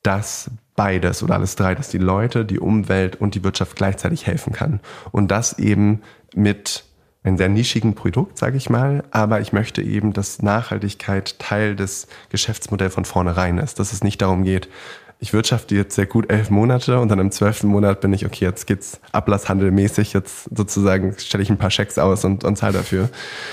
das 0.04 0.52
beides 0.76 1.24
oder 1.24 1.36
alles 1.36 1.56
drei, 1.56 1.74
dass 1.74 1.89
die 1.89 1.98
Leute, 1.98 2.46
die 2.46 2.60
Umwelt 2.60 3.15
und 3.15 3.36
die 3.36 3.44
Wirtschaft 3.44 3.76
gleichzeitig 3.76 4.28
helfen 4.28 4.54
kann. 4.54 4.82
Und 5.12 5.30
das 5.32 5.58
eben 5.58 6.02
mit 6.34 6.84
einem 7.24 7.38
sehr 7.38 7.50
nischigen 7.50 7.96
Produkt, 7.96 8.38
sage 8.38 8.58
ich 8.58 8.70
mal, 8.70 9.04
aber 9.12 9.41
ich 9.41 9.52
möchte 9.52 9.82
eben, 9.82 10.13
dass 10.13 10.41
Nachhaltigkeit 10.41 11.39
Teil 11.39 11.76
des 11.76 12.08
Geschäftsmodells 12.30 12.94
von 12.94 13.06
vornherein 13.06 13.58
ist, 13.58 13.80
dass 13.80 13.94
es 13.94 14.04
nicht 14.04 14.22
darum 14.22 14.44
geht, 14.44 14.70
ich 15.26 15.34
wirtschafte 15.34 15.74
jetzt 15.74 15.96
sehr 15.96 16.06
gut 16.06 16.32
elf 16.32 16.52
Monate 16.52 17.00
und 17.00 17.10
dann 17.10 17.18
im 17.18 17.32
zwölften 17.32 17.66
Monat 17.66 18.00
bin 18.00 18.14
ich, 18.14 18.28
okay, 18.28 18.46
jetzt 18.46 18.68
geht's 18.68 19.02
ablasshandelmäßig, 19.12 20.14
jetzt 20.14 20.56
sozusagen 20.56 21.16
stelle 21.18 21.42
ich 21.42 21.50
ein 21.50 21.58
paar 21.58 21.72
Schecks 21.72 21.98
aus 21.98 22.24
und, 22.26 22.44
und 22.44 22.56
zahle 22.58 22.74
dafür, 22.74 23.10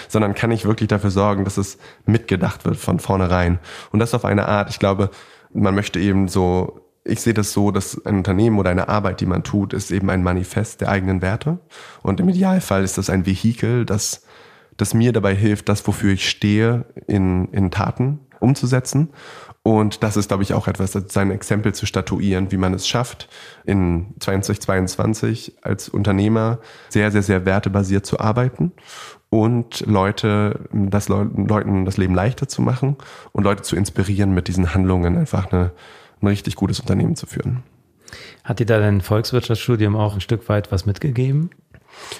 sondern 0.06 0.34
kann 0.34 0.50
ich 0.50 0.66
wirklich 0.66 0.88
dafür 0.88 1.10
sorgen, 1.10 1.44
dass 1.44 1.56
es 1.56 1.78
mitgedacht 2.04 2.66
wird 2.66 2.76
von 2.76 2.98
vornherein. 2.98 3.58
Und 3.90 4.00
das 4.00 4.12
auf 4.12 4.26
eine 4.26 4.48
Art, 4.48 4.68
ich 4.68 4.80
glaube, 4.80 5.08
man 5.54 5.74
möchte 5.74 5.98
eben 5.98 6.28
so 6.28 6.78
ich 7.04 7.20
sehe 7.20 7.34
das 7.34 7.52
so, 7.52 7.72
dass 7.72 8.04
ein 8.06 8.18
Unternehmen 8.18 8.60
oder 8.60 8.70
eine 8.70 8.88
Arbeit, 8.88 9.20
die 9.20 9.26
man 9.26 9.42
tut, 9.42 9.72
ist 9.72 9.90
eben 9.90 10.08
ein 10.08 10.22
Manifest 10.22 10.82
der 10.82 10.88
eigenen 10.90 11.20
Werte. 11.20 11.58
Und 12.02 12.20
im 12.20 12.28
Idealfall 12.28 12.84
ist 12.84 12.96
das 12.96 13.10
ein 13.10 13.26
Vehikel, 13.26 13.84
das, 13.84 14.22
das 14.76 14.94
mir 14.94 15.12
dabei 15.12 15.34
hilft, 15.34 15.68
das, 15.68 15.84
wofür 15.88 16.12
ich 16.12 16.28
stehe, 16.28 16.84
in, 17.08 17.46
in 17.46 17.72
Taten 17.72 18.20
umzusetzen. 18.38 19.08
Und 19.64 20.02
das 20.02 20.16
ist, 20.16 20.28
glaube 20.28 20.42
ich, 20.42 20.54
auch 20.54 20.66
etwas, 20.66 20.92
sein 20.92 21.30
Exempel 21.30 21.72
zu 21.72 21.86
statuieren, 21.86 22.50
wie 22.50 22.56
man 22.56 22.74
es 22.74 22.88
schafft, 22.88 23.28
in 23.64 24.14
2022 24.18 25.58
als 25.62 25.88
Unternehmer 25.88 26.58
sehr, 26.88 27.12
sehr, 27.12 27.22
sehr 27.22 27.44
wertebasiert 27.46 28.04
zu 28.04 28.18
arbeiten 28.18 28.72
und 29.30 29.86
Leute, 29.86 30.60
das 30.72 31.08
Leuten 31.08 31.84
das 31.84 31.96
Leben 31.96 32.14
leichter 32.14 32.48
zu 32.48 32.60
machen 32.60 32.96
und 33.32 33.44
Leute 33.44 33.62
zu 33.62 33.76
inspirieren, 33.76 34.34
mit 34.34 34.48
diesen 34.48 34.74
Handlungen 34.74 35.16
einfach 35.16 35.50
eine, 35.52 35.70
ein 36.20 36.26
richtig 36.26 36.56
gutes 36.56 36.80
Unternehmen 36.80 37.16
zu 37.16 37.26
führen. 37.26 37.62
Hat 38.44 38.58
dir 38.58 38.66
da 38.66 38.78
dein 38.78 39.00
Volkswirtschaftsstudium 39.00 39.96
auch 39.96 40.14
ein 40.14 40.20
Stück 40.20 40.48
weit 40.48 40.70
was 40.70 40.86
mitgegeben? 40.86 41.50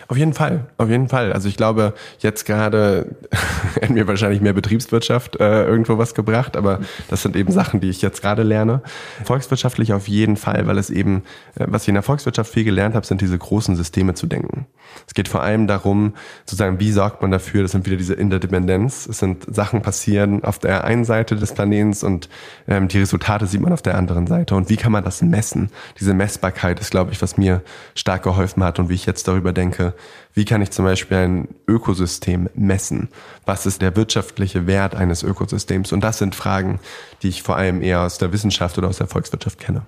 Auf 0.09 0.17
jeden 0.17 0.35
Fall, 0.35 0.67
auf 0.79 0.89
jeden 0.89 1.09
Fall. 1.09 1.33
Also 1.33 1.49
ich 1.49 1.57
glaube, 1.57 1.95
jetzt 2.19 2.45
gerade 2.45 3.15
hätten 3.81 3.95
mir 3.95 4.07
wahrscheinlich 4.07 4.41
mehr 4.41 4.53
Betriebswirtschaft 4.53 5.41
äh, 5.41 5.65
irgendwo 5.65 5.99
was 5.99 6.15
gebracht, 6.15 6.57
aber 6.57 6.81
das 7.09 7.23
sind 7.23 7.37
eben 7.37 7.53
Sachen, 7.53 7.81
die 7.81 7.89
ich 7.89 8.03
jetzt 8.03 8.23
gerade 8.23 8.43
lerne. 8.43 8.83
Volkswirtschaftlich 9.25 9.93
auf 9.93 10.09
jeden 10.09 10.37
Fall, 10.37 10.67
weil 10.67 10.79
es 10.79 10.91
eben, 10.91 11.23
äh, 11.57 11.67
was 11.69 11.83
ich 11.83 11.89
in 11.89 11.95
der 11.95 12.03
Volkswirtschaft 12.03 12.53
viel 12.53 12.65
gelernt 12.65 12.95
habe, 12.95 13.07
sind 13.07 13.21
diese 13.21 13.39
großen 13.39 13.77
Systeme 13.77 14.15
zu 14.15 14.27
denken. 14.27 14.67
Es 15.07 15.15
geht 15.15 15.29
vor 15.29 15.43
allem 15.43 15.67
darum, 15.67 16.15
zu 16.47 16.57
sagen, 16.57 16.81
wie 16.81 16.93
sorgt 16.93 17.23
man 17.23 17.31
dafür, 17.31 17.63
das 17.63 17.73
sind 17.73 17.87
wieder 17.87 17.97
diese 17.97 18.15
Interdependenz. 18.15 19.07
Es 19.07 19.19
sind 19.19 19.45
Sachen 19.55 19.83
passieren 19.83 20.45
auf 20.45 20.59
der 20.59 20.85
einen 20.85 21.05
Seite 21.05 21.37
des 21.37 21.55
Planeten 21.55 21.73
und 22.05 22.29
ähm, 22.69 22.89
die 22.89 22.99
Resultate 22.99 23.47
sieht 23.47 23.61
man 23.61 23.73
auf 23.73 23.83
der 23.83 23.97
anderen 23.97 24.27
Seite. 24.27 24.55
Und 24.55 24.69
wie 24.69 24.77
kann 24.77 24.93
man 24.93 25.05
das 25.05 25.23
messen? 25.23 25.71
Diese 25.99 26.15
Messbarkeit 26.15 26.81
ist, 26.81 26.91
glaube 26.91 27.13
ich, 27.13 27.23
was 27.23 27.37
mir 27.37 27.63
stark 27.95 28.23
geholfen 28.23 28.63
hat 28.63 28.79
und 28.79 28.89
wie 28.89 28.95
ich 28.95 29.07
jetzt 29.07 29.27
darüber 29.27 29.53
denke, 29.53 29.72
denke, 29.73 29.95
wie 30.35 30.45
kann 30.45 30.63
ich 30.63 30.71
zum 30.71 30.85
Beispiel 30.85 31.17
ein 31.17 31.49
Ökosystem 31.67 32.49
messen? 32.55 33.09
Was 33.45 33.67
ist 33.67 33.83
der 33.83 33.97
wirtschaftliche 33.97 34.67
Wert 34.67 34.95
eines 34.95 35.23
Ökosystems? 35.23 35.93
Und 35.93 36.03
das 36.03 36.19
sind 36.19 36.35
Fragen, 36.35 36.81
die 37.23 37.29
ich 37.29 37.43
vor 37.43 37.57
allem 37.57 37.83
eher 37.83 38.01
aus 38.01 38.19
der 38.19 38.33
Wissenschaft 38.33 38.79
oder 38.79 38.89
aus 38.89 38.99
der 38.99 39.07
Volkswirtschaft 39.07 39.59
kenne. 39.59 39.83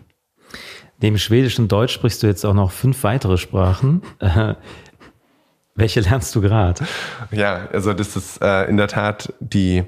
Neben 1.01 1.19
Schwedisch 1.19 1.59
und 1.59 1.71
Deutsch 1.71 1.93
sprichst 1.93 2.23
du 2.23 2.27
jetzt 2.27 2.45
auch 2.45 2.55
noch 2.55 2.73
fünf 2.73 3.03
weitere 3.05 3.37
Sprachen. 3.37 4.03
Äh, 4.21 4.55
welche 5.75 6.01
lernst 6.01 6.35
du 6.35 6.41
gerade? 6.41 6.85
Ja, 7.33 7.69
also 7.73 7.93
das 7.93 8.17
ist 8.17 8.41
äh, 8.41 8.65
in 8.67 8.77
der 8.77 8.87
Tat 8.87 9.33
die, 9.41 9.83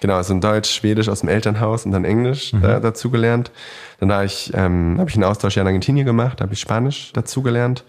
genau, 0.00 0.14
also 0.14 0.34
in 0.34 0.40
Deutsch, 0.40 0.70
Schwedisch 0.70 1.08
aus 1.08 1.20
dem 1.20 1.28
Elternhaus 1.28 1.86
und 1.86 1.92
dann 1.92 2.04
Englisch 2.04 2.52
mhm. 2.52 2.64
äh, 2.64 2.80
dazu 2.80 3.10
gelernt. 3.10 3.52
Dann 4.00 4.10
habe 4.10 4.24
ich, 4.24 4.52
ähm, 4.54 4.96
hab 4.98 5.08
ich 5.08 5.14
einen 5.14 5.24
Austausch 5.24 5.56
in 5.56 5.66
Argentinien 5.66 6.06
gemacht, 6.06 6.40
habe 6.40 6.54
ich 6.54 6.60
Spanisch 6.60 7.12
dazu 7.12 7.42
gelernt. 7.42 7.84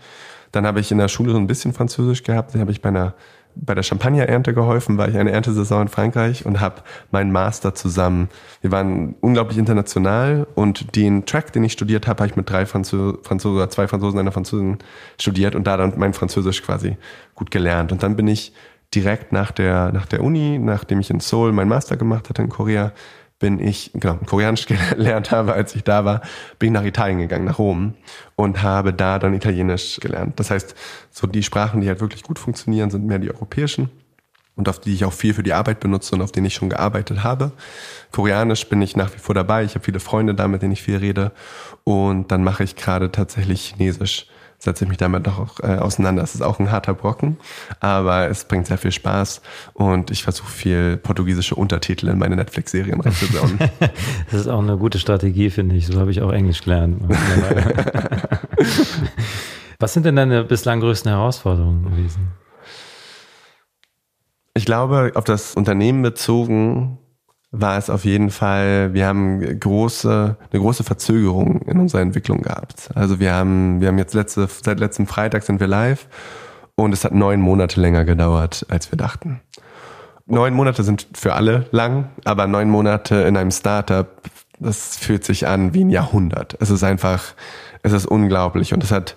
Dann 0.51 0.65
habe 0.65 0.79
ich 0.79 0.91
in 0.91 0.97
der 0.97 1.07
Schule 1.07 1.31
so 1.31 1.37
ein 1.37 1.47
bisschen 1.47 1.73
Französisch 1.73 2.23
gehabt. 2.23 2.53
Dann 2.53 2.61
habe 2.61 2.71
ich 2.71 2.81
bei 2.81 2.89
einer 2.89 3.13
bei 3.55 3.75
der 3.75 3.83
Champagnerernte 3.83 4.53
geholfen, 4.53 4.97
war 4.97 5.09
ich 5.09 5.17
eine 5.17 5.31
Erntesaison 5.31 5.83
in 5.83 5.87
Frankreich 5.87 6.45
und 6.45 6.59
habe 6.59 6.81
meinen 7.11 7.31
Master 7.31 7.75
zusammen. 7.75 8.29
Wir 8.61 8.71
waren 8.71 9.15
unglaublich 9.21 9.57
international 9.57 10.47
und 10.55 10.95
den 10.95 11.25
Track, 11.25 11.51
den 11.53 11.63
ich 11.63 11.73
studiert 11.73 12.07
habe, 12.07 12.21
habe 12.21 12.29
ich 12.29 12.35
mit 12.35 12.49
drei 12.49 12.65
Franzosen, 12.65 13.17
Franzose, 13.23 13.67
zwei 13.69 13.87
Franzosen, 13.87 14.19
einer 14.19 14.31
Französin 14.31 14.77
studiert 15.19 15.55
und 15.55 15.67
da 15.67 15.77
dann 15.77 15.93
mein 15.97 16.13
Französisch 16.13 16.63
quasi 16.63 16.97
gut 17.35 17.51
gelernt. 17.51 17.91
Und 17.91 18.03
dann 18.03 18.15
bin 18.15 18.27
ich 18.27 18.53
direkt 18.93 19.31
nach 19.31 19.51
der, 19.51 19.91
nach 19.91 20.05
der 20.05 20.23
Uni, 20.23 20.57
nachdem 20.57 20.99
ich 20.99 21.09
in 21.09 21.19
Seoul 21.19 21.51
meinen 21.51 21.69
Master 21.69 21.97
gemacht 21.97 22.29
hatte 22.29 22.41
in 22.41 22.49
Korea, 22.49 22.91
bin 23.39 23.59
ich, 23.59 23.91
genau, 23.93 24.15
Koreanisch 24.25 24.65
gelernt 24.67 25.31
habe, 25.31 25.53
als 25.53 25.75
ich 25.75 25.83
da 25.83 26.05
war, 26.05 26.21
bin 26.59 26.67
ich 26.67 26.73
nach 26.73 26.85
Italien 26.85 27.19
gegangen, 27.19 27.45
nach 27.45 27.57
Rom 27.57 27.95
und 28.35 28.61
habe 28.61 28.93
da 28.93 29.17
dann 29.17 29.33
Italienisch 29.33 29.99
gelernt. 29.99 30.39
Das 30.39 30.51
heißt, 30.51 30.75
so 31.09 31.25
die 31.25 31.43
Sprachen, 31.43 31.81
die 31.81 31.87
halt 31.87 32.01
wirklich 32.01 32.23
gut 32.23 32.37
funktionieren, 32.37 32.89
sind 32.91 33.05
mehr 33.05 33.19
die 33.19 33.31
europäischen 33.31 33.89
und 34.55 34.67
auf 34.67 34.79
die 34.79 34.93
ich 34.93 35.05
auch 35.05 35.13
viel 35.13 35.33
für 35.33 35.41
die 35.41 35.53
Arbeit 35.53 35.79
benutze 35.79 36.15
und 36.15 36.21
auf 36.21 36.33
denen 36.33 36.47
ich 36.47 36.53
schon 36.53 36.69
gearbeitet 36.69 37.23
habe. 37.23 37.53
Koreanisch 38.11 38.67
bin 38.67 38.81
ich 38.81 38.97
nach 38.97 39.13
wie 39.13 39.19
vor 39.19 39.33
dabei. 39.33 39.63
Ich 39.63 39.75
habe 39.75 39.85
viele 39.85 40.01
Freunde 40.01 40.35
da, 40.35 40.49
mit 40.49 40.61
denen 40.61 40.73
ich 40.73 40.83
viel 40.83 40.97
rede. 40.97 41.31
Und 41.85 42.31
dann 42.31 42.43
mache 42.43 42.65
ich 42.65 42.75
gerade 42.75 43.09
tatsächlich 43.09 43.69
Chinesisch 43.69 44.27
setze 44.59 44.83
ich 44.83 44.89
mich 44.89 44.97
damit 44.97 45.25
doch 45.25 45.39
auch 45.39 45.59
äh, 45.61 45.77
auseinander. 45.77 46.21
Es 46.21 46.35
ist 46.35 46.41
auch 46.41 46.59
ein 46.59 46.69
harter 46.69 46.93
Brocken, 46.93 47.37
aber 47.79 48.27
es 48.29 48.43
bringt 48.45 48.67
sehr 48.67 48.77
viel 48.77 48.91
Spaß 48.91 49.41
und 49.73 50.11
ich 50.11 50.23
versuche 50.23 50.49
viel 50.49 50.97
portugiesische 50.97 51.55
Untertitel 51.55 52.09
in 52.09 52.19
meine 52.19 52.35
Netflix-Serien 52.35 52.99
reinzubauen. 52.99 53.57
das 54.31 54.41
ist 54.41 54.47
auch 54.47 54.61
eine 54.61 54.77
gute 54.77 54.99
Strategie, 54.99 55.49
finde 55.49 55.75
ich. 55.75 55.87
So 55.87 55.99
habe 55.99 56.11
ich 56.11 56.21
auch 56.21 56.31
Englisch 56.31 56.61
gelernt. 56.61 57.01
Was 59.79 59.93
sind 59.93 60.05
denn 60.05 60.17
deine 60.17 60.43
bislang 60.43 60.81
größten 60.81 61.09
Herausforderungen 61.09 61.85
gewesen? 61.85 62.33
Ich 64.53 64.65
glaube, 64.65 65.13
auf 65.15 65.23
das 65.23 65.55
Unternehmen 65.55 66.01
bezogen 66.01 66.97
war 67.51 67.77
es 67.77 67.89
auf 67.89 68.05
jeden 68.05 68.29
Fall, 68.29 68.93
wir 68.93 69.07
haben 69.07 69.59
große, 69.59 70.37
eine 70.51 70.61
große 70.61 70.83
Verzögerung 70.83 71.61
in 71.63 71.79
unserer 71.79 72.01
Entwicklung 72.01 72.41
gehabt. 72.41 72.89
Also 72.93 73.19
wir 73.19 73.33
haben, 73.33 73.81
wir 73.81 73.87
haben 73.87 73.97
jetzt 73.97 74.13
letzte, 74.13 74.47
seit 74.47 74.79
letztem 74.79 75.07
Freitag 75.07 75.43
sind 75.43 75.59
wir 75.59 75.67
live 75.67 76.07
und 76.75 76.93
es 76.93 77.03
hat 77.03 77.13
neun 77.13 77.41
Monate 77.41 77.81
länger 77.81 78.05
gedauert, 78.05 78.65
als 78.69 78.91
wir 78.91 78.97
dachten. 78.97 79.41
Neun 80.27 80.53
Monate 80.53 80.83
sind 80.83 81.07
für 81.13 81.33
alle 81.33 81.65
lang, 81.71 82.09
aber 82.23 82.45
neun 82.45 82.69
Monate 82.69 83.15
in 83.15 83.35
einem 83.35 83.49
Startup, 83.49 84.07
das 84.59 84.97
fühlt 84.97 85.25
sich 85.25 85.47
an 85.47 85.73
wie 85.73 85.83
ein 85.83 85.89
Jahrhundert. 85.89 86.55
Es 86.59 86.69
ist 86.69 86.83
einfach, 86.83 87.33
es 87.81 87.93
ist 87.93 88.05
unglaublich 88.05 88.73
und 88.75 88.83
es 88.83 88.91
hat 88.91 89.15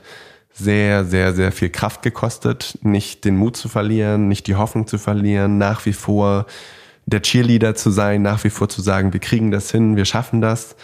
sehr, 0.54 1.04
sehr, 1.04 1.34
sehr 1.34 1.52
viel 1.52 1.68
Kraft 1.68 2.00
gekostet, 2.00 2.78
nicht 2.82 3.26
den 3.26 3.36
Mut 3.36 3.58
zu 3.58 3.68
verlieren, 3.68 4.28
nicht 4.28 4.46
die 4.46 4.54
Hoffnung 4.54 4.86
zu 4.86 4.96
verlieren, 4.96 5.58
nach 5.58 5.84
wie 5.84 5.92
vor 5.92 6.46
der 7.12 7.22
Cheerleader 7.22 7.74
zu 7.74 7.90
sein, 7.90 8.22
nach 8.22 8.42
wie 8.44 8.50
vor 8.50 8.68
zu 8.68 8.82
sagen, 8.82 9.12
wir 9.12 9.20
kriegen 9.20 9.50
das 9.50 9.70
hin, 9.70 9.96
wir 9.96 10.04
schaffen 10.04 10.40
das 10.40 10.76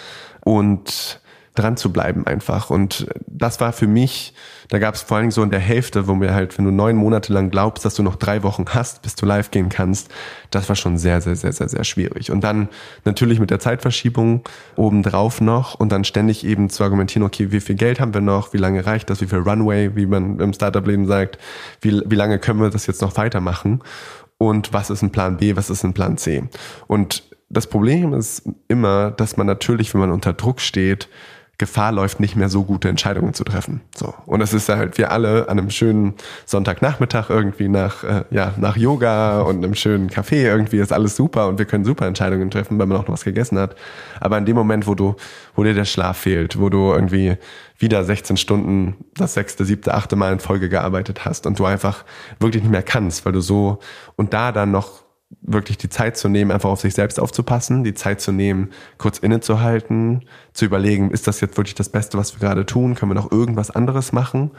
und 0.44 1.20
dran 1.58 1.76
zu 1.76 1.92
bleiben 1.92 2.26
einfach. 2.26 2.70
Und 2.70 3.08
das 3.26 3.60
war 3.60 3.72
für 3.72 3.86
mich, 3.86 4.32
da 4.68 4.78
gab 4.78 4.94
es 4.94 5.02
vor 5.02 5.16
allen 5.16 5.24
Dingen 5.24 5.32
so 5.32 5.42
in 5.42 5.50
der 5.50 5.60
Hälfte, 5.60 6.06
wo 6.06 6.14
mir 6.14 6.32
halt, 6.32 6.56
wenn 6.56 6.64
du 6.64 6.70
neun 6.70 6.96
Monate 6.96 7.32
lang 7.32 7.50
glaubst, 7.50 7.84
dass 7.84 7.94
du 7.94 8.02
noch 8.02 8.16
drei 8.16 8.42
Wochen 8.42 8.66
hast, 8.68 9.02
bis 9.02 9.16
du 9.16 9.26
live 9.26 9.50
gehen 9.50 9.68
kannst, 9.68 10.08
das 10.50 10.68
war 10.68 10.76
schon 10.76 10.98
sehr, 10.98 11.20
sehr, 11.20 11.36
sehr, 11.36 11.52
sehr, 11.52 11.68
sehr 11.68 11.84
schwierig. 11.84 12.30
Und 12.30 12.42
dann 12.44 12.68
natürlich 13.04 13.40
mit 13.40 13.50
der 13.50 13.58
Zeitverschiebung 13.58 14.42
obendrauf 14.76 15.40
noch 15.40 15.74
und 15.74 15.90
dann 15.90 16.04
ständig 16.04 16.44
eben 16.44 16.70
zu 16.70 16.84
argumentieren, 16.84 17.24
okay, 17.24 17.50
wie 17.50 17.60
viel 17.60 17.76
Geld 17.76 17.98
haben 17.98 18.14
wir 18.14 18.20
noch, 18.20 18.52
wie 18.52 18.58
lange 18.58 18.86
reicht 18.86 19.10
das, 19.10 19.20
wie 19.20 19.26
viel 19.26 19.40
Runway, 19.40 19.96
wie 19.96 20.06
man 20.06 20.38
im 20.38 20.52
Startup-Leben 20.52 21.06
sagt, 21.06 21.38
wie, 21.80 22.00
wie 22.06 22.16
lange 22.16 22.38
können 22.38 22.60
wir 22.60 22.70
das 22.70 22.86
jetzt 22.86 23.02
noch 23.02 23.16
weitermachen? 23.16 23.80
Und 24.38 24.72
was 24.72 24.90
ist 24.90 25.02
ein 25.02 25.10
Plan 25.10 25.36
B, 25.36 25.56
was 25.56 25.70
ist 25.70 25.84
ein 25.84 25.94
Plan 25.94 26.16
C. 26.16 26.44
Und 26.86 27.24
das 27.50 27.66
Problem 27.66 28.14
ist 28.14 28.42
immer, 28.68 29.10
dass 29.10 29.36
man 29.36 29.46
natürlich, 29.46 29.92
wenn 29.94 30.00
man 30.00 30.12
unter 30.12 30.32
Druck 30.32 30.60
steht, 30.60 31.08
Gefahr 31.58 31.90
läuft, 31.90 32.20
nicht 32.20 32.36
mehr 32.36 32.48
so 32.48 32.62
gute 32.62 32.88
Entscheidungen 32.88 33.34
zu 33.34 33.42
treffen. 33.42 33.80
So. 33.92 34.14
Und 34.26 34.38
das 34.38 34.54
ist 34.54 34.68
halt, 34.68 34.96
wir 34.96 35.10
alle 35.10 35.48
an 35.48 35.58
einem 35.58 35.70
schönen 35.70 36.14
Sonntagnachmittag 36.46 37.30
irgendwie 37.30 37.66
nach, 37.66 38.04
äh, 38.04 38.24
ja, 38.30 38.54
nach 38.58 38.76
Yoga 38.76 39.40
und 39.40 39.56
einem 39.56 39.74
schönen 39.74 40.08
Café 40.08 40.44
irgendwie 40.44 40.78
ist 40.78 40.92
alles 40.92 41.16
super 41.16 41.48
und 41.48 41.58
wir 41.58 41.66
können 41.66 41.84
super 41.84 42.06
Entscheidungen 42.06 42.48
treffen, 42.52 42.78
weil 42.78 42.86
man 42.86 42.96
auch 42.96 43.08
noch 43.08 43.14
was 43.14 43.24
gegessen 43.24 43.58
hat. 43.58 43.74
Aber 44.20 44.38
in 44.38 44.46
dem 44.46 44.54
Moment, 44.54 44.86
wo 44.86 44.94
du, 44.94 45.16
wo 45.56 45.64
dir 45.64 45.74
der 45.74 45.84
Schlaf 45.84 46.18
fehlt, 46.18 46.60
wo 46.60 46.68
du 46.68 46.92
irgendwie 46.92 47.36
wieder 47.78 48.04
16 48.04 48.36
Stunden 48.36 49.04
das 49.14 49.34
sechste, 49.34 49.64
siebte, 49.64 49.94
achte 49.94 50.16
Mal 50.16 50.32
in 50.32 50.40
Folge 50.40 50.68
gearbeitet 50.68 51.24
hast 51.24 51.46
und 51.46 51.58
du 51.58 51.64
einfach 51.64 52.04
wirklich 52.40 52.62
nicht 52.62 52.72
mehr 52.72 52.82
kannst, 52.82 53.24
weil 53.24 53.32
du 53.32 53.40
so, 53.40 53.78
und 54.16 54.34
da 54.34 54.52
dann 54.52 54.70
noch 54.70 55.04
wirklich 55.42 55.76
die 55.76 55.90
Zeit 55.90 56.16
zu 56.16 56.28
nehmen, 56.28 56.50
einfach 56.50 56.70
auf 56.70 56.80
sich 56.80 56.94
selbst 56.94 57.20
aufzupassen, 57.20 57.84
die 57.84 57.94
Zeit 57.94 58.20
zu 58.20 58.32
nehmen, 58.32 58.70
kurz 58.96 59.18
innezuhalten, 59.18 60.24
zu 60.54 60.64
überlegen, 60.64 61.10
ist 61.10 61.26
das 61.26 61.40
jetzt 61.40 61.56
wirklich 61.58 61.74
das 61.74 61.90
Beste, 61.90 62.16
was 62.16 62.34
wir 62.34 62.40
gerade 62.40 62.64
tun? 62.64 62.94
Können 62.94 63.10
wir 63.10 63.14
noch 63.14 63.30
irgendwas 63.30 63.70
anderes 63.70 64.12
machen? 64.12 64.52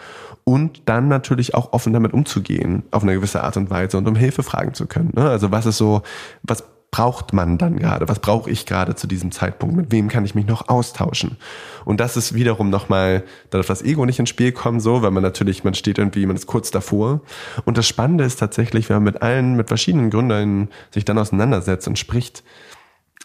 Und 0.44 0.84
dann 0.86 1.08
natürlich 1.08 1.56
auch 1.56 1.74
offen 1.74 1.92
damit 1.92 2.14
umzugehen, 2.14 2.84
auf 2.92 3.02
eine 3.02 3.16
gewisse 3.16 3.44
Art 3.44 3.58
und 3.58 3.72
Weise 3.72 3.98
und 3.98 4.08
um 4.08 4.16
Hilfe 4.16 4.44
fragen 4.44 4.76
zu 4.76 4.86
können. 4.86 5.12
Ne? 5.16 5.28
Also 5.28 5.52
was 5.52 5.66
ist 5.66 5.78
so, 5.78 6.04
was 6.44 6.64
braucht 6.92 7.34
man 7.34 7.58
dann 7.58 7.78
gerade? 7.78 8.08
Was 8.08 8.20
brauche 8.20 8.50
ich 8.50 8.66
gerade 8.66 8.96
zu 8.96 9.06
diesem 9.06 9.32
Zeitpunkt? 9.32 9.76
Mit 9.76 9.92
wem 9.92 10.08
kann 10.08 10.26
ich 10.26 10.34
mich 10.34 10.48
noch 10.48 10.70
austauschen? 10.70 11.38
Und 11.86 12.00
das 12.00 12.18
ist 12.18 12.34
wiederum 12.34 12.70
nochmal, 12.70 13.24
da 13.52 13.60
darf 13.60 13.68
das 13.68 13.84
Ego 13.84 14.06
nicht 14.06 14.20
ins 14.20 14.30
Spiel 14.30 14.52
kommen, 14.52 14.80
so, 14.80 15.02
weil 15.02 15.12
man 15.12 15.24
natürlich, 15.24 15.64
man 15.64 15.76
steht 15.76 16.00
irgendwie, 16.00 16.26
man 16.26 16.36
ist 16.36 16.48
kurz 16.48 16.72
davor. 16.72 17.22
Und 17.66 17.78
das 17.78 17.88
Spannende 17.88 18.24
ist 18.24 18.40
tatsächlich, 18.40 18.90
wenn 18.90 18.98
man 18.98 19.04
mit 19.04 19.22
allen, 19.22 19.56
mit 19.56 19.68
verschiedenen 19.68 20.10
Gründern 20.10 20.70
sich 20.92 21.06
dann 21.06 21.20
auseinandersetzt 21.20 21.88
und 21.88 22.00
spricht, 22.00 22.44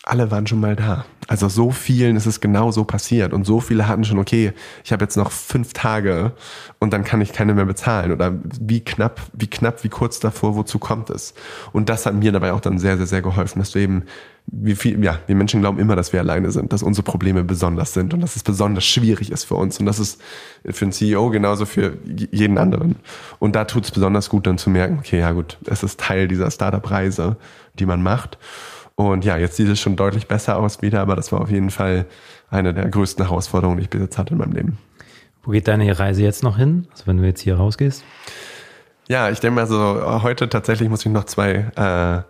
alle 0.07 0.30
waren 0.30 0.46
schon 0.46 0.61
mal 0.61 0.76
da. 0.76 1.07
Also 1.28 1.48
so 1.48 1.70
vielen 1.70 2.16
ist 2.16 2.26
es 2.26 2.40
genau 2.40 2.70
so 2.70 2.84
passiert 2.84 3.32
und 3.32 3.44
so 3.44 3.61
viele 3.61 3.88
hatten 3.88 4.05
schon, 4.05 4.18
okay, 4.18 4.52
ich 4.84 4.92
habe 4.92 5.02
jetzt 5.02 5.16
noch 5.16 5.32
fünf 5.32 5.72
Tage 5.72 6.32
und 6.78 6.92
dann 6.92 7.05
kann 7.05 7.22
ich 7.22 7.32
keine 7.32 7.55
mehr 7.55 7.64
bezahlen 7.64 8.12
oder 8.12 8.34
wie 8.61 8.84
knapp, 8.84 9.22
wie 9.32 9.46
knapp, 9.46 9.82
wie 9.84 9.88
kurz 9.88 10.20
davor, 10.20 10.55
wozu 10.55 10.78
kommt 10.78 11.09
es? 11.09 11.32
Und 11.72 11.88
das 11.88 12.05
hat 12.05 12.14
mir 12.14 12.30
dabei 12.32 12.52
auch 12.52 12.61
dann 12.61 12.78
sehr, 12.78 12.98
sehr, 12.98 13.07
sehr 13.07 13.22
geholfen, 13.22 13.59
dass 13.61 13.70
du 13.70 13.78
eben, 13.78 14.02
wie 14.46 14.74
viel, 14.74 15.02
ja, 15.02 15.20
wir 15.26 15.34
Menschen 15.34 15.62
glauben 15.62 15.78
immer, 15.78 15.96
dass 15.96 16.12
wir 16.12 16.20
alleine 16.20 16.50
sind, 16.50 16.74
dass 16.74 16.82
unsere 16.82 17.05
Probleme 17.05 17.42
besonders 17.42 17.94
sind 17.94 18.12
und 18.12 18.20
dass 18.20 18.36
es 18.36 18.42
besonders 18.42 18.84
schwierig 18.84 19.32
ist 19.32 19.44
für 19.44 19.55
uns 19.55 19.80
und 19.80 19.86
das 19.86 19.98
ist 19.98 20.20
für 20.68 20.84
einen 20.84 20.92
CEO 20.92 21.30
genauso 21.30 21.64
für 21.64 21.96
jeden 22.05 22.59
anderen. 22.59 22.96
Und 23.38 23.57
da 23.57 23.64
tut 23.64 23.84
es 23.84 23.90
besonders 23.90 24.28
gut 24.28 24.46
dann 24.46 24.59
zu 24.59 24.68
merken, 24.68 24.98
okay, 24.98 25.20
ja 25.20 25.32
gut, 25.32 25.57
es 25.64 25.82
ist 25.82 25.98
Teil 25.98 26.28
dieser 26.28 26.50
Startup-Reise, 26.50 27.36
die 27.78 27.86
man 27.86 28.02
macht. 28.02 28.36
Und 28.97 29.24
ja, 29.24 29.36
jetzt 29.36 29.57
sieht 29.57 29.68
es 29.68 29.80
schon 29.80 29.97
deutlich 29.97 30.28
besser 30.28 30.57
aus 30.57 30.80
wieder, 30.82 31.01
aber 31.01 31.16
das 31.16 31.32
war 31.32 31.40
auf 31.40 31.51
jeden 31.51 31.70
Fall 31.70 32.07
eine 32.51 32.72
der 32.72 32.88
größten 32.88 33.24
Herausforderungen, 33.24 33.78
die 33.78 33.84
ich 33.84 33.90
bis 33.90 34.01
jetzt 34.01 34.18
hatte 34.18 34.34
in 34.34 34.38
meinem 34.38 34.53
Leben. 34.53 34.78
Wo 35.42 35.51
geht 35.51 35.68
deine 35.68 35.99
Reise 35.99 36.22
jetzt 36.22 36.42
noch 36.42 36.57
hin? 36.57 36.86
Also 36.92 37.07
wenn 37.07 37.18
du 37.18 37.24
jetzt 37.24 37.40
hier 37.40 37.57
rausgehst? 37.57 38.05
Ja, 39.09 39.30
ich 39.30 39.40
denke 39.40 39.57
mal 39.57 39.66
so, 39.66 40.22
heute 40.22 40.49
tatsächlich 40.49 40.88
muss 40.88 41.05
ich 41.05 41.12
noch 41.12 41.24
zwei, 41.24 41.70
äh, 41.76 42.22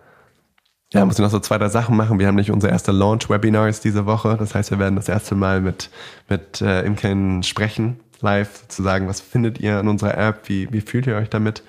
ja, 0.93 1.05
muss 1.05 1.15
ich 1.15 1.23
noch 1.23 1.29
so 1.29 1.39
zwei, 1.39 1.57
drei 1.57 1.69
Sachen 1.69 1.95
machen. 1.95 2.19
Wir 2.19 2.27
haben 2.27 2.35
nicht 2.35 2.51
unser 2.51 2.69
erste 2.69 2.91
Launch-Webinars 2.91 3.79
diese 3.79 4.05
Woche. 4.05 4.35
Das 4.37 4.55
heißt, 4.55 4.71
wir 4.71 4.79
werden 4.79 4.95
das 4.95 5.07
erste 5.07 5.35
Mal 5.35 5.61
mit, 5.61 5.89
mit 6.27 6.61
äh, 6.61 6.81
Imken 6.81 7.43
sprechen, 7.43 7.99
live, 8.21 8.67
zu 8.67 8.83
sagen, 8.83 9.07
was 9.07 9.21
findet 9.21 9.59
ihr 9.59 9.77
an 9.79 9.87
unserer 9.87 10.17
App, 10.17 10.49
wie, 10.49 10.71
wie 10.73 10.81
fühlt 10.81 11.07
ihr 11.07 11.15
euch 11.15 11.29
damit? 11.29 11.63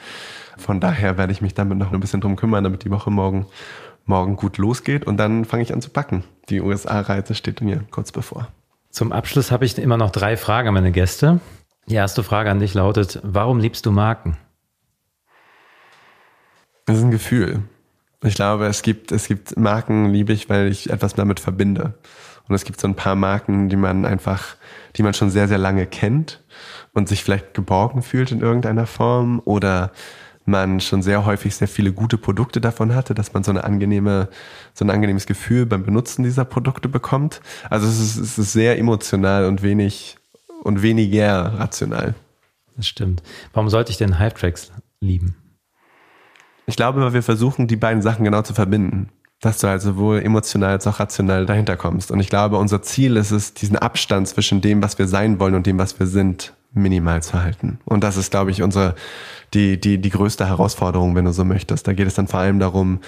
Von 0.56 0.80
daher 0.80 1.18
werde 1.18 1.32
ich 1.32 1.42
mich 1.42 1.54
damit 1.54 1.78
noch 1.78 1.92
ein 1.92 2.00
bisschen 2.00 2.20
drum 2.20 2.34
kümmern, 2.34 2.64
damit 2.64 2.82
die 2.84 2.90
Woche 2.90 3.10
morgen 3.10 3.46
morgen 4.06 4.36
gut 4.36 4.58
losgeht 4.58 5.06
und 5.06 5.16
dann 5.16 5.44
fange 5.44 5.62
ich 5.62 5.72
an 5.72 5.82
zu 5.82 5.90
packen. 5.90 6.24
Die 6.48 6.60
USA-Reise 6.60 7.34
steht 7.34 7.60
mir 7.60 7.84
kurz 7.90 8.12
bevor. 8.12 8.48
Zum 8.90 9.12
Abschluss 9.12 9.50
habe 9.50 9.64
ich 9.64 9.76
immer 9.78 9.96
noch 9.96 10.10
drei 10.10 10.36
Fragen 10.36 10.68
an 10.68 10.74
meine 10.74 10.92
Gäste. 10.92 11.40
Die 11.88 11.94
erste 11.94 12.22
Frage 12.22 12.50
an 12.50 12.58
dich 12.58 12.74
lautet, 12.74 13.20
warum 13.22 13.60
liebst 13.60 13.84
du 13.86 13.92
Marken? 13.92 14.36
Das 16.86 16.98
ist 16.98 17.04
ein 17.04 17.10
Gefühl. 17.10 17.62
Ich 18.24 18.34
glaube, 18.34 18.66
es 18.66 18.82
gibt, 18.82 19.12
es 19.12 19.28
gibt 19.28 19.56
Marken, 19.56 20.12
liebe 20.12 20.32
ich, 20.32 20.48
weil 20.48 20.68
ich 20.68 20.90
etwas 20.90 21.14
damit 21.14 21.40
verbinde. 21.40 21.94
Und 22.48 22.54
es 22.54 22.64
gibt 22.64 22.80
so 22.80 22.88
ein 22.88 22.94
paar 22.94 23.16
Marken, 23.16 23.68
die 23.68 23.76
man 23.76 24.04
einfach, 24.04 24.56
die 24.96 25.02
man 25.02 25.14
schon 25.14 25.30
sehr, 25.30 25.48
sehr 25.48 25.58
lange 25.58 25.86
kennt 25.86 26.42
und 26.92 27.08
sich 27.08 27.22
vielleicht 27.22 27.54
geborgen 27.54 28.02
fühlt 28.02 28.30
in 28.30 28.40
irgendeiner 28.40 28.86
Form 28.86 29.42
oder 29.44 29.92
man 30.46 30.80
schon 30.80 31.02
sehr 31.02 31.24
häufig 31.24 31.54
sehr 31.54 31.68
viele 31.68 31.92
gute 31.92 32.18
Produkte 32.18 32.60
davon 32.60 32.94
hatte, 32.94 33.14
dass 33.14 33.32
man 33.32 33.44
so 33.44 33.50
eine 33.50 33.64
angenehme, 33.64 34.28
so 34.74 34.84
ein 34.84 34.90
angenehmes 34.90 35.26
Gefühl 35.26 35.66
beim 35.66 35.84
Benutzen 35.84 36.22
dieser 36.22 36.44
Produkte 36.44 36.88
bekommt. 36.88 37.40
Also 37.70 37.86
es 37.86 38.00
ist, 38.00 38.16
es 38.16 38.38
ist 38.38 38.52
sehr 38.52 38.78
emotional 38.78 39.46
und 39.46 39.62
wenig 39.62 40.16
und 40.62 40.82
weniger 40.82 41.58
rational. 41.58 42.14
Das 42.76 42.86
stimmt. 42.86 43.22
Warum 43.52 43.70
sollte 43.70 43.90
ich 43.90 43.98
denn 43.98 44.18
Hype-Tracks 44.18 44.72
lieben? 45.00 45.36
Ich 46.66 46.76
glaube, 46.76 47.00
weil 47.00 47.12
wir 47.12 47.22
versuchen, 47.22 47.68
die 47.68 47.76
beiden 47.76 48.02
Sachen 48.02 48.24
genau 48.24 48.42
zu 48.42 48.52
verbinden. 48.52 49.08
Dass 49.40 49.58
du 49.58 49.66
also 49.66 49.92
sowohl 49.92 50.22
emotional 50.22 50.70
als 50.70 50.86
auch 50.86 50.98
rational 50.98 51.46
dahinter 51.46 51.76
kommst. 51.76 52.10
Und 52.10 52.20
ich 52.20 52.28
glaube, 52.28 52.56
unser 52.56 52.82
Ziel 52.82 53.16
ist 53.16 53.30
es, 53.30 53.54
diesen 53.54 53.76
Abstand 53.76 54.28
zwischen 54.28 54.62
dem, 54.62 54.82
was 54.82 54.98
wir 54.98 55.06
sein 55.06 55.38
wollen 55.38 55.54
und 55.54 55.66
dem, 55.66 55.78
was 55.78 55.98
wir 56.00 56.06
sind, 56.06 56.54
minimal 56.76 57.22
zu 57.22 57.42
halten. 57.42 57.78
Und 57.84 58.04
das 58.04 58.16
ist, 58.16 58.30
glaube 58.30 58.50
ich, 58.50 58.62
unsere, 58.62 58.94
die, 59.54 59.80
die, 59.80 59.98
die 59.98 60.10
größte 60.10 60.46
Herausforderung, 60.46 61.14
wenn 61.14 61.24
du 61.24 61.32
so 61.32 61.44
möchtest. 61.44 61.86
Da 61.86 61.92
geht 61.92 62.06
es 62.06 62.14
dann 62.14 62.28
vor 62.28 62.40
allem 62.40 62.58
darum, 62.58 63.00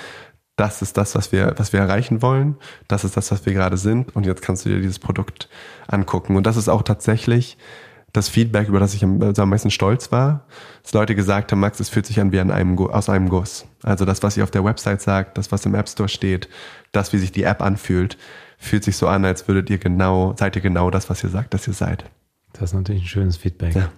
das 0.57 0.83
ist 0.83 0.97
das, 0.97 1.15
was 1.15 1.31
wir, 1.31 1.55
was 1.57 1.73
wir 1.73 1.81
erreichen 1.81 2.21
wollen. 2.21 2.57
Das 2.89 3.05
ist 3.05 3.17
das, 3.17 3.31
was 3.31 3.47
wir 3.47 3.53
gerade 3.53 3.77
sind. 3.77 4.15
Und 4.17 4.27
jetzt 4.27 4.43
kannst 4.43 4.65
du 4.65 4.71
dir 4.71 4.81
dieses 4.81 4.99
Produkt 4.99 5.49
angucken. 5.87 6.37
Und 6.37 6.47
das 6.47 6.57
ist 6.57 6.69
auch 6.69 6.83
tatsächlich 6.83 7.57
das 8.13 8.29
Feedback, 8.29 8.69
über 8.69 8.81
das 8.81 8.95
ich 8.95 9.05
am, 9.05 9.23
also 9.23 9.43
am 9.43 9.51
meisten 9.51 9.71
stolz 9.71 10.11
war, 10.11 10.47
dass 10.83 10.95
Leute 10.95 11.15
gesagt 11.15 11.53
haben, 11.53 11.61
Max, 11.61 11.79
es 11.79 11.91
fühlt 11.91 12.07
sich 12.07 12.21
an 12.21 12.33
wie 12.33 12.41
an 12.41 12.51
einem, 12.51 12.79
aus 12.79 13.09
einem 13.09 13.29
Guss. 13.29 13.67
Also 13.83 14.05
das, 14.05 14.23
was 14.23 14.37
ihr 14.37 14.45
auf 14.45 14.51
der 14.51 14.65
Website 14.65 15.03
sagt, 15.03 15.39
das, 15.39 15.53
was 15.53 15.67
im 15.67 15.75
App 15.75 15.89
Store 15.89 16.09
steht, 16.09 16.49
das, 16.93 17.13
wie 17.13 17.19
sich 17.19 17.33
die 17.33 17.43
App 17.43 17.61
anfühlt, 17.63 18.17
fühlt 18.59 18.83
sich 18.83 18.97
so 18.97 19.07
an, 19.07 19.25
als 19.25 19.47
würdet 19.47 19.71
ihr 19.71 19.79
genau, 19.79 20.35
seid 20.39 20.57
ihr 20.57 20.63
genau 20.63 20.91
das, 20.91 21.11
was 21.11 21.23
ihr 21.23 21.31
sagt, 21.31 21.55
dass 21.55 21.69
ihr 21.69 21.75
seid. 21.75 22.05
Das 22.59 22.71
ist 22.71 22.75
natürlich 22.75 23.03
ein 23.03 23.09
schönes 23.09 23.37
Feedback. 23.37 23.75
Ja. 23.75 23.91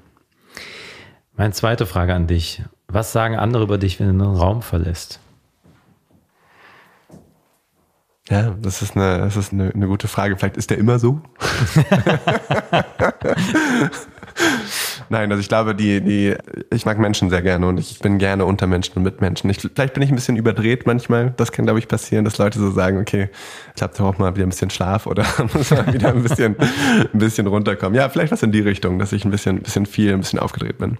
Meine 1.37 1.53
zweite 1.53 1.87
Frage 1.87 2.15
an 2.15 2.27
dich. 2.27 2.63
Was 2.89 3.13
sagen 3.13 3.37
andere 3.37 3.63
über 3.63 3.79
dich, 3.79 4.01
wenn 4.01 4.19
du 4.19 4.25
einen 4.25 4.37
Raum 4.37 4.63
verlässt? 4.63 5.21
Ja, 8.29 8.55
das 8.61 8.83
ist 8.83 8.97
eine, 8.97 9.19
das 9.19 9.37
ist 9.37 9.53
eine, 9.53 9.71
eine 9.71 9.87
gute 9.87 10.07
Frage. 10.07 10.37
Vielleicht 10.37 10.57
ist 10.57 10.71
der 10.71 10.79
immer 10.79 10.99
so. 10.99 11.21
Nein, 15.13 15.33
also 15.33 15.41
ich 15.41 15.49
glaube, 15.49 15.75
die, 15.75 16.01
die, 16.01 16.37
ich 16.73 16.87
mag 16.87 17.01
Menschen 17.01 17.31
sehr 17.31 17.43
gerne 17.43 17.67
und 17.67 17.81
ich 17.81 17.99
bin 17.99 18.19
gerne 18.19 18.45
unter 18.45 18.69
Menschen 18.69 18.95
und 18.95 19.03
mit 19.03 19.21
Menschen. 19.21 19.51
Ich, 19.51 19.59
vielleicht 19.59 19.93
bin 19.93 20.05
ich 20.05 20.11
ein 20.11 20.15
bisschen 20.15 20.37
überdreht 20.37 20.87
manchmal. 20.87 21.33
Das 21.37 21.51
kann, 21.51 21.65
glaube 21.65 21.81
ich, 21.81 21.89
passieren, 21.89 22.25
dass 22.25 22.39
Leute 22.39 22.61
so 22.61 22.71
sagen, 22.71 22.99
okay, 22.99 23.29
ich 23.75 23.83
habe 23.83 24.01
auch 24.05 24.19
mal 24.19 24.37
wieder 24.37 24.47
ein 24.47 24.51
bisschen 24.51 24.71
Schlaf 24.71 25.09
oder 25.09 25.27
muss 25.53 25.73
mal 25.73 25.93
wieder 25.93 26.11
ein 26.11 26.23
bisschen, 26.23 26.55
ein 26.57 27.19
bisschen 27.19 27.49
runterkommen. 27.49 27.97
Ja, 27.97 28.09
vielleicht 28.09 28.31
was 28.31 28.45
in 28.45 28.53
die 28.53 28.61
Richtung, 28.61 29.01
dass 29.01 29.13
ich 29.13 29.25
ein 29.25 29.33
bisschen, 29.33 29.57
ein 29.57 29.63
bisschen 29.65 29.85
viel, 29.85 30.13
ein 30.13 30.21
bisschen 30.21 30.39
aufgedreht 30.39 30.79
bin. 30.79 30.97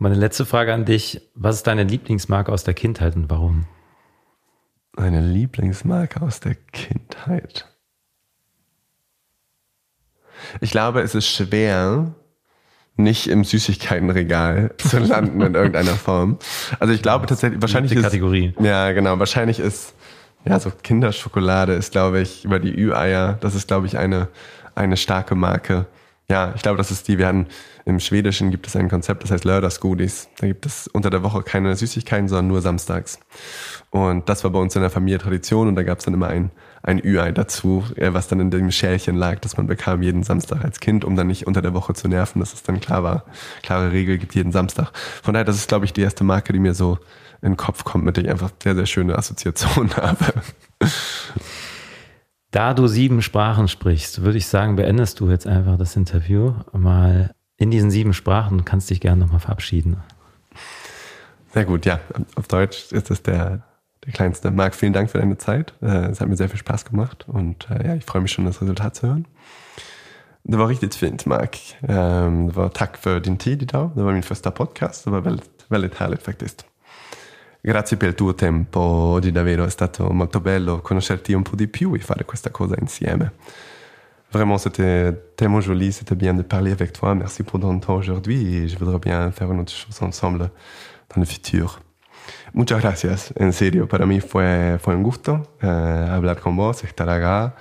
Meine 0.00 0.16
letzte 0.16 0.44
Frage 0.44 0.74
an 0.74 0.84
dich. 0.84 1.30
Was 1.36 1.58
ist 1.58 1.68
deine 1.68 1.84
Lieblingsmarke 1.84 2.50
aus 2.50 2.64
der 2.64 2.74
Kindheit 2.74 3.14
und 3.14 3.30
warum? 3.30 3.66
Eine 4.96 5.20
Lieblingsmarke 5.20 6.22
aus 6.22 6.40
der 6.40 6.56
Kindheit. 6.72 7.72
Ich 10.60 10.72
glaube, 10.72 11.02
es 11.02 11.14
ist 11.14 11.28
schwer, 11.28 12.16
nicht 12.96 13.28
im 13.28 13.44
Süßigkeitenregal 13.44 14.72
zu 14.78 14.98
landen 14.98 15.40
in 15.40 15.54
irgendeiner 15.54 15.94
Form. 15.94 16.38
Also 16.78 16.92
ich 16.92 17.02
glaube 17.02 17.26
tatsächlich, 17.26 17.60
wahrscheinlich 17.60 17.92
ist, 17.92 18.02
Kategorie. 18.02 18.54
Ja, 18.60 18.92
genau, 18.92 19.18
wahrscheinlich 19.18 19.58
ist, 19.58 19.94
ja, 20.44 20.60
so 20.60 20.70
Kinderschokolade 20.70 21.72
ist, 21.72 21.92
glaube 21.92 22.20
ich, 22.20 22.44
über 22.44 22.58
die 22.58 22.74
Ü-Eier, 22.74 23.38
das 23.40 23.54
ist, 23.54 23.68
glaube 23.68 23.86
ich, 23.86 23.98
eine, 23.98 24.28
eine 24.74 24.96
starke 24.96 25.34
Marke. 25.34 25.86
Ja, 26.30 26.52
ich 26.54 26.62
glaube, 26.62 26.78
das 26.78 26.90
ist 26.90 27.08
die, 27.08 27.18
wir 27.18 27.26
hatten 27.26 27.48
im 27.84 28.00
Schwedischen 28.00 28.50
gibt 28.50 28.66
es 28.66 28.76
ein 28.76 28.88
Konzept, 28.88 29.24
das 29.24 29.30
heißt 29.30 29.44
Lördagsgodis. 29.44 30.28
Da 30.38 30.46
gibt 30.46 30.64
es 30.64 30.88
unter 30.88 31.10
der 31.10 31.22
Woche 31.22 31.42
keine 31.42 31.76
Süßigkeiten, 31.76 32.28
sondern 32.28 32.46
nur 32.46 32.62
samstags. 32.62 33.18
Und 33.90 34.28
das 34.28 34.42
war 34.42 34.50
bei 34.50 34.58
uns 34.58 34.74
in 34.74 34.80
der 34.80 34.90
Familie 34.90 35.18
Tradition 35.18 35.68
und 35.68 35.76
da 35.76 35.82
gab 35.82 35.98
es 35.98 36.06
dann 36.06 36.14
immer 36.14 36.28
ein, 36.28 36.50
ein 36.84 37.02
Ü-Ei 37.02 37.32
dazu, 37.32 37.82
äh, 37.96 38.12
was 38.12 38.28
dann 38.28 38.40
in 38.40 38.50
dem 38.50 38.70
Schälchen 38.70 39.16
lag, 39.16 39.40
das 39.40 39.56
man 39.56 39.66
bekam 39.66 40.02
jeden 40.02 40.22
Samstag 40.22 40.62
als 40.62 40.80
Kind, 40.80 41.04
um 41.04 41.16
dann 41.16 41.26
nicht 41.26 41.46
unter 41.46 41.62
der 41.62 41.72
Woche 41.72 41.94
zu 41.94 42.08
nerven, 42.08 42.40
dass 42.40 42.52
es 42.52 42.62
dann 42.62 42.78
klar 42.78 43.02
war, 43.02 43.24
klare 43.62 43.90
Regel 43.90 44.18
gibt 44.18 44.34
jeden 44.34 44.52
Samstag. 44.52 44.92
Von 45.22 45.32
daher, 45.32 45.46
das 45.46 45.56
ist, 45.56 45.68
glaube 45.68 45.86
ich, 45.86 45.94
die 45.94 46.02
erste 46.02 46.24
Marke, 46.24 46.52
die 46.52 46.58
mir 46.58 46.74
so 46.74 46.98
in 47.40 47.52
den 47.52 47.56
Kopf 47.56 47.84
kommt, 47.84 48.04
mit 48.04 48.16
der 48.16 48.24
ich 48.24 48.30
einfach 48.30 48.50
sehr, 48.62 48.74
sehr 48.74 48.86
schöne 48.86 49.16
Assoziationen 49.16 49.96
habe. 49.96 50.34
Da 52.50 52.74
du 52.74 52.86
sieben 52.86 53.22
Sprachen 53.22 53.66
sprichst, 53.66 54.22
würde 54.22 54.38
ich 54.38 54.46
sagen, 54.46 54.76
beendest 54.76 55.20
du 55.20 55.30
jetzt 55.30 55.46
einfach 55.46 55.78
das 55.78 55.96
Interview 55.96 56.54
mal 56.72 57.34
in 57.56 57.70
diesen 57.70 57.90
sieben 57.90 58.12
Sprachen 58.12 58.58
und 58.58 58.64
kannst 58.64 58.90
dich 58.90 59.00
gerne 59.00 59.24
nochmal 59.24 59.40
verabschieden. 59.40 59.96
Sehr 61.54 61.64
gut, 61.64 61.86
ja. 61.86 62.00
Auf 62.34 62.46
Deutsch 62.46 62.92
ist 62.92 63.10
es 63.10 63.22
der, 63.22 63.62
der 64.04 64.12
kleinste. 64.12 64.50
Marc, 64.50 64.74
vielen 64.74 64.92
Dank 64.92 65.10
für 65.10 65.18
deine 65.18 65.38
Zeit. 65.38 65.74
Äh, 65.82 66.10
es 66.10 66.20
hat 66.20 66.28
mir 66.28 66.36
sehr 66.36 66.48
viel 66.48 66.58
Spaß 66.58 66.84
gemacht 66.84 67.24
und 67.28 67.68
äh, 67.70 67.86
ja, 67.86 67.94
ich 67.94 68.04
freue 68.04 68.22
mich 68.22 68.32
schon, 68.32 68.44
das 68.44 68.60
Resultat 68.60 68.96
zu 68.96 69.06
hören. 69.06 69.26
Det 70.46 70.58
var 70.58 70.68
riktigt 70.68 70.94
fint, 70.94 71.26
Mark. 71.26 71.58
Um, 71.80 72.48
det 72.48 72.56
var 72.56 72.68
tack 72.68 72.98
för 72.98 73.20
din 73.20 73.38
tid 73.38 73.62
idag. 73.62 73.90
Det 73.94 74.02
var 74.02 74.12
min 74.12 74.22
första 74.22 74.50
podcast. 74.50 75.04
Det 75.04 75.10
var 75.10 75.20
väldigt, 75.20 75.64
väldigt 75.68 75.94
härligt 75.94 76.22
faktiskt. 76.22 76.66
Grazie 77.62 77.96
per 77.96 78.08
il 78.08 78.14
tuo 78.14 78.32
tempo. 78.32 78.80
Oggi 78.80 79.32
davvero 79.32 79.64
è 79.64 79.70
stato 79.70 80.12
molto 80.12 80.40
bello 80.40 80.80
conoscerti 80.80 81.34
un 81.34 81.42
po' 81.42 81.56
di 81.56 81.66
più 81.66 81.94
e 81.94 81.98
fare 81.98 82.24
questa 82.24 82.50
cosa 82.50 82.76
insieme. 82.78 83.30
Vraiment, 84.30 84.58
c'était 84.58 85.14
tellement 85.36 85.62
joli, 85.62 85.92
c'était 85.92 86.16
bien 86.16 86.34
de 86.34 86.42
parler 86.42 86.72
avec 86.72 86.92
toi. 86.92 87.14
Merci 87.14 87.42
pour 87.42 87.60
ton 87.60 87.78
temps 87.78 87.96
aujourd'hui 87.96 88.56
et 88.56 88.68
je 88.68 88.76
voudrais 88.76 88.98
bien 88.98 89.30
faire 89.30 89.50
une 89.50 89.60
autre 89.60 89.72
chose 89.72 90.02
ensemble 90.02 90.50
dans 91.14 91.20
le 91.20 91.24
futur. 91.24 91.80
Muchas 92.53 92.81
gracias, 92.81 93.33
en 93.37 93.53
serio, 93.53 93.87
para 93.87 94.05
mí 94.05 94.19
fue, 94.21 94.77
fue 94.79 94.95
un 94.95 95.03
gusto 95.03 95.43
uh, 95.61 96.11
hablar 96.11 96.39
con 96.39 96.55
vos, 96.55 96.83
estar 96.83 97.09
acá 97.09 97.55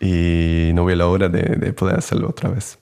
y 0.00 0.72
no 0.74 0.84
veo 0.84 0.96
la 0.96 1.06
hora 1.06 1.28
de, 1.28 1.42
de 1.56 1.72
poder 1.72 1.98
hacerlo 1.98 2.28
otra 2.28 2.50
vez. 2.50 2.78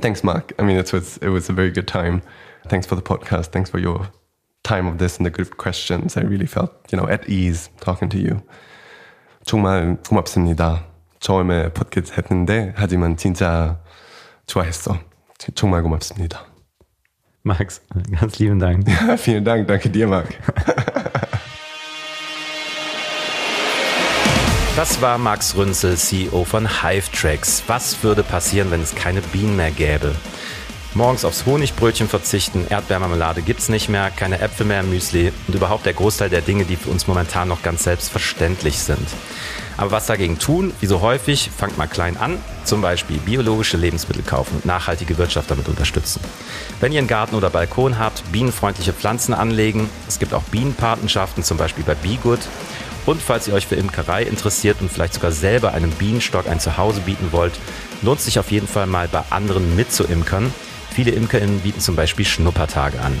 Thanks, 0.00 0.24
Mark. 0.24 0.54
I 0.58 0.62
mean, 0.62 0.76
it 0.78 0.92
was, 0.92 1.18
it 1.18 1.28
was 1.28 1.48
a 1.50 1.52
very 1.52 1.70
good 1.70 1.86
time. 1.86 2.22
Thanks 2.68 2.86
for 2.86 2.96
the 2.96 3.02
podcast. 3.02 3.52
Thanks 3.52 3.70
for 3.70 3.78
your 3.78 4.10
time 4.64 4.88
of 4.88 4.98
this 4.98 5.18
and 5.18 5.26
the 5.26 5.30
good 5.30 5.56
questions. 5.56 6.16
I 6.16 6.22
really 6.22 6.46
felt, 6.46 6.72
you 6.90 6.98
know, 6.98 7.06
at 7.06 7.28
ease 7.28 7.70
talking 7.80 8.08
to 8.08 8.18
you. 8.18 8.40
정말 9.44 9.98
고맙습니다. 10.08 10.86
처음에 11.20 11.72
팟캐스트 11.72 12.14
했는데 12.18 12.72
하지만 12.76 13.16
진짜 13.16 13.78
좋아했어. 14.46 14.98
정말 15.54 15.82
고맙습니다. 15.82 16.47
Max, 17.49 17.81
ganz 18.19 18.37
lieben 18.37 18.59
Dank. 18.59 18.87
Ja, 18.87 19.17
vielen 19.17 19.43
Dank. 19.43 19.67
Danke 19.67 19.89
dir, 19.89 20.07
Marc. 20.07 20.27
Das 24.75 25.01
war 25.01 25.17
Max 25.17 25.55
Rünzel, 25.55 25.97
CEO 25.97 26.45
von 26.45 26.67
Hivetracks. 26.83 27.63
Was 27.67 28.03
würde 28.03 28.21
passieren, 28.21 28.69
wenn 28.69 28.81
es 28.81 28.93
keine 28.93 29.21
Bienen 29.21 29.55
mehr 29.57 29.71
gäbe? 29.71 30.13
Morgens 30.95 31.23
aufs 31.23 31.45
Honigbrötchen 31.45 32.09
verzichten, 32.09 32.65
Erdbeermarmelade 32.67 33.43
gibt's 33.43 33.69
nicht 33.69 33.89
mehr, 33.89 34.09
keine 34.09 34.39
Äpfel 34.39 34.65
mehr 34.65 34.79
im 34.79 34.89
Müsli 34.89 35.31
und 35.47 35.53
überhaupt 35.53 35.85
der 35.85 35.93
Großteil 35.93 36.31
der 36.31 36.41
Dinge, 36.41 36.65
die 36.65 36.77
für 36.77 36.89
uns 36.89 37.05
momentan 37.05 37.47
noch 37.47 37.61
ganz 37.61 37.83
selbstverständlich 37.83 38.79
sind. 38.79 39.07
Aber 39.77 39.91
was 39.91 40.07
dagegen 40.07 40.39
tun? 40.39 40.73
Wie 40.79 40.87
so 40.87 41.01
häufig, 41.01 41.51
fangt 41.55 41.77
mal 41.77 41.87
klein 41.87 42.17
an, 42.17 42.39
zum 42.63 42.81
Beispiel 42.81 43.19
biologische 43.19 43.77
Lebensmittel 43.77 44.23
kaufen 44.23 44.55
und 44.55 44.65
nachhaltige 44.65 45.19
Wirtschaft 45.19 45.51
damit 45.51 45.69
unterstützen. 45.69 46.21
Wenn 46.79 46.91
ihr 46.91 46.97
einen 46.97 47.07
Garten 47.07 47.35
oder 47.35 47.51
Balkon 47.51 47.99
habt, 47.99 48.23
bienenfreundliche 48.31 48.91
Pflanzen 48.91 49.35
anlegen. 49.35 49.91
Es 50.07 50.17
gibt 50.17 50.33
auch 50.33 50.43
Bienenpatenschaften, 50.43 51.43
zum 51.43 51.57
Beispiel 51.57 51.83
bei 51.83 51.95
Begood. 51.95 52.39
Und 53.05 53.21
falls 53.21 53.47
ihr 53.47 53.53
euch 53.53 53.67
für 53.67 53.75
Imkerei 53.75 54.23
interessiert 54.23 54.81
und 54.81 54.91
vielleicht 54.91 55.13
sogar 55.13 55.31
selber 55.31 55.73
einem 55.73 55.91
Bienenstock 55.91 56.47
ein 56.47 56.59
Zuhause 56.59 57.01
bieten 57.01 57.31
wollt, 57.31 57.53
lohnt 58.01 58.21
sich 58.21 58.39
auf 58.39 58.51
jeden 58.51 58.67
Fall 58.67 58.87
mal 58.87 59.07
bei 59.07 59.21
anderen 59.29 59.75
mitzuimkern. 59.75 60.51
Viele 60.91 61.11
ImkerInnen 61.11 61.59
bieten 61.59 61.79
zum 61.79 61.95
Beispiel 61.95 62.25
Schnuppertage 62.25 62.99
an. 62.99 63.17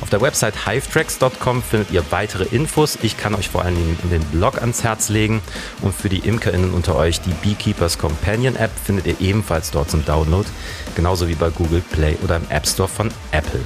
Auf 0.00 0.10
der 0.10 0.20
Website 0.20 0.54
hivetracks.com 0.64 1.62
findet 1.62 1.90
ihr 1.90 2.04
weitere 2.10 2.44
Infos. 2.44 2.98
Ich 3.02 3.16
kann 3.16 3.34
euch 3.34 3.48
vor 3.48 3.64
allen 3.64 3.74
Dingen 3.74 3.98
den 4.10 4.22
Blog 4.24 4.60
ans 4.60 4.84
Herz 4.84 5.08
legen. 5.08 5.42
Und 5.82 5.94
für 5.94 6.08
die 6.08 6.20
ImkerInnen 6.20 6.72
unter 6.72 6.94
euch 6.94 7.20
die 7.20 7.34
Beekeepers 7.42 7.98
Companion 7.98 8.56
App 8.56 8.70
findet 8.84 9.06
ihr 9.06 9.20
ebenfalls 9.20 9.70
dort 9.70 9.90
zum 9.90 10.04
Download. 10.04 10.48
Genauso 10.94 11.28
wie 11.28 11.34
bei 11.34 11.50
Google 11.50 11.82
Play 11.92 12.16
oder 12.22 12.36
im 12.36 12.46
App 12.48 12.66
Store 12.66 12.88
von 12.88 13.10
Apple. 13.32 13.60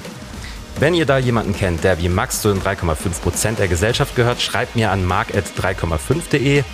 Wenn 0.80 0.94
ihr 0.94 1.06
da 1.06 1.18
jemanden 1.18 1.54
kennt, 1.54 1.84
der 1.84 2.00
wie 2.00 2.08
Max 2.08 2.40
zu 2.40 2.52
den 2.52 2.62
3,5% 2.62 3.56
der 3.56 3.68
Gesellschaft 3.68 4.16
gehört, 4.16 4.40
schreibt 4.40 4.74
mir 4.74 4.90
an 4.90 5.04
mark.3,5.de. 5.04 6.64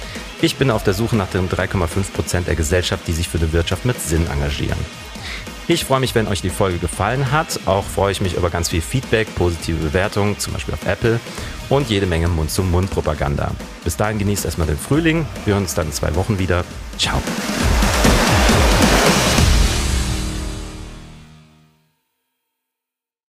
Ich 0.40 0.56
bin 0.56 0.70
auf 0.70 0.84
der 0.84 0.94
Suche 0.94 1.16
nach 1.16 1.28
den 1.28 1.48
3,5% 1.48 2.44
der 2.44 2.54
Gesellschaft, 2.54 3.06
die 3.08 3.12
sich 3.12 3.28
für 3.28 3.38
die 3.38 3.52
Wirtschaft 3.52 3.84
mit 3.84 4.00
Sinn 4.00 4.26
engagieren. 4.32 4.78
Ich 5.70 5.84
freue 5.84 6.00
mich, 6.00 6.14
wenn 6.14 6.26
euch 6.28 6.40
die 6.40 6.48
Folge 6.48 6.78
gefallen 6.78 7.30
hat. 7.30 7.60
Auch 7.66 7.84
freue 7.84 8.10
ich 8.10 8.22
mich 8.22 8.34
über 8.34 8.48
ganz 8.48 8.70
viel 8.70 8.80
Feedback, 8.80 9.28
positive 9.34 9.76
Bewertungen, 9.76 10.38
zum 10.38 10.54
Beispiel 10.54 10.72
auf 10.72 10.86
Apple 10.86 11.20
und 11.68 11.90
jede 11.90 12.06
Menge 12.06 12.26
Mund-zu-Mund-Propaganda. 12.28 13.50
Bis 13.84 13.94
dahin 13.98 14.18
genießt 14.18 14.46
erstmal 14.46 14.66
den 14.66 14.78
Frühling. 14.78 15.26
Wir 15.44 15.52
hören 15.52 15.64
uns 15.64 15.74
dann 15.74 15.88
in 15.88 15.92
zwei 15.92 16.14
Wochen 16.14 16.38
wieder. 16.38 16.64
Ciao. 16.96 17.20